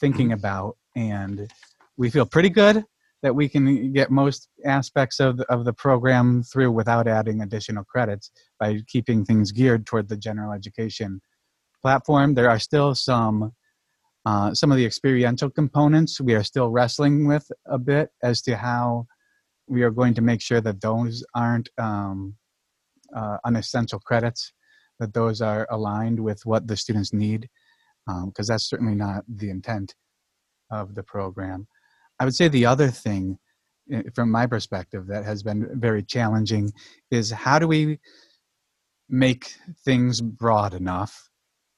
thinking 0.00 0.32
about, 0.40 0.76
and 0.96 1.48
we 1.96 2.10
feel 2.10 2.26
pretty 2.26 2.50
good 2.50 2.84
that 3.22 3.34
we 3.34 3.48
can 3.48 3.92
get 3.92 4.10
most 4.10 4.48
aspects 4.64 5.20
of 5.20 5.38
the, 5.38 5.44
of 5.52 5.64
the 5.64 5.72
program 5.72 6.42
through 6.42 6.70
without 6.70 7.08
adding 7.08 7.40
additional 7.40 7.84
credits 7.84 8.30
by 8.60 8.78
keeping 8.86 9.24
things 9.24 9.52
geared 9.52 9.86
toward 9.86 10.08
the 10.08 10.16
general 10.16 10.52
education 10.52 11.20
platform. 11.82 12.34
There 12.34 12.50
are 12.50 12.58
still 12.58 12.94
some 12.94 13.52
uh, 14.26 14.52
some 14.52 14.72
of 14.72 14.76
the 14.76 14.84
experiential 14.84 15.48
components 15.48 16.20
we 16.20 16.34
are 16.34 16.42
still 16.42 16.68
wrestling 16.68 17.28
with 17.28 17.48
a 17.66 17.78
bit 17.78 18.10
as 18.24 18.42
to 18.42 18.56
how 18.56 19.06
we 19.68 19.82
are 19.82 19.90
going 19.90 20.14
to 20.14 20.20
make 20.20 20.42
sure 20.42 20.60
that 20.60 20.80
those 20.80 21.24
aren't 21.36 21.68
um, 21.78 22.34
uh, 23.14 23.36
unessential 23.44 24.00
credits, 24.00 24.52
that 24.98 25.14
those 25.14 25.40
are 25.40 25.64
aligned 25.70 26.18
with 26.18 26.44
what 26.44 26.66
the 26.66 26.76
students 26.76 27.12
need, 27.12 27.48
because 28.06 28.50
um, 28.50 28.54
that's 28.54 28.68
certainly 28.68 28.96
not 28.96 29.22
the 29.28 29.48
intent 29.48 29.94
of 30.72 30.96
the 30.96 31.04
program. 31.04 31.68
I 32.18 32.24
would 32.24 32.34
say 32.34 32.48
the 32.48 32.66
other 32.66 32.88
thing, 32.88 33.38
eh, 33.90 34.02
from 34.14 34.30
my 34.30 34.46
perspective, 34.46 35.06
that 35.08 35.24
has 35.24 35.42
been 35.42 35.68
very 35.78 36.02
challenging 36.02 36.72
is 37.10 37.30
how 37.30 37.58
do 37.58 37.68
we 37.68 37.98
make 39.08 39.54
things 39.84 40.20
broad 40.20 40.74
enough 40.74 41.28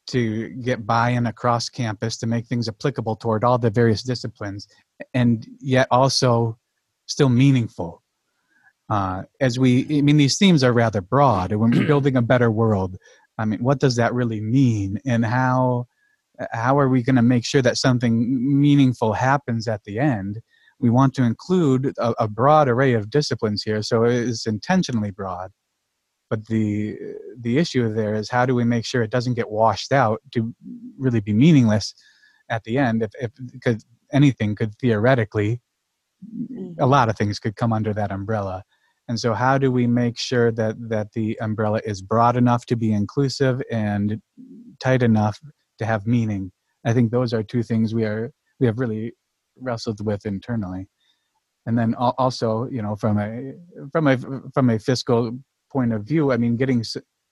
to 0.08 0.48
get 0.48 0.86
buy-in 0.86 1.26
across 1.26 1.68
campus 1.68 2.16
to 2.16 2.26
make 2.26 2.46
things 2.46 2.68
applicable 2.68 3.16
toward 3.16 3.44
all 3.44 3.58
the 3.58 3.70
various 3.70 4.02
disciplines 4.02 4.66
and 5.12 5.46
yet 5.60 5.86
also 5.90 6.56
still 7.06 7.28
meaningful. 7.28 8.02
Uh, 8.90 9.22
as 9.42 9.58
we 9.58 9.98
i 9.98 10.00
mean 10.00 10.16
these 10.16 10.38
themes 10.38 10.64
are 10.64 10.72
rather 10.72 11.02
broad 11.02 11.52
and 11.52 11.60
when 11.60 11.70
we're 11.70 11.86
building 11.94 12.16
a 12.16 12.22
better 12.22 12.50
world 12.50 12.96
i 13.36 13.44
mean 13.44 13.62
what 13.62 13.78
does 13.78 13.96
that 13.96 14.14
really 14.14 14.40
mean 14.40 14.98
and 15.04 15.26
how 15.26 15.86
how 16.52 16.78
are 16.78 16.88
we 16.88 17.02
going 17.02 17.16
to 17.16 17.22
make 17.22 17.44
sure 17.44 17.62
that 17.62 17.76
something 17.76 18.60
meaningful 18.60 19.12
happens 19.12 19.66
at 19.66 19.84
the 19.84 19.98
end? 19.98 20.40
We 20.80 20.90
want 20.90 21.14
to 21.14 21.24
include 21.24 21.94
a, 21.98 22.14
a 22.18 22.28
broad 22.28 22.68
array 22.68 22.92
of 22.92 23.10
disciplines 23.10 23.62
here, 23.62 23.82
so 23.82 24.04
it's 24.04 24.46
intentionally 24.46 25.10
broad. 25.10 25.50
But 26.30 26.46
the 26.46 26.96
the 27.40 27.58
issue 27.58 27.92
there 27.92 28.14
is 28.14 28.30
how 28.30 28.46
do 28.46 28.54
we 28.54 28.64
make 28.64 28.84
sure 28.84 29.02
it 29.02 29.10
doesn't 29.10 29.34
get 29.34 29.50
washed 29.50 29.92
out 29.92 30.20
to 30.32 30.54
really 30.98 31.20
be 31.20 31.32
meaningless 31.32 31.94
at 32.50 32.64
the 32.64 32.78
end? 32.78 33.02
If, 33.02 33.10
if 33.20 33.30
because 33.50 33.84
anything 34.12 34.54
could 34.54 34.74
theoretically, 34.78 35.60
a 36.22 36.52
mm-hmm. 36.52 36.84
lot 36.84 37.08
of 37.08 37.16
things 37.16 37.38
could 37.38 37.56
come 37.56 37.72
under 37.72 37.92
that 37.94 38.12
umbrella. 38.12 38.64
And 39.08 39.18
so, 39.18 39.32
how 39.32 39.56
do 39.56 39.72
we 39.72 39.86
make 39.86 40.18
sure 40.18 40.52
that 40.52 40.76
that 40.90 41.12
the 41.14 41.38
umbrella 41.40 41.80
is 41.84 42.02
broad 42.02 42.36
enough 42.36 42.66
to 42.66 42.76
be 42.76 42.92
inclusive 42.92 43.62
and 43.70 44.20
tight 44.78 45.02
enough 45.02 45.40
to 45.78 45.86
have 45.86 46.06
meaning. 46.06 46.52
I 46.84 46.92
think 46.92 47.10
those 47.10 47.32
are 47.32 47.42
two 47.42 47.62
things 47.62 47.94
we 47.94 48.04
are 48.04 48.32
we 48.60 48.66
have 48.66 48.78
really 48.78 49.12
wrestled 49.56 50.04
with 50.04 50.26
internally. 50.26 50.88
And 51.66 51.78
then 51.78 51.94
also, 51.94 52.68
you 52.70 52.82
know, 52.82 52.96
from 52.96 53.18
a 53.18 53.52
from 53.92 54.06
a 54.06 54.18
from 54.54 54.70
a 54.70 54.78
fiscal 54.78 55.38
point 55.70 55.92
of 55.92 56.04
view, 56.04 56.32
I 56.32 56.36
mean, 56.36 56.56
getting 56.56 56.82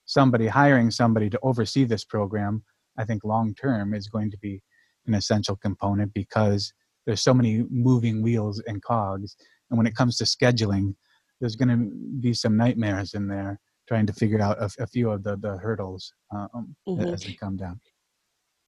somebody 0.05 0.47
hiring 0.47 0.90
somebody 0.90 1.30
to 1.30 1.38
oversee 1.42 1.84
this 1.84 2.05
program, 2.05 2.62
I 2.99 3.05
think 3.05 3.24
long 3.24 3.55
term 3.55 3.94
is 3.94 4.09
going 4.09 4.30
to 4.30 4.38
be 4.38 4.62
an 5.07 5.14
essential 5.14 5.57
component 5.57 6.12
because 6.12 6.72
there's 7.07 7.22
so 7.22 7.32
many 7.32 7.64
moving 7.70 8.22
wheels 8.22 8.61
and 8.66 8.82
cogs. 8.82 9.36
And 9.70 9.78
when 9.78 9.86
it 9.86 9.94
comes 9.94 10.16
to 10.18 10.24
scheduling, 10.24 10.94
there's 11.40 11.57
going 11.57 11.68
to 11.68 11.90
be 12.20 12.34
some 12.34 12.57
nightmares 12.57 13.14
in 13.14 13.28
there 13.28 13.61
trying 13.88 14.07
to 14.07 14.12
figure 14.12 14.40
out 14.40 14.59
a, 14.61 14.70
a 14.80 14.86
few 14.86 15.11
of 15.11 15.22
the, 15.22 15.36
the 15.36 15.57
hurdles 15.59 16.12
um, 16.34 16.74
mm-hmm. 16.88 17.14
as 17.14 17.22
they 17.22 17.34
come 17.34 17.57
down. 17.57 17.80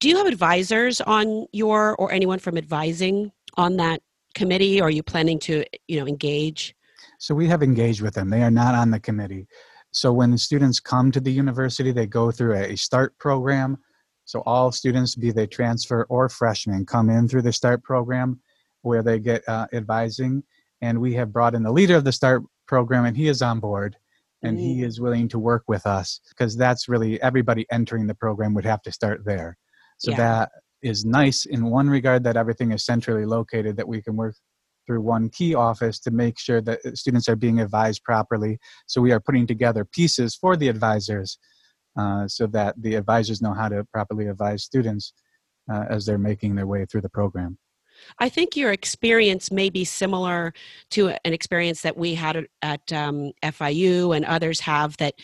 Do 0.01 0.09
you 0.09 0.17
have 0.17 0.27
advisors 0.27 1.01
on 1.01 1.47
your 1.53 1.97
or 1.97 2.13
anyone 2.13 2.39
from 2.39 2.57
advising 2.57 3.33
on 3.57 3.77
that 3.79 4.01
committee? 4.35 4.81
Or 4.81 4.85
are 4.85 4.91
you 4.91 5.03
planning 5.03 5.39
to, 5.41 5.65
you 5.89 5.99
know, 5.99 6.07
engage? 6.07 6.75
So 7.19 7.35
we 7.35 7.49
have 7.49 7.65
engaged 7.65 8.01
with 8.01 8.15
them. 8.15 8.31
They 8.31 8.43
are 8.43 8.51
not 8.51 8.77
on 8.77 8.93
the 8.93 9.01
committee. 9.01 9.49
So 9.91 10.13
when 10.13 10.31
the 10.31 10.39
students 10.39 10.79
come 10.79 11.11
to 11.11 11.21
the 11.21 11.33
university, 11.33 11.91
they 11.91 12.07
go 12.07 12.31
through 12.31 12.55
a 12.55 12.77
START 12.77 13.19
program. 13.19 13.79
So 14.25 14.43
all 14.47 14.71
students, 14.71 15.17
be 15.17 15.33
they 15.33 15.47
transfer 15.47 16.05
or 16.05 16.29
freshmen, 16.29 16.87
come 16.87 17.11
in 17.11 17.27
through 17.27 17.43
the 17.43 17.53
START 17.53 17.83
program 17.83 18.41
where 18.83 19.03
they 19.03 19.19
get 19.19 19.43
uh, 19.49 19.67
advising. 19.73 20.45
And 20.81 21.01
we 21.01 21.15
have 21.15 21.33
brought 21.33 21.57
in 21.57 21.65
the 21.65 21.73
leader 21.73 21.97
of 21.97 22.05
the 22.05 22.13
START 22.13 22.45
program, 22.67 23.05
and 23.05 23.17
he 23.17 23.27
is 23.27 23.43
on 23.43 23.59
board 23.59 23.97
and 24.43 24.57
mm-hmm. 24.57 24.67
he 24.67 24.83
is 24.85 25.01
willing 25.01 25.29
to 25.29 25.39
work 25.39 25.65
with 25.67 25.87
us 25.87 26.21
because 26.29 26.57
that's 26.57 26.89
really 26.89 27.21
everybody 27.21 27.67
entering 27.73 28.07
the 28.07 28.15
program 28.15 28.55
would 28.55 28.65
have 28.65 28.83
to 28.83 28.93
start 28.93 29.25
there. 29.25 29.57
So 29.99 30.13
yeah. 30.13 30.17
that 30.17 30.51
is 30.83 31.05
nice 31.05 31.45
in 31.45 31.67
one 31.67 31.91
regard 31.91 32.25
that 32.25 32.37
everything 32.37 32.73
is 32.73 32.85
centrally 32.85 33.27
located, 33.27 33.77
that 33.77 33.89
we 33.89 34.01
can 34.01 34.17
work 34.17 34.35
through 34.87 35.01
one 35.03 35.29
key 35.29 35.55
office 35.55 35.99
to 36.01 36.11
make 36.11 36.39
sure 36.39 36.63
that 36.63 36.81
students 36.97 37.29
are 37.29 37.37
being 37.37 37.61
advised 37.61 38.03
properly. 38.05 38.59
So 38.87 39.01
we 39.01 39.13
are 39.13 39.21
putting 39.21 39.47
together 39.47 39.85
pieces 39.85 40.35
for 40.35 40.57
the 40.57 40.69
advisors 40.69 41.39
uh, 41.99 42.27
so 42.27 42.47
that 42.47 42.75
the 42.81 42.95
advisors 42.95 43.43
know 43.43 43.53
how 43.53 43.69
to 43.69 43.85
properly 43.93 44.29
advise 44.29 44.65
students 44.65 45.13
uh, 45.71 45.85
as 45.91 46.07
they're 46.07 46.17
making 46.17 46.55
their 46.55 46.67
way 46.67 46.87
through 46.87 47.03
the 47.03 47.11
program. 47.11 47.59
I 48.19 48.29
think 48.29 48.57
your 48.57 48.73
experience 48.73 49.51
may 49.51 49.71
be 49.71 49.85
similar 49.85 50.55
to 50.91 51.09
an 51.09 51.33
experience 51.33 51.83
that 51.83 51.97
we 51.97 52.15
had 52.15 52.47
at 52.63 52.93
um, 52.93 53.33
FIU 53.43 54.17
and 54.17 54.25
others 54.25 54.61
have 54.61 54.97
that, 54.99 55.15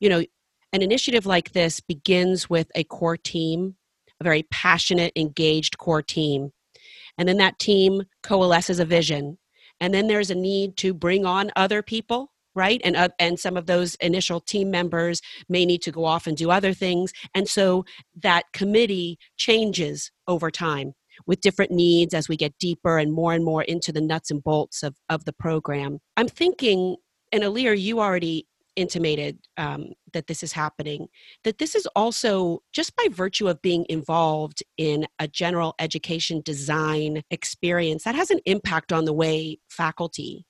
you 0.00 0.08
know, 0.08 0.24
an 0.72 0.80
initiative 0.80 1.26
like 1.26 1.52
this 1.52 1.80
begins 1.80 2.48
with 2.48 2.70
a 2.74 2.84
core 2.84 3.16
team 3.16 3.76
a 4.22 4.30
very 4.30 4.44
passionate, 4.44 5.12
engaged 5.16 5.78
core 5.78 6.02
team. 6.02 6.52
And 7.18 7.28
then 7.28 7.38
that 7.38 7.58
team 7.58 8.04
coalesces 8.22 8.78
a 8.78 8.84
vision. 8.84 9.38
And 9.80 9.92
then 9.92 10.06
there's 10.06 10.30
a 10.30 10.34
need 10.36 10.76
to 10.78 10.94
bring 10.94 11.26
on 11.26 11.50
other 11.56 11.82
people 11.82 12.30
right 12.54 12.82
and 12.84 12.96
uh, 12.96 13.08
and 13.18 13.40
some 13.40 13.56
of 13.56 13.64
those 13.64 13.94
initial 13.94 14.38
team 14.38 14.70
members 14.70 15.22
may 15.48 15.64
need 15.64 15.80
to 15.80 15.90
go 15.90 16.04
off 16.04 16.26
and 16.26 16.36
do 16.36 16.50
other 16.50 16.74
things 16.74 17.10
and 17.34 17.48
so 17.48 17.82
that 18.14 18.44
committee 18.52 19.18
changes 19.38 20.12
over 20.28 20.50
time 20.50 20.92
with 21.26 21.40
different 21.40 21.70
needs 21.70 22.12
as 22.12 22.28
we 22.28 22.36
get 22.36 22.52
deeper 22.58 22.98
and 22.98 23.14
more 23.14 23.32
and 23.32 23.42
more 23.42 23.62
into 23.62 23.90
the 23.90 24.02
nuts 24.02 24.30
and 24.30 24.44
bolts 24.44 24.82
of, 24.82 24.94
of 25.08 25.24
the 25.24 25.32
program 25.32 25.98
i'm 26.18 26.28
thinking 26.28 26.94
and 27.32 27.42
Ilir, 27.42 27.78
you 27.78 28.00
already 28.00 28.46
intimated 28.76 29.38
um, 29.56 29.92
that 30.12 30.26
this 30.26 30.42
is 30.42 30.52
happening, 30.52 31.08
that 31.44 31.58
this 31.58 31.74
is 31.74 31.86
also 31.94 32.62
just 32.72 32.94
by 32.96 33.06
virtue 33.10 33.48
of 33.48 33.60
being 33.62 33.86
involved 33.88 34.62
in 34.76 35.06
a 35.18 35.28
general 35.28 35.74
education 35.78 36.40
design 36.44 37.22
experience 37.30 38.04
that 38.04 38.14
has 38.14 38.30
an 38.30 38.40
impact 38.46 38.92
on 38.92 39.04
the 39.04 39.12
way 39.12 39.58
faculty 39.68 40.46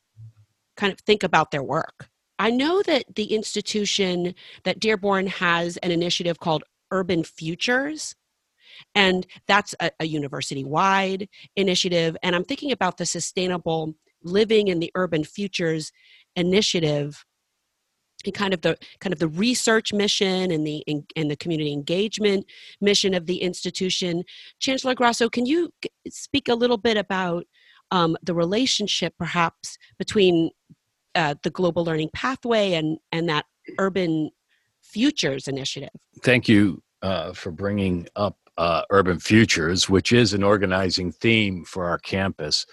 kind 0.77 0.93
of 0.93 1.01
think 1.01 1.23
about 1.23 1.51
their 1.51 1.63
work. 1.63 2.09
I 2.39 2.51
know 2.51 2.83
that 2.83 3.05
the 3.15 3.35
institution 3.35 4.35
that 4.65 4.81
Dearborn 4.81 5.27
has 5.29 5.77
an 5.79 5.91
initiative 5.91 6.41
called 6.41 6.65
Urban 6.91 7.25
Futures, 7.25 8.15
and 8.95 9.27
that's 9.47 9.75
a, 9.81 9.91
a 10.01 10.07
university 10.07 10.65
wide 10.65 11.29
initiative. 11.57 12.17
And 12.23 12.35
I'm 12.35 12.45
thinking 12.45 12.73
about 12.73 12.97
the 12.97 13.07
Sustainable 13.07 13.95
Living 14.25 14.69
in 14.69 14.79
the 14.79 14.91
Urban 14.95 15.25
Futures 15.25 15.93
initiative 16.37 17.25
and 18.25 18.35
kind 18.35 18.55
of 18.55 18.61
the 18.63 18.77
kind 19.01 19.13
of 19.13 19.19
the 19.19 19.29
research 19.29 19.93
mission 19.93 20.51
and 20.51 20.67
the 20.67 20.85
and 21.17 21.31
the 21.31 21.37
community 21.37 21.73
engagement 21.73 22.47
mission 22.81 23.15
of 23.15 23.27
the 23.27 23.39
institution. 23.43 24.25
Chancellor 24.59 24.95
Grasso, 24.95 25.29
can 25.29 25.47
you 25.47 25.71
speak 26.09 26.49
a 26.49 26.55
little 26.55 26.79
bit 26.79 26.97
about 26.97 27.45
um, 27.91 28.17
the 28.23 28.35
relationship, 28.35 29.15
perhaps, 29.19 29.77
between 29.99 30.51
uh, 31.15 31.35
the 31.43 31.51
Global 31.51 31.85
Learning 31.85 32.11
Pathway 32.13 32.73
and 32.73 32.99
and 33.13 33.29
that 33.29 33.47
Urban 33.79 34.31
Futures 34.81 35.49
initiative? 35.49 35.91
Thank 36.23 36.49
you 36.49 36.83
uh, 37.03 37.33
for 37.33 37.51
bringing 37.51 38.09
up 38.17 38.37
uh, 38.59 38.83
Urban 38.91 39.19
Futures, 39.19 39.89
which 39.89 40.13
is 40.13 40.35
an 40.35 40.43
organizing 40.43 41.13
theme 41.13 41.65
for 41.65 41.87
our 41.87 41.99
campus. 41.99 42.67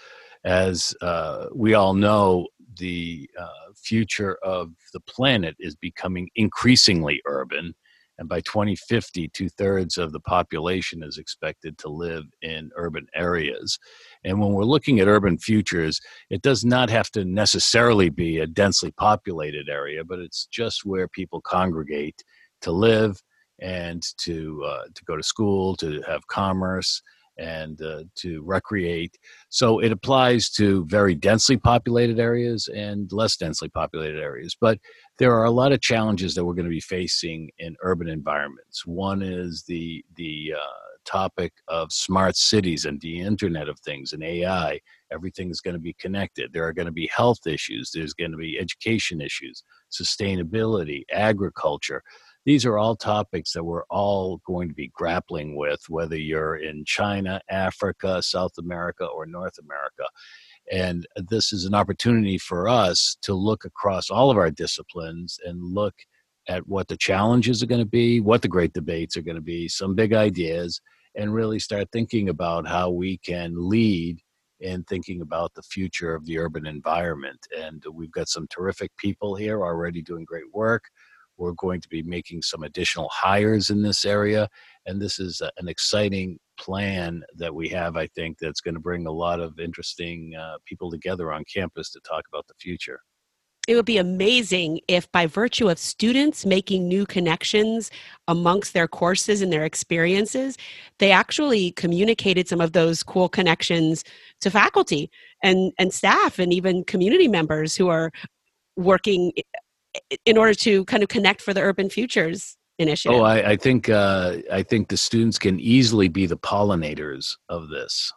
As 0.44 0.94
uh, 1.02 1.46
we 1.54 1.74
all 1.74 1.92
know, 1.92 2.46
the 2.80 3.30
uh, 3.38 3.72
future 3.76 4.36
of 4.42 4.72
the 4.92 5.00
planet 5.00 5.54
is 5.60 5.76
becoming 5.76 6.28
increasingly 6.34 7.20
urban. 7.26 7.74
And 8.18 8.28
by 8.28 8.40
2050, 8.40 9.28
two 9.28 9.48
thirds 9.48 9.96
of 9.96 10.12
the 10.12 10.20
population 10.20 11.02
is 11.02 11.16
expected 11.16 11.78
to 11.78 11.88
live 11.88 12.24
in 12.42 12.70
urban 12.76 13.06
areas. 13.14 13.78
And 14.24 14.40
when 14.40 14.52
we're 14.52 14.64
looking 14.64 15.00
at 15.00 15.08
urban 15.08 15.38
futures, 15.38 16.00
it 16.28 16.42
does 16.42 16.64
not 16.64 16.90
have 16.90 17.10
to 17.12 17.24
necessarily 17.24 18.10
be 18.10 18.38
a 18.38 18.46
densely 18.46 18.90
populated 18.92 19.68
area, 19.68 20.04
but 20.04 20.18
it's 20.18 20.46
just 20.46 20.84
where 20.84 21.08
people 21.08 21.40
congregate 21.40 22.22
to 22.62 22.72
live 22.72 23.22
and 23.60 24.02
to 24.18 24.62
uh, 24.66 24.84
to 24.94 25.04
go 25.04 25.16
to 25.16 25.22
school, 25.22 25.76
to 25.76 26.02
have 26.06 26.26
commerce, 26.26 27.02
and 27.40 27.80
uh, 27.82 28.04
to 28.16 28.42
recreate. 28.42 29.16
So 29.48 29.80
it 29.80 29.90
applies 29.90 30.50
to 30.50 30.84
very 30.86 31.14
densely 31.14 31.56
populated 31.56 32.20
areas 32.20 32.68
and 32.68 33.10
less 33.12 33.36
densely 33.36 33.68
populated 33.68 34.20
areas. 34.20 34.56
But 34.60 34.78
there 35.18 35.34
are 35.34 35.44
a 35.44 35.50
lot 35.50 35.72
of 35.72 35.80
challenges 35.80 36.34
that 36.34 36.44
we're 36.44 36.54
going 36.54 36.64
to 36.64 36.70
be 36.70 36.80
facing 36.80 37.50
in 37.58 37.76
urban 37.82 38.08
environments. 38.08 38.86
One 38.86 39.22
is 39.22 39.64
the 39.66 40.04
the 40.16 40.54
uh, 40.56 40.90
topic 41.04 41.52
of 41.68 41.92
smart 41.92 42.36
cities 42.36 42.84
and 42.84 43.00
the 43.00 43.20
Internet 43.20 43.68
of 43.68 43.78
Things 43.80 44.12
and 44.12 44.22
AI. 44.22 44.80
Everything 45.12 45.50
is 45.50 45.60
going 45.60 45.74
to 45.74 45.80
be 45.80 45.94
connected. 45.94 46.52
There 46.52 46.66
are 46.66 46.72
going 46.72 46.86
to 46.86 46.92
be 46.92 47.10
health 47.14 47.46
issues. 47.46 47.90
There's 47.92 48.14
going 48.14 48.30
to 48.30 48.36
be 48.36 48.58
education 48.58 49.20
issues, 49.20 49.64
sustainability, 49.90 51.02
agriculture 51.12 52.02
these 52.46 52.64
are 52.64 52.78
all 52.78 52.96
topics 52.96 53.52
that 53.52 53.64
we're 53.64 53.84
all 53.90 54.40
going 54.46 54.68
to 54.68 54.74
be 54.74 54.90
grappling 54.94 55.56
with, 55.56 55.80
whether 55.88 56.16
you're 56.16 56.56
in 56.56 56.84
China, 56.84 57.40
Africa, 57.50 58.22
South 58.22 58.52
America, 58.58 59.04
or 59.04 59.26
North 59.26 59.58
America. 59.58 60.04
And 60.72 61.06
this 61.28 61.52
is 61.52 61.64
an 61.64 61.74
opportunity 61.74 62.38
for 62.38 62.68
us 62.68 63.16
to 63.22 63.34
look 63.34 63.64
across 63.64 64.10
all 64.10 64.30
of 64.30 64.38
our 64.38 64.50
disciplines 64.50 65.38
and 65.44 65.74
look 65.74 65.94
at 66.48 66.66
what 66.66 66.88
the 66.88 66.96
challenges 66.96 67.62
are 67.62 67.66
going 67.66 67.80
to 67.82 67.86
be, 67.86 68.20
what 68.20 68.42
the 68.42 68.48
great 68.48 68.72
debates 68.72 69.16
are 69.16 69.22
going 69.22 69.36
to 69.36 69.42
be, 69.42 69.68
some 69.68 69.94
big 69.94 70.12
ideas, 70.12 70.80
and 71.16 71.34
really 71.34 71.58
start 71.58 71.88
thinking 71.92 72.28
about 72.28 72.66
how 72.66 72.90
we 72.90 73.18
can 73.18 73.52
lead 73.56 74.20
in 74.60 74.84
thinking 74.84 75.22
about 75.22 75.52
the 75.54 75.62
future 75.62 76.14
of 76.14 76.24
the 76.26 76.38
urban 76.38 76.66
environment. 76.66 77.46
And 77.56 77.82
we've 77.92 78.12
got 78.12 78.28
some 78.28 78.46
terrific 78.48 78.96
people 78.96 79.34
here 79.34 79.62
already 79.62 80.02
doing 80.02 80.24
great 80.24 80.52
work. 80.52 80.84
We're 81.40 81.52
going 81.52 81.80
to 81.80 81.88
be 81.88 82.02
making 82.02 82.42
some 82.42 82.62
additional 82.62 83.08
hires 83.10 83.70
in 83.70 83.82
this 83.82 84.04
area. 84.04 84.46
And 84.84 85.00
this 85.00 85.18
is 85.18 85.40
an 85.40 85.68
exciting 85.68 86.38
plan 86.58 87.22
that 87.36 87.54
we 87.54 87.68
have, 87.70 87.96
I 87.96 88.06
think, 88.08 88.36
that's 88.38 88.60
going 88.60 88.74
to 88.74 88.80
bring 88.80 89.06
a 89.06 89.12
lot 89.12 89.40
of 89.40 89.58
interesting 89.58 90.34
uh, 90.38 90.58
people 90.66 90.90
together 90.90 91.32
on 91.32 91.44
campus 91.52 91.90
to 91.92 92.00
talk 92.00 92.24
about 92.28 92.46
the 92.46 92.54
future. 92.60 93.00
It 93.66 93.74
would 93.74 93.86
be 93.86 93.98
amazing 93.98 94.80
if, 94.88 95.10
by 95.12 95.26
virtue 95.26 95.70
of 95.70 95.78
students 95.78 96.44
making 96.44 96.88
new 96.88 97.06
connections 97.06 97.90
amongst 98.26 98.74
their 98.74 98.88
courses 98.88 99.40
and 99.40 99.52
their 99.52 99.64
experiences, 99.64 100.58
they 100.98 101.10
actually 101.10 101.72
communicated 101.72 102.48
some 102.48 102.60
of 102.60 102.72
those 102.72 103.02
cool 103.02 103.28
connections 103.28 104.04
to 104.40 104.50
faculty 104.50 105.10
and, 105.42 105.72
and 105.78 105.94
staff 105.94 106.38
and 106.38 106.52
even 106.52 106.84
community 106.84 107.28
members 107.28 107.76
who 107.76 107.88
are 107.88 108.10
working 108.76 109.32
in 110.24 110.36
order 110.36 110.54
to 110.54 110.84
kind 110.84 111.02
of 111.02 111.08
connect 111.08 111.42
for 111.42 111.54
the 111.54 111.60
urban 111.60 111.90
futures 111.90 112.56
initiative. 112.78 113.20
Oh 113.20 113.24
i, 113.24 113.50
I 113.50 113.56
think 113.56 113.88
uh, 113.88 114.38
i 114.50 114.62
think 114.62 114.88
the 114.88 114.96
students 114.96 115.38
can 115.38 115.60
easily 115.60 116.08
be 116.08 116.26
the 116.26 116.38
pollinators 116.38 117.36
of 117.48 117.68
this. 117.68 118.12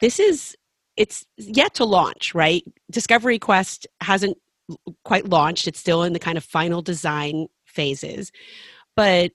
This 0.00 0.18
is 0.20 0.56
it's 0.96 1.24
yet 1.36 1.74
to 1.74 1.84
launch 1.84 2.34
right? 2.34 2.62
Discovery 2.90 3.38
quest 3.38 3.86
hasn't 4.00 4.36
quite 5.04 5.28
launched. 5.28 5.66
It's 5.66 5.80
still 5.80 6.02
in 6.04 6.12
the 6.12 6.18
kind 6.18 6.38
of 6.38 6.44
final 6.44 6.80
design 6.80 7.48
phases. 7.66 8.30
But 8.96 9.32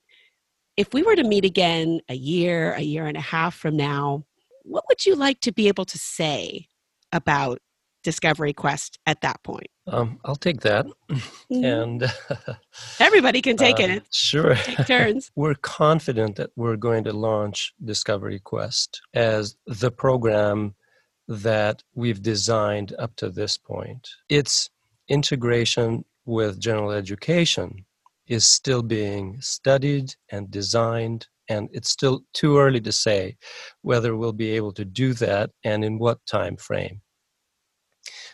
if 0.79 0.93
we 0.93 1.03
were 1.03 1.15
to 1.15 1.25
meet 1.25 1.43
again 1.43 1.99
a 2.07 2.15
year 2.15 2.73
a 2.73 2.81
year 2.81 3.05
and 3.05 3.17
a 3.17 3.21
half 3.21 3.53
from 3.53 3.75
now 3.75 4.23
what 4.63 4.85
would 4.87 5.05
you 5.05 5.15
like 5.15 5.41
to 5.41 5.51
be 5.51 5.67
able 5.67 5.85
to 5.85 5.97
say 5.97 6.67
about 7.11 7.59
discovery 8.03 8.53
quest 8.53 8.97
at 9.05 9.19
that 9.21 9.43
point 9.43 9.67
um, 9.91 10.19
I'll 10.25 10.35
take 10.35 10.61
that. 10.61 10.85
Mm-hmm. 11.09 11.63
And 11.63 12.13
everybody 12.99 13.41
can 13.41 13.57
take 13.57 13.79
uh, 13.79 13.83
it. 13.83 14.03
Sure. 14.11 14.55
Take 14.55 14.87
turns. 14.87 15.31
we're 15.35 15.55
confident 15.55 16.35
that 16.37 16.51
we're 16.55 16.77
going 16.77 17.03
to 17.05 17.13
launch 17.13 17.73
Discovery 17.83 18.39
Quest 18.39 19.01
as 19.13 19.55
the 19.65 19.91
program 19.91 20.75
that 21.27 21.83
we've 21.93 22.21
designed 22.21 22.93
up 22.97 23.15
to 23.17 23.29
this 23.29 23.57
point. 23.57 24.09
Its 24.29 24.69
integration 25.07 26.05
with 26.25 26.59
general 26.59 26.91
education 26.91 27.85
is 28.27 28.45
still 28.45 28.83
being 28.83 29.41
studied 29.41 30.13
and 30.31 30.51
designed 30.51 31.27
and 31.49 31.67
it's 31.73 31.89
still 31.89 32.21
too 32.33 32.59
early 32.59 32.79
to 32.79 32.91
say 32.91 33.35
whether 33.81 34.15
we'll 34.15 34.31
be 34.31 34.51
able 34.51 34.71
to 34.71 34.85
do 34.85 35.13
that 35.13 35.49
and 35.63 35.83
in 35.83 35.97
what 35.97 36.23
time 36.27 36.55
frame 36.55 37.01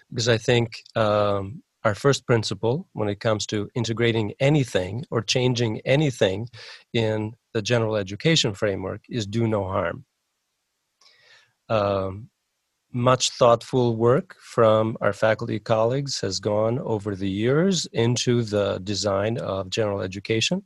because 0.09 0.29
I 0.29 0.37
think 0.37 0.81
um, 0.95 1.63
our 1.83 1.95
first 1.95 2.25
principle 2.25 2.87
when 2.93 3.09
it 3.09 3.19
comes 3.19 3.45
to 3.47 3.69
integrating 3.75 4.33
anything 4.39 5.05
or 5.11 5.21
changing 5.21 5.81
anything 5.85 6.47
in 6.93 7.33
the 7.53 7.61
general 7.61 7.95
education 7.95 8.53
framework 8.53 9.01
is 9.09 9.27
do 9.27 9.47
no 9.47 9.63
harm. 9.65 10.05
Um, 11.69 12.29
much 12.91 13.31
thoughtful 13.31 13.95
work 13.97 14.35
from 14.39 14.97
our 15.01 15.11
faculty 15.11 15.59
colleagues 15.59 16.21
has 16.21 16.39
gone 16.39 16.79
over 16.79 17.13
the 17.15 17.29
years 17.29 17.87
into 17.91 18.41
the 18.41 18.79
design 18.83 19.37
of 19.37 19.69
general 19.69 20.01
education. 20.01 20.63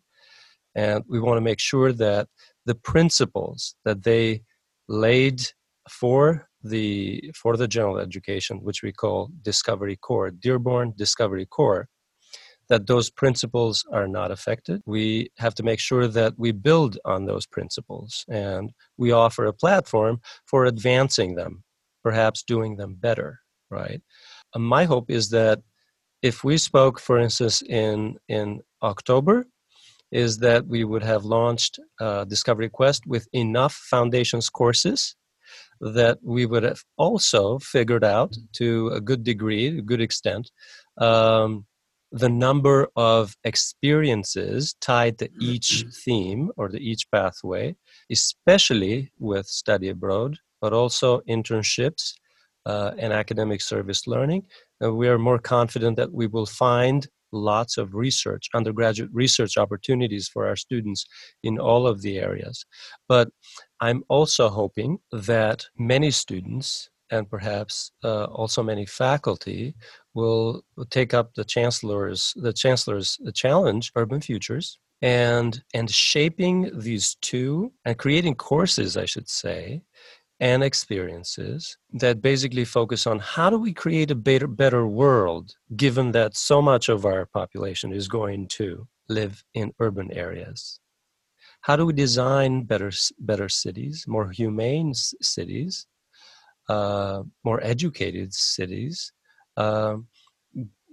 And 0.75 1.03
we 1.09 1.19
want 1.19 1.37
to 1.37 1.41
make 1.41 1.59
sure 1.59 1.91
that 1.93 2.27
the 2.65 2.75
principles 2.75 3.75
that 3.83 4.03
they 4.03 4.43
laid 4.87 5.41
for 5.89 6.49
the 6.64 7.32
for 7.36 7.57
the 7.57 7.68
general 7.68 7.99
education, 7.99 8.60
which 8.64 8.84
we 8.84 8.91
call 8.91 9.32
Discovery 9.41 9.95
Core, 9.95 10.32
Dearborn 10.32 10.93
Discovery 10.97 11.45
Core, 11.45 11.88
that 12.70 12.88
those 12.88 13.10
principles 13.10 13.86
are 13.91 14.07
not 14.07 14.32
affected. 14.32 14.82
We 14.86 15.32
have 15.38 15.55
to 15.55 15.64
make 15.64 15.80
sure 15.80 16.07
that 16.07 16.34
we 16.38 16.51
build 16.51 16.97
on 17.03 17.26
those 17.26 17.45
principles 17.45 18.26
and 18.30 18.72
we 18.97 19.12
offer 19.12 19.45
a 19.45 19.53
platform 19.53 20.22
for 20.45 20.66
advancing 20.66 21.36
them, 21.36 21.64
perhaps 22.03 22.43
doing 22.43 22.78
them 22.78 22.95
better, 22.99 23.39
right? 23.70 24.01
Uh, 24.53 24.60
my 24.60 24.86
hope 24.86 25.10
is 25.10 25.30
that 25.30 25.62
if 26.22 26.43
we 26.43 26.57
spoke, 26.57 26.99
for 26.99 27.18
instance, 27.18 27.62
in, 27.62 28.18
in 28.28 28.60
October, 28.84 29.45
is 30.12 30.39
that 30.39 30.68
we 30.68 30.84
would 30.84 31.03
have 31.03 31.24
launched 31.24 31.80
uh, 31.99 32.24
Discovery 32.26 32.70
Quest 32.70 33.05
with 33.05 33.28
enough 33.32 33.74
foundations 33.74 34.49
courses 34.49 35.16
that 35.82 36.19
we 36.21 36.45
would 36.45 36.63
have 36.63 36.82
also 36.97 37.59
figured 37.59 38.03
out 38.03 38.36
to 38.53 38.89
a 38.89 39.01
good 39.01 39.23
degree, 39.23 39.80
a 39.80 39.82
good 39.82 40.01
extent, 40.01 40.51
um, 40.97 41.65
the 42.11 42.30
number 42.30 42.88
of 42.95 43.36
experiences 43.43 44.75
tied 44.82 45.17
to 45.19 45.30
each 45.39 45.86
theme 46.03 46.51
or 46.57 46.67
to 46.67 46.82
each 46.82 47.09
pathway, 47.11 47.75
especially 48.11 49.11
with 49.19 49.45
study 49.45 49.89
abroad, 49.89 50.38
but 50.59 50.73
also 50.73 51.19
internships 51.30 52.13
uh, 52.65 52.91
and 52.97 53.13
academic 53.13 53.61
service 53.61 54.07
learning. 54.07 54.43
We 54.82 55.07
are 55.07 55.19
more 55.19 55.39
confident 55.39 55.97
that 55.97 56.11
we 56.11 56.27
will 56.27 56.45
find 56.45 57.07
lots 57.32 57.77
of 57.77 57.93
research, 57.93 58.49
undergraduate 58.53 59.09
research 59.13 59.57
opportunities 59.57 60.27
for 60.27 60.47
our 60.47 60.55
students 60.55 61.05
in 61.43 61.59
all 61.59 61.88
of 61.88 62.01
the 62.01 62.17
areas. 62.19 62.65
But 63.07 63.30
I'm 63.80 64.03
also 64.09 64.49
hoping 64.49 64.99
that 65.11 65.65
many 65.77 66.11
students 66.11 66.89
and 67.11 67.30
perhaps 67.30 67.91
uh, 68.03 68.25
also 68.25 68.61
many 68.63 68.86
faculty 68.86 69.75
will 70.13 70.63
take 70.89 71.13
up 71.13 71.34
the 71.34 71.43
chancellor's 71.43 72.34
the 72.36 72.53
chancellor's 72.53 73.17
challenge 73.34 73.91
urban 73.95 74.21
futures 74.21 74.80
and 75.01 75.63
and 75.73 75.89
shaping 75.89 76.69
these 76.77 77.15
two 77.21 77.71
and 77.86 77.97
creating 77.97 78.36
courses 78.36 78.97
i 78.97 79.05
should 79.05 79.30
say 79.30 79.82
and 80.39 80.63
experiences 80.63 81.77
that 81.91 82.21
basically 82.21 82.63
focus 82.65 83.05
on 83.05 83.19
how 83.19 83.49
do 83.49 83.57
we 83.57 83.73
create 83.73 84.09
a 84.11 84.15
better, 84.15 84.47
better 84.47 84.87
world 84.87 85.55
given 85.75 86.11
that 86.11 86.35
so 86.37 86.61
much 86.61 86.87
of 86.87 87.05
our 87.05 87.25
population 87.25 87.91
is 87.91 88.07
going 88.07 88.47
to 88.47 88.87
live 89.09 89.43
in 89.53 89.73
urban 89.79 90.11
areas? 90.11 90.79
How 91.61 91.75
do 91.75 91.85
we 91.85 91.93
design 91.93 92.63
better 92.63 92.91
better 93.19 93.49
cities 93.49 94.05
more 94.07 94.31
humane 94.31 94.93
cities 94.93 95.85
uh, 96.69 97.23
more 97.43 97.59
educated 97.63 98.33
cities? 98.33 99.11
Uh, 99.57 99.97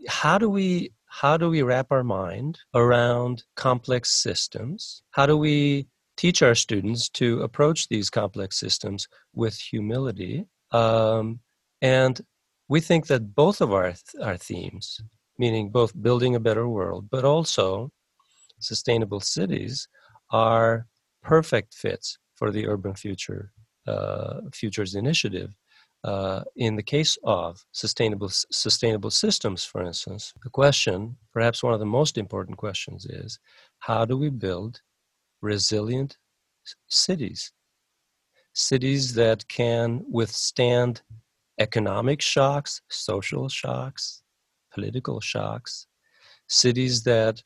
how 0.08 0.38
do 0.38 0.48
we 0.48 0.92
how 1.06 1.36
do 1.36 1.48
we 1.48 1.62
wrap 1.62 1.86
our 1.90 2.02
mind 2.02 2.58
around 2.74 3.44
complex 3.54 4.10
systems? 4.10 5.02
How 5.10 5.26
do 5.26 5.36
we 5.36 5.86
teach 6.16 6.42
our 6.42 6.54
students 6.54 7.08
to 7.10 7.42
approach 7.42 7.88
these 7.88 8.10
complex 8.10 8.58
systems 8.58 9.08
with 9.34 9.56
humility. 9.56 10.46
Um, 10.72 11.40
and 11.82 12.20
we 12.68 12.80
think 12.80 13.06
that 13.06 13.34
both 13.34 13.60
of 13.60 13.72
our, 13.72 13.94
our 14.22 14.36
themes, 14.36 15.00
meaning 15.38 15.70
both 15.70 16.00
building 16.02 16.34
a 16.34 16.40
better 16.40 16.68
world, 16.68 17.08
but 17.10 17.24
also 17.24 17.90
sustainable 18.60 19.20
cities, 19.20 19.88
are 20.30 20.86
perfect 21.22 21.74
fits 21.74 22.18
for 22.34 22.50
the 22.50 22.66
Urban 22.66 22.94
Future 22.94 23.52
uh, 23.86 24.40
Futures 24.52 24.94
Initiative. 24.94 25.54
Uh, 26.04 26.44
in 26.56 26.76
the 26.76 26.82
case 26.82 27.18
of 27.24 27.64
sustainable 27.72 28.28
sustainable 28.28 29.10
systems, 29.10 29.64
for 29.64 29.82
instance, 29.82 30.32
the 30.44 30.50
question, 30.50 31.16
perhaps 31.32 31.62
one 31.62 31.74
of 31.74 31.80
the 31.80 31.86
most 31.86 32.16
important 32.16 32.56
questions, 32.56 33.06
is 33.06 33.40
how 33.80 34.04
do 34.04 34.16
we 34.16 34.30
build 34.30 34.80
resilient 35.42 36.16
cities. 36.88 37.52
Cities 38.54 39.14
that 39.14 39.46
can 39.48 40.04
withstand 40.10 41.02
economic 41.58 42.20
shocks, 42.22 42.80
social 42.88 43.48
shocks, 43.48 44.22
political 44.72 45.20
shocks. 45.20 45.86
Cities 46.48 47.02
that 47.04 47.42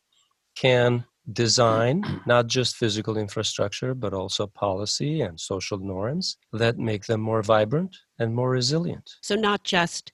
can 0.57 1.05
design 1.33 2.05
not 2.27 2.47
just 2.47 2.77
physical 2.77 3.17
infrastructure, 3.17 3.95
but 3.95 4.13
also 4.13 4.47
policy 4.47 5.21
and 5.21 5.39
social 5.39 5.79
norms 5.79 6.37
that 6.53 6.79
make 6.79 7.07
them 7.07 7.21
more 7.21 7.43
vibrant 7.43 7.97
and 8.19 8.35
more 8.35 8.51
resilient. 8.51 9.17
So, 9.21 9.35
not 9.35 9.65
just 9.65 10.13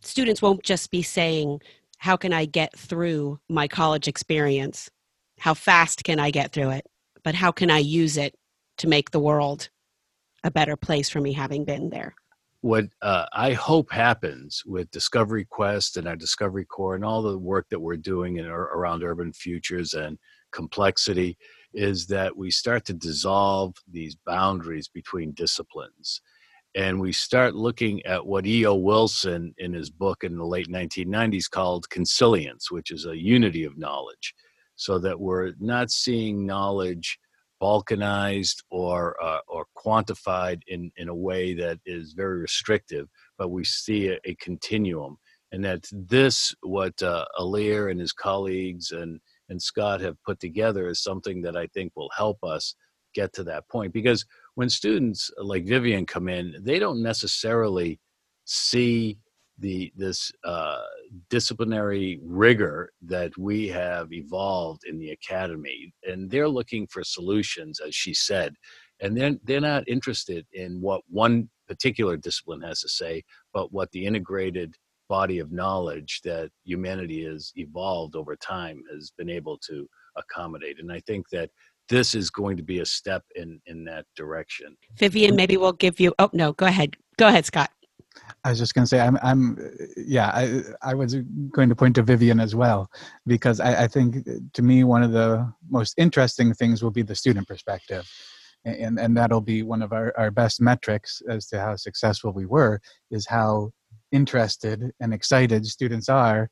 students 0.00 0.42
won't 0.42 0.62
just 0.62 0.90
be 0.90 1.02
saying, 1.02 1.60
How 1.98 2.16
can 2.16 2.32
I 2.32 2.46
get 2.46 2.76
through 2.76 3.38
my 3.48 3.68
college 3.68 4.08
experience? 4.08 4.90
How 5.44 5.54
fast 5.54 6.04
can 6.04 6.18
I 6.18 6.30
get 6.30 6.52
through 6.52 6.70
it? 6.70 6.86
but 7.24 7.34
how 7.34 7.50
can 7.50 7.70
I 7.70 7.78
use 7.78 8.16
it 8.16 8.36
to 8.78 8.86
make 8.86 9.10
the 9.10 9.18
world 9.18 9.70
a 10.44 10.50
better 10.50 10.76
place 10.76 11.08
for 11.08 11.20
me 11.20 11.32
having 11.32 11.64
been 11.64 11.88
there? 11.88 12.14
What 12.60 12.84
uh, 13.02 13.26
I 13.32 13.52
hope 13.52 13.90
happens 13.90 14.62
with 14.64 14.90
Discovery 14.90 15.44
Quest 15.44 15.96
and 15.96 16.06
our 16.06 16.16
Discovery 16.16 16.64
Core 16.64 16.94
and 16.94 17.04
all 17.04 17.22
the 17.22 17.36
work 17.36 17.66
that 17.70 17.80
we're 17.80 17.96
doing 17.96 18.36
in, 18.36 18.46
around 18.46 19.02
urban 19.02 19.32
futures 19.32 19.94
and 19.94 20.18
complexity 20.52 21.36
is 21.74 22.06
that 22.06 22.34
we 22.34 22.50
start 22.50 22.84
to 22.86 22.94
dissolve 22.94 23.74
these 23.90 24.16
boundaries 24.24 24.88
between 24.88 25.32
disciplines 25.32 26.22
and 26.74 26.98
we 27.00 27.12
start 27.12 27.54
looking 27.54 28.04
at 28.04 28.24
what 28.24 28.46
E.O. 28.46 28.74
Wilson 28.74 29.54
in 29.58 29.72
his 29.72 29.90
book 29.90 30.24
in 30.24 30.36
the 30.36 30.44
late 30.44 30.68
1990s 30.68 31.48
called 31.48 31.88
consilience, 31.88 32.70
which 32.70 32.90
is 32.90 33.06
a 33.06 33.16
unity 33.16 33.64
of 33.64 33.78
knowledge 33.78 34.34
so 34.76 34.98
that 34.98 35.18
we're 35.18 35.52
not 35.58 35.90
seeing 35.90 36.46
knowledge 36.46 37.18
balkanized 37.62 38.56
or 38.70 39.16
uh, 39.22 39.38
or 39.48 39.66
quantified 39.76 40.60
in 40.66 40.90
in 40.96 41.08
a 41.08 41.14
way 41.14 41.54
that 41.54 41.78
is 41.86 42.12
very 42.12 42.40
restrictive, 42.40 43.08
but 43.38 43.48
we 43.50 43.64
see 43.64 44.08
a, 44.08 44.18
a 44.24 44.34
continuum, 44.36 45.16
and 45.52 45.64
that 45.64 45.84
this 45.92 46.54
what 46.62 47.00
uh, 47.02 47.24
Ilir 47.38 47.90
and 47.90 48.00
his 48.00 48.12
colleagues 48.12 48.90
and 48.90 49.20
and 49.48 49.60
Scott 49.60 50.00
have 50.00 50.16
put 50.24 50.40
together 50.40 50.88
is 50.88 51.02
something 51.02 51.42
that 51.42 51.56
I 51.56 51.66
think 51.68 51.92
will 51.96 52.10
help 52.16 52.38
us 52.42 52.74
get 53.14 53.32
to 53.34 53.44
that 53.44 53.68
point. 53.68 53.92
Because 53.92 54.24
when 54.56 54.68
students 54.68 55.30
like 55.38 55.66
Vivian 55.66 56.06
come 56.06 56.28
in, 56.28 56.54
they 56.60 56.78
don't 56.78 57.02
necessarily 57.02 58.00
see 58.44 59.18
the 59.58 59.92
this 59.96 60.32
uh, 60.44 60.82
disciplinary 61.30 62.18
rigor 62.22 62.90
that 63.02 63.36
we 63.38 63.68
have 63.68 64.12
evolved 64.12 64.82
in 64.86 64.98
the 64.98 65.10
academy, 65.10 65.92
and 66.04 66.30
they're 66.30 66.48
looking 66.48 66.86
for 66.88 67.04
solutions, 67.04 67.80
as 67.86 67.94
she 67.94 68.12
said, 68.12 68.54
and 69.00 69.16
then 69.16 69.40
they're, 69.44 69.60
they're 69.60 69.70
not 69.70 69.88
interested 69.88 70.46
in 70.52 70.80
what 70.80 71.02
one 71.08 71.48
particular 71.68 72.16
discipline 72.16 72.60
has 72.62 72.80
to 72.80 72.88
say, 72.88 73.22
but 73.52 73.72
what 73.72 73.90
the 73.92 74.04
integrated 74.04 74.74
body 75.08 75.38
of 75.38 75.52
knowledge 75.52 76.20
that 76.24 76.50
humanity 76.64 77.24
has 77.24 77.52
evolved 77.56 78.16
over 78.16 78.36
time 78.36 78.82
has 78.92 79.12
been 79.16 79.28
able 79.28 79.58
to 79.58 79.86
accommodate. 80.16 80.78
And 80.80 80.90
I 80.90 81.00
think 81.00 81.28
that 81.30 81.50
this 81.88 82.14
is 82.14 82.30
going 82.30 82.56
to 82.56 82.62
be 82.62 82.80
a 82.80 82.86
step 82.86 83.22
in 83.36 83.60
in 83.66 83.84
that 83.84 84.06
direction. 84.16 84.76
Vivian, 84.96 85.36
maybe 85.36 85.56
we'll 85.56 85.72
give 85.72 86.00
you. 86.00 86.14
Oh 86.18 86.30
no, 86.32 86.52
go 86.52 86.66
ahead. 86.66 86.96
Go 87.18 87.28
ahead, 87.28 87.44
Scott. 87.44 87.70
I 88.44 88.50
was 88.50 88.58
just 88.58 88.74
going 88.74 88.84
to 88.84 88.88
say, 88.88 89.00
I'm, 89.00 89.18
I'm, 89.22 89.58
yeah, 89.96 90.28
I, 90.28 90.62
I 90.82 90.94
was 90.94 91.14
going 91.50 91.68
to 91.68 91.76
point 91.76 91.94
to 91.96 92.02
Vivian 92.02 92.40
as 92.40 92.54
well, 92.54 92.90
because 93.26 93.60
I, 93.60 93.84
I 93.84 93.86
think 93.88 94.26
to 94.52 94.62
me, 94.62 94.84
one 94.84 95.02
of 95.02 95.12
the 95.12 95.52
most 95.68 95.94
interesting 95.96 96.54
things 96.54 96.82
will 96.82 96.90
be 96.90 97.02
the 97.02 97.14
student 97.14 97.48
perspective. 97.48 98.10
And, 98.66 98.98
and 98.98 99.14
that'll 99.14 99.42
be 99.42 99.62
one 99.62 99.82
of 99.82 99.92
our, 99.92 100.14
our 100.16 100.30
best 100.30 100.58
metrics 100.58 101.20
as 101.28 101.46
to 101.48 101.60
how 101.60 101.76
successful 101.76 102.32
we 102.32 102.46
were 102.46 102.80
is 103.10 103.26
how 103.26 103.72
interested 104.10 104.90
and 105.00 105.12
excited 105.12 105.66
students 105.66 106.08
are 106.08 106.48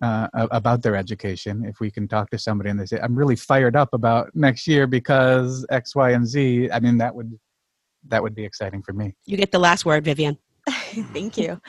uh, 0.00 0.28
about 0.34 0.82
their 0.82 0.94
education. 0.94 1.64
If 1.64 1.80
we 1.80 1.90
can 1.90 2.06
talk 2.06 2.30
to 2.30 2.38
somebody 2.38 2.70
and 2.70 2.78
they 2.78 2.86
say, 2.86 3.00
I'm 3.02 3.16
really 3.16 3.36
fired 3.36 3.74
up 3.74 3.88
about 3.94 4.30
next 4.34 4.68
year 4.68 4.86
because 4.86 5.66
X, 5.70 5.96
Y, 5.96 6.10
and 6.10 6.26
Z, 6.26 6.70
I 6.70 6.78
mean, 6.78 6.98
that 6.98 7.14
would, 7.14 7.36
that 8.06 8.22
would 8.22 8.34
be 8.34 8.44
exciting 8.44 8.82
for 8.82 8.92
me. 8.92 9.16
You 9.26 9.36
get 9.36 9.50
the 9.50 9.58
last 9.58 9.84
word, 9.84 10.04
Vivian. 10.04 10.38
Thank 11.12 11.38
you. 11.38 11.60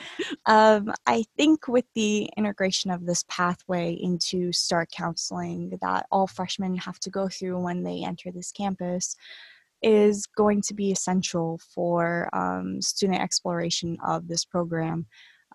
Um, 0.46 0.92
I 1.06 1.24
think 1.36 1.68
with 1.68 1.84
the 1.94 2.28
integration 2.36 2.90
of 2.90 3.06
this 3.06 3.24
pathway 3.28 3.92
into 3.92 4.52
START 4.52 4.90
counseling 4.90 5.78
that 5.80 6.06
all 6.10 6.26
freshmen 6.26 6.76
have 6.76 6.98
to 7.00 7.10
go 7.10 7.28
through 7.28 7.60
when 7.60 7.84
they 7.84 8.02
enter 8.04 8.32
this 8.32 8.50
campus 8.50 9.14
is 9.80 10.26
going 10.26 10.62
to 10.62 10.74
be 10.74 10.90
essential 10.90 11.60
for 11.74 12.28
um, 12.32 12.82
student 12.82 13.20
exploration 13.20 13.96
of 14.04 14.26
this 14.26 14.44
program. 14.44 15.06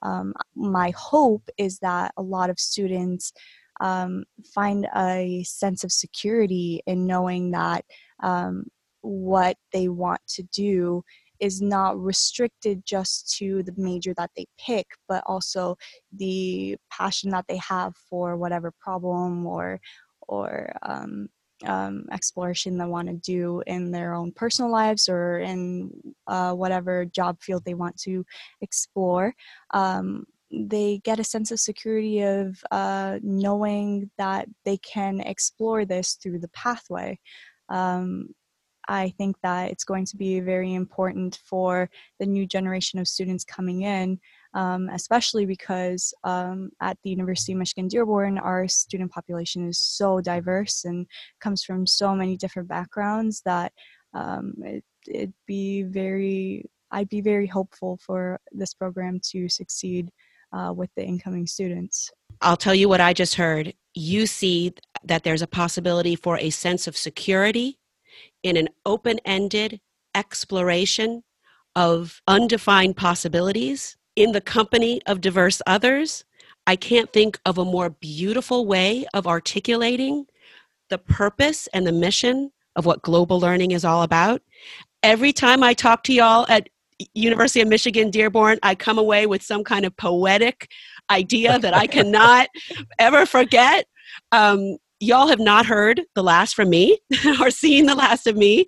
Um, 0.01 0.33
my 0.55 0.91
hope 0.91 1.49
is 1.57 1.79
that 1.79 2.13
a 2.17 2.21
lot 2.21 2.49
of 2.49 2.59
students 2.59 3.33
um, 3.81 4.23
find 4.53 4.87
a 4.95 5.43
sense 5.43 5.83
of 5.83 5.91
security 5.91 6.81
in 6.87 7.05
knowing 7.05 7.51
that 7.51 7.83
um, 8.23 8.65
what 9.01 9.57
they 9.73 9.89
want 9.89 10.21
to 10.27 10.43
do 10.43 11.03
is 11.39 11.61
not 11.61 11.99
restricted 11.99 12.85
just 12.85 13.35
to 13.37 13.63
the 13.63 13.73
major 13.77 14.13
that 14.15 14.31
they 14.35 14.45
pick, 14.57 14.87
but 15.07 15.23
also 15.25 15.77
the 16.13 16.77
passion 16.91 17.29
that 17.31 17.45
they 17.47 17.57
have 17.57 17.95
for 18.09 18.37
whatever 18.37 18.73
problem 18.79 19.45
or 19.45 19.79
or 20.27 20.73
um, 20.81 21.29
um, 21.65 22.05
exploration 22.11 22.77
they 22.77 22.85
want 22.85 23.07
to 23.07 23.15
do 23.15 23.63
in 23.65 23.91
their 23.91 24.13
own 24.13 24.31
personal 24.31 24.71
lives 24.71 25.09
or 25.09 25.39
in 25.39 25.91
uh, 26.27 26.53
whatever 26.53 27.05
job 27.05 27.41
field 27.41 27.63
they 27.65 27.73
want 27.73 27.97
to 27.97 28.25
explore. 28.61 29.33
Um, 29.71 30.25
they 30.51 31.01
get 31.03 31.19
a 31.19 31.23
sense 31.23 31.51
of 31.51 31.59
security 31.59 32.21
of 32.21 32.57
uh, 32.71 33.19
knowing 33.21 34.09
that 34.17 34.47
they 34.65 34.77
can 34.77 35.19
explore 35.19 35.85
this 35.85 36.13
through 36.13 36.39
the 36.39 36.47
pathway. 36.49 37.19
Um, 37.69 38.29
I 38.87 39.13
think 39.17 39.35
that 39.43 39.71
it's 39.71 39.83
going 39.83 40.05
to 40.05 40.17
be 40.17 40.39
very 40.39 40.73
important 40.73 41.39
for 41.45 41.89
the 42.19 42.25
new 42.25 42.45
generation 42.45 42.99
of 42.99 43.07
students 43.07 43.43
coming 43.43 43.81
in, 43.81 44.19
um, 44.53 44.89
especially 44.89 45.45
because 45.45 46.13
um, 46.23 46.69
at 46.81 46.97
the 47.03 47.09
University 47.09 47.53
of 47.53 47.59
Michigan 47.59 47.87
Dearborn, 47.87 48.37
our 48.37 48.67
student 48.67 49.11
population 49.11 49.67
is 49.67 49.79
so 49.79 50.21
diverse 50.21 50.85
and 50.85 51.05
comes 51.39 51.63
from 51.63 51.85
so 51.85 52.15
many 52.15 52.37
different 52.37 52.67
backgrounds 52.67 53.41
that 53.45 53.73
um, 54.13 54.53
it, 54.63 54.83
it'd 55.07 55.33
be 55.45 55.83
very, 55.83 56.69
I'd 56.91 57.09
be 57.09 57.21
very 57.21 57.47
hopeful 57.47 57.99
for 58.05 58.39
this 58.51 58.73
program 58.73 59.19
to 59.31 59.49
succeed 59.49 60.09
uh, 60.53 60.73
with 60.75 60.89
the 60.95 61.03
incoming 61.03 61.47
students. 61.47 62.09
I'll 62.41 62.57
tell 62.57 62.75
you 62.75 62.87
what 62.87 63.01
I 63.01 63.13
just 63.13 63.35
heard. 63.35 63.73
You 63.93 64.27
see 64.27 64.73
that 65.03 65.23
there's 65.23 65.41
a 65.41 65.47
possibility 65.47 66.15
for 66.15 66.37
a 66.37 66.49
sense 66.51 66.87
of 66.87 66.95
security 66.95 67.76
in 68.47 68.57
an 68.57 68.69
open 68.85 69.19
ended 69.25 69.79
exploration 70.15 71.23
of 71.75 72.21
undefined 72.27 72.97
possibilities 72.97 73.97
in 74.15 74.31
the 74.31 74.41
company 74.41 75.01
of 75.05 75.21
diverse 75.21 75.61
others. 75.67 76.25
I 76.65 76.75
can't 76.75 77.11
think 77.13 77.39
of 77.45 77.57
a 77.57 77.65
more 77.65 77.91
beautiful 77.91 78.65
way 78.65 79.05
of 79.13 79.27
articulating 79.27 80.25
the 80.89 80.97
purpose 80.97 81.67
and 81.73 81.85
the 81.85 81.91
mission 81.91 82.51
of 82.75 82.85
what 82.85 83.01
global 83.01 83.39
learning 83.39 83.71
is 83.71 83.85
all 83.85 84.03
about. 84.03 84.41
Every 85.03 85.33
time 85.33 85.61
I 85.61 85.73
talk 85.73 86.03
to 86.03 86.13
y'all 86.13 86.45
at 86.49 86.69
University 87.13 87.61
of 87.61 87.67
Michigan 87.67 88.09
Dearborn, 88.09 88.57
I 88.63 88.75
come 88.75 88.97
away 88.97 89.27
with 89.27 89.43
some 89.43 89.63
kind 89.63 89.85
of 89.85 89.95
poetic 89.97 90.69
idea 91.09 91.59
that 91.59 91.73
I 91.73 91.85
cannot 91.97 92.47
ever 92.97 93.25
forget. 93.25 93.85
Um, 94.31 94.77
y'all 94.99 95.27
have 95.27 95.39
not 95.39 95.65
heard 95.65 96.01
the 96.15 96.23
last 96.23 96.55
from 96.55 96.69
me 96.69 96.99
or 97.39 97.51
seen 97.51 97.85
the 97.85 97.95
last 97.95 98.27
of 98.27 98.35
me. 98.35 98.65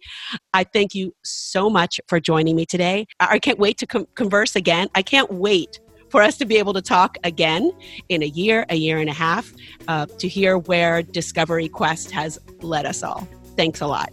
I 0.54 0.64
thank 0.64 0.94
you 0.94 1.14
so 1.24 1.70
much 1.70 2.00
for 2.08 2.20
joining 2.20 2.56
me 2.56 2.66
today. 2.66 3.08
I 3.20 3.40
can't 3.40 3.60
wait 3.60 3.78
to 3.80 3.88
com- 3.88 4.08
converse 4.16 4.56
again. 4.56 4.90
I 4.96 5.02
can't 5.02 5.32
wait 5.32 5.80
for 6.10 6.22
us 6.22 6.38
to 6.38 6.46
be 6.46 6.58
able 6.58 6.74
to 6.74 6.82
talk 6.82 7.18
again 7.24 7.72
in 8.10 8.24
a 8.24 8.26
year, 8.26 8.66
a 8.70 8.76
year 8.76 8.98
and 8.98 9.10
a 9.10 9.14
half, 9.14 9.52
uh, 9.88 10.06
to 10.18 10.28
hear 10.28 10.58
where 10.58 11.04
Discovery 11.04 11.70
Quest 11.70 12.12
has 12.12 12.40
led 12.62 12.86
us 12.86 13.04
all. 13.04 13.28
Thanks 13.56 13.82
a 13.82 13.88
lot. 13.88 14.12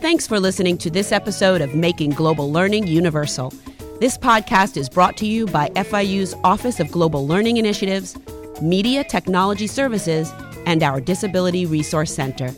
Thanks 0.00 0.26
for 0.26 0.40
listening 0.40 0.78
to 0.78 0.90
this 0.90 1.12
episode 1.12 1.60
of 1.60 1.74
Making 1.74 2.10
Global 2.10 2.50
Learning 2.50 2.86
Universal. 2.86 3.52
This 4.00 4.16
podcast 4.16 4.76
is 4.76 4.88
brought 4.88 5.16
to 5.18 5.26
you 5.26 5.46
by 5.46 5.68
FIU's 5.70 6.34
Office 6.42 6.80
of 6.80 6.90
Global 6.90 7.26
Learning 7.26 7.58
Initiatives, 7.58 8.16
Media 8.62 9.04
Technology 9.04 9.66
Services, 9.66 10.32
and 10.66 10.82
our 10.82 11.00
Disability 11.00 11.64
Resource 11.66 12.12
Center. 12.14 12.50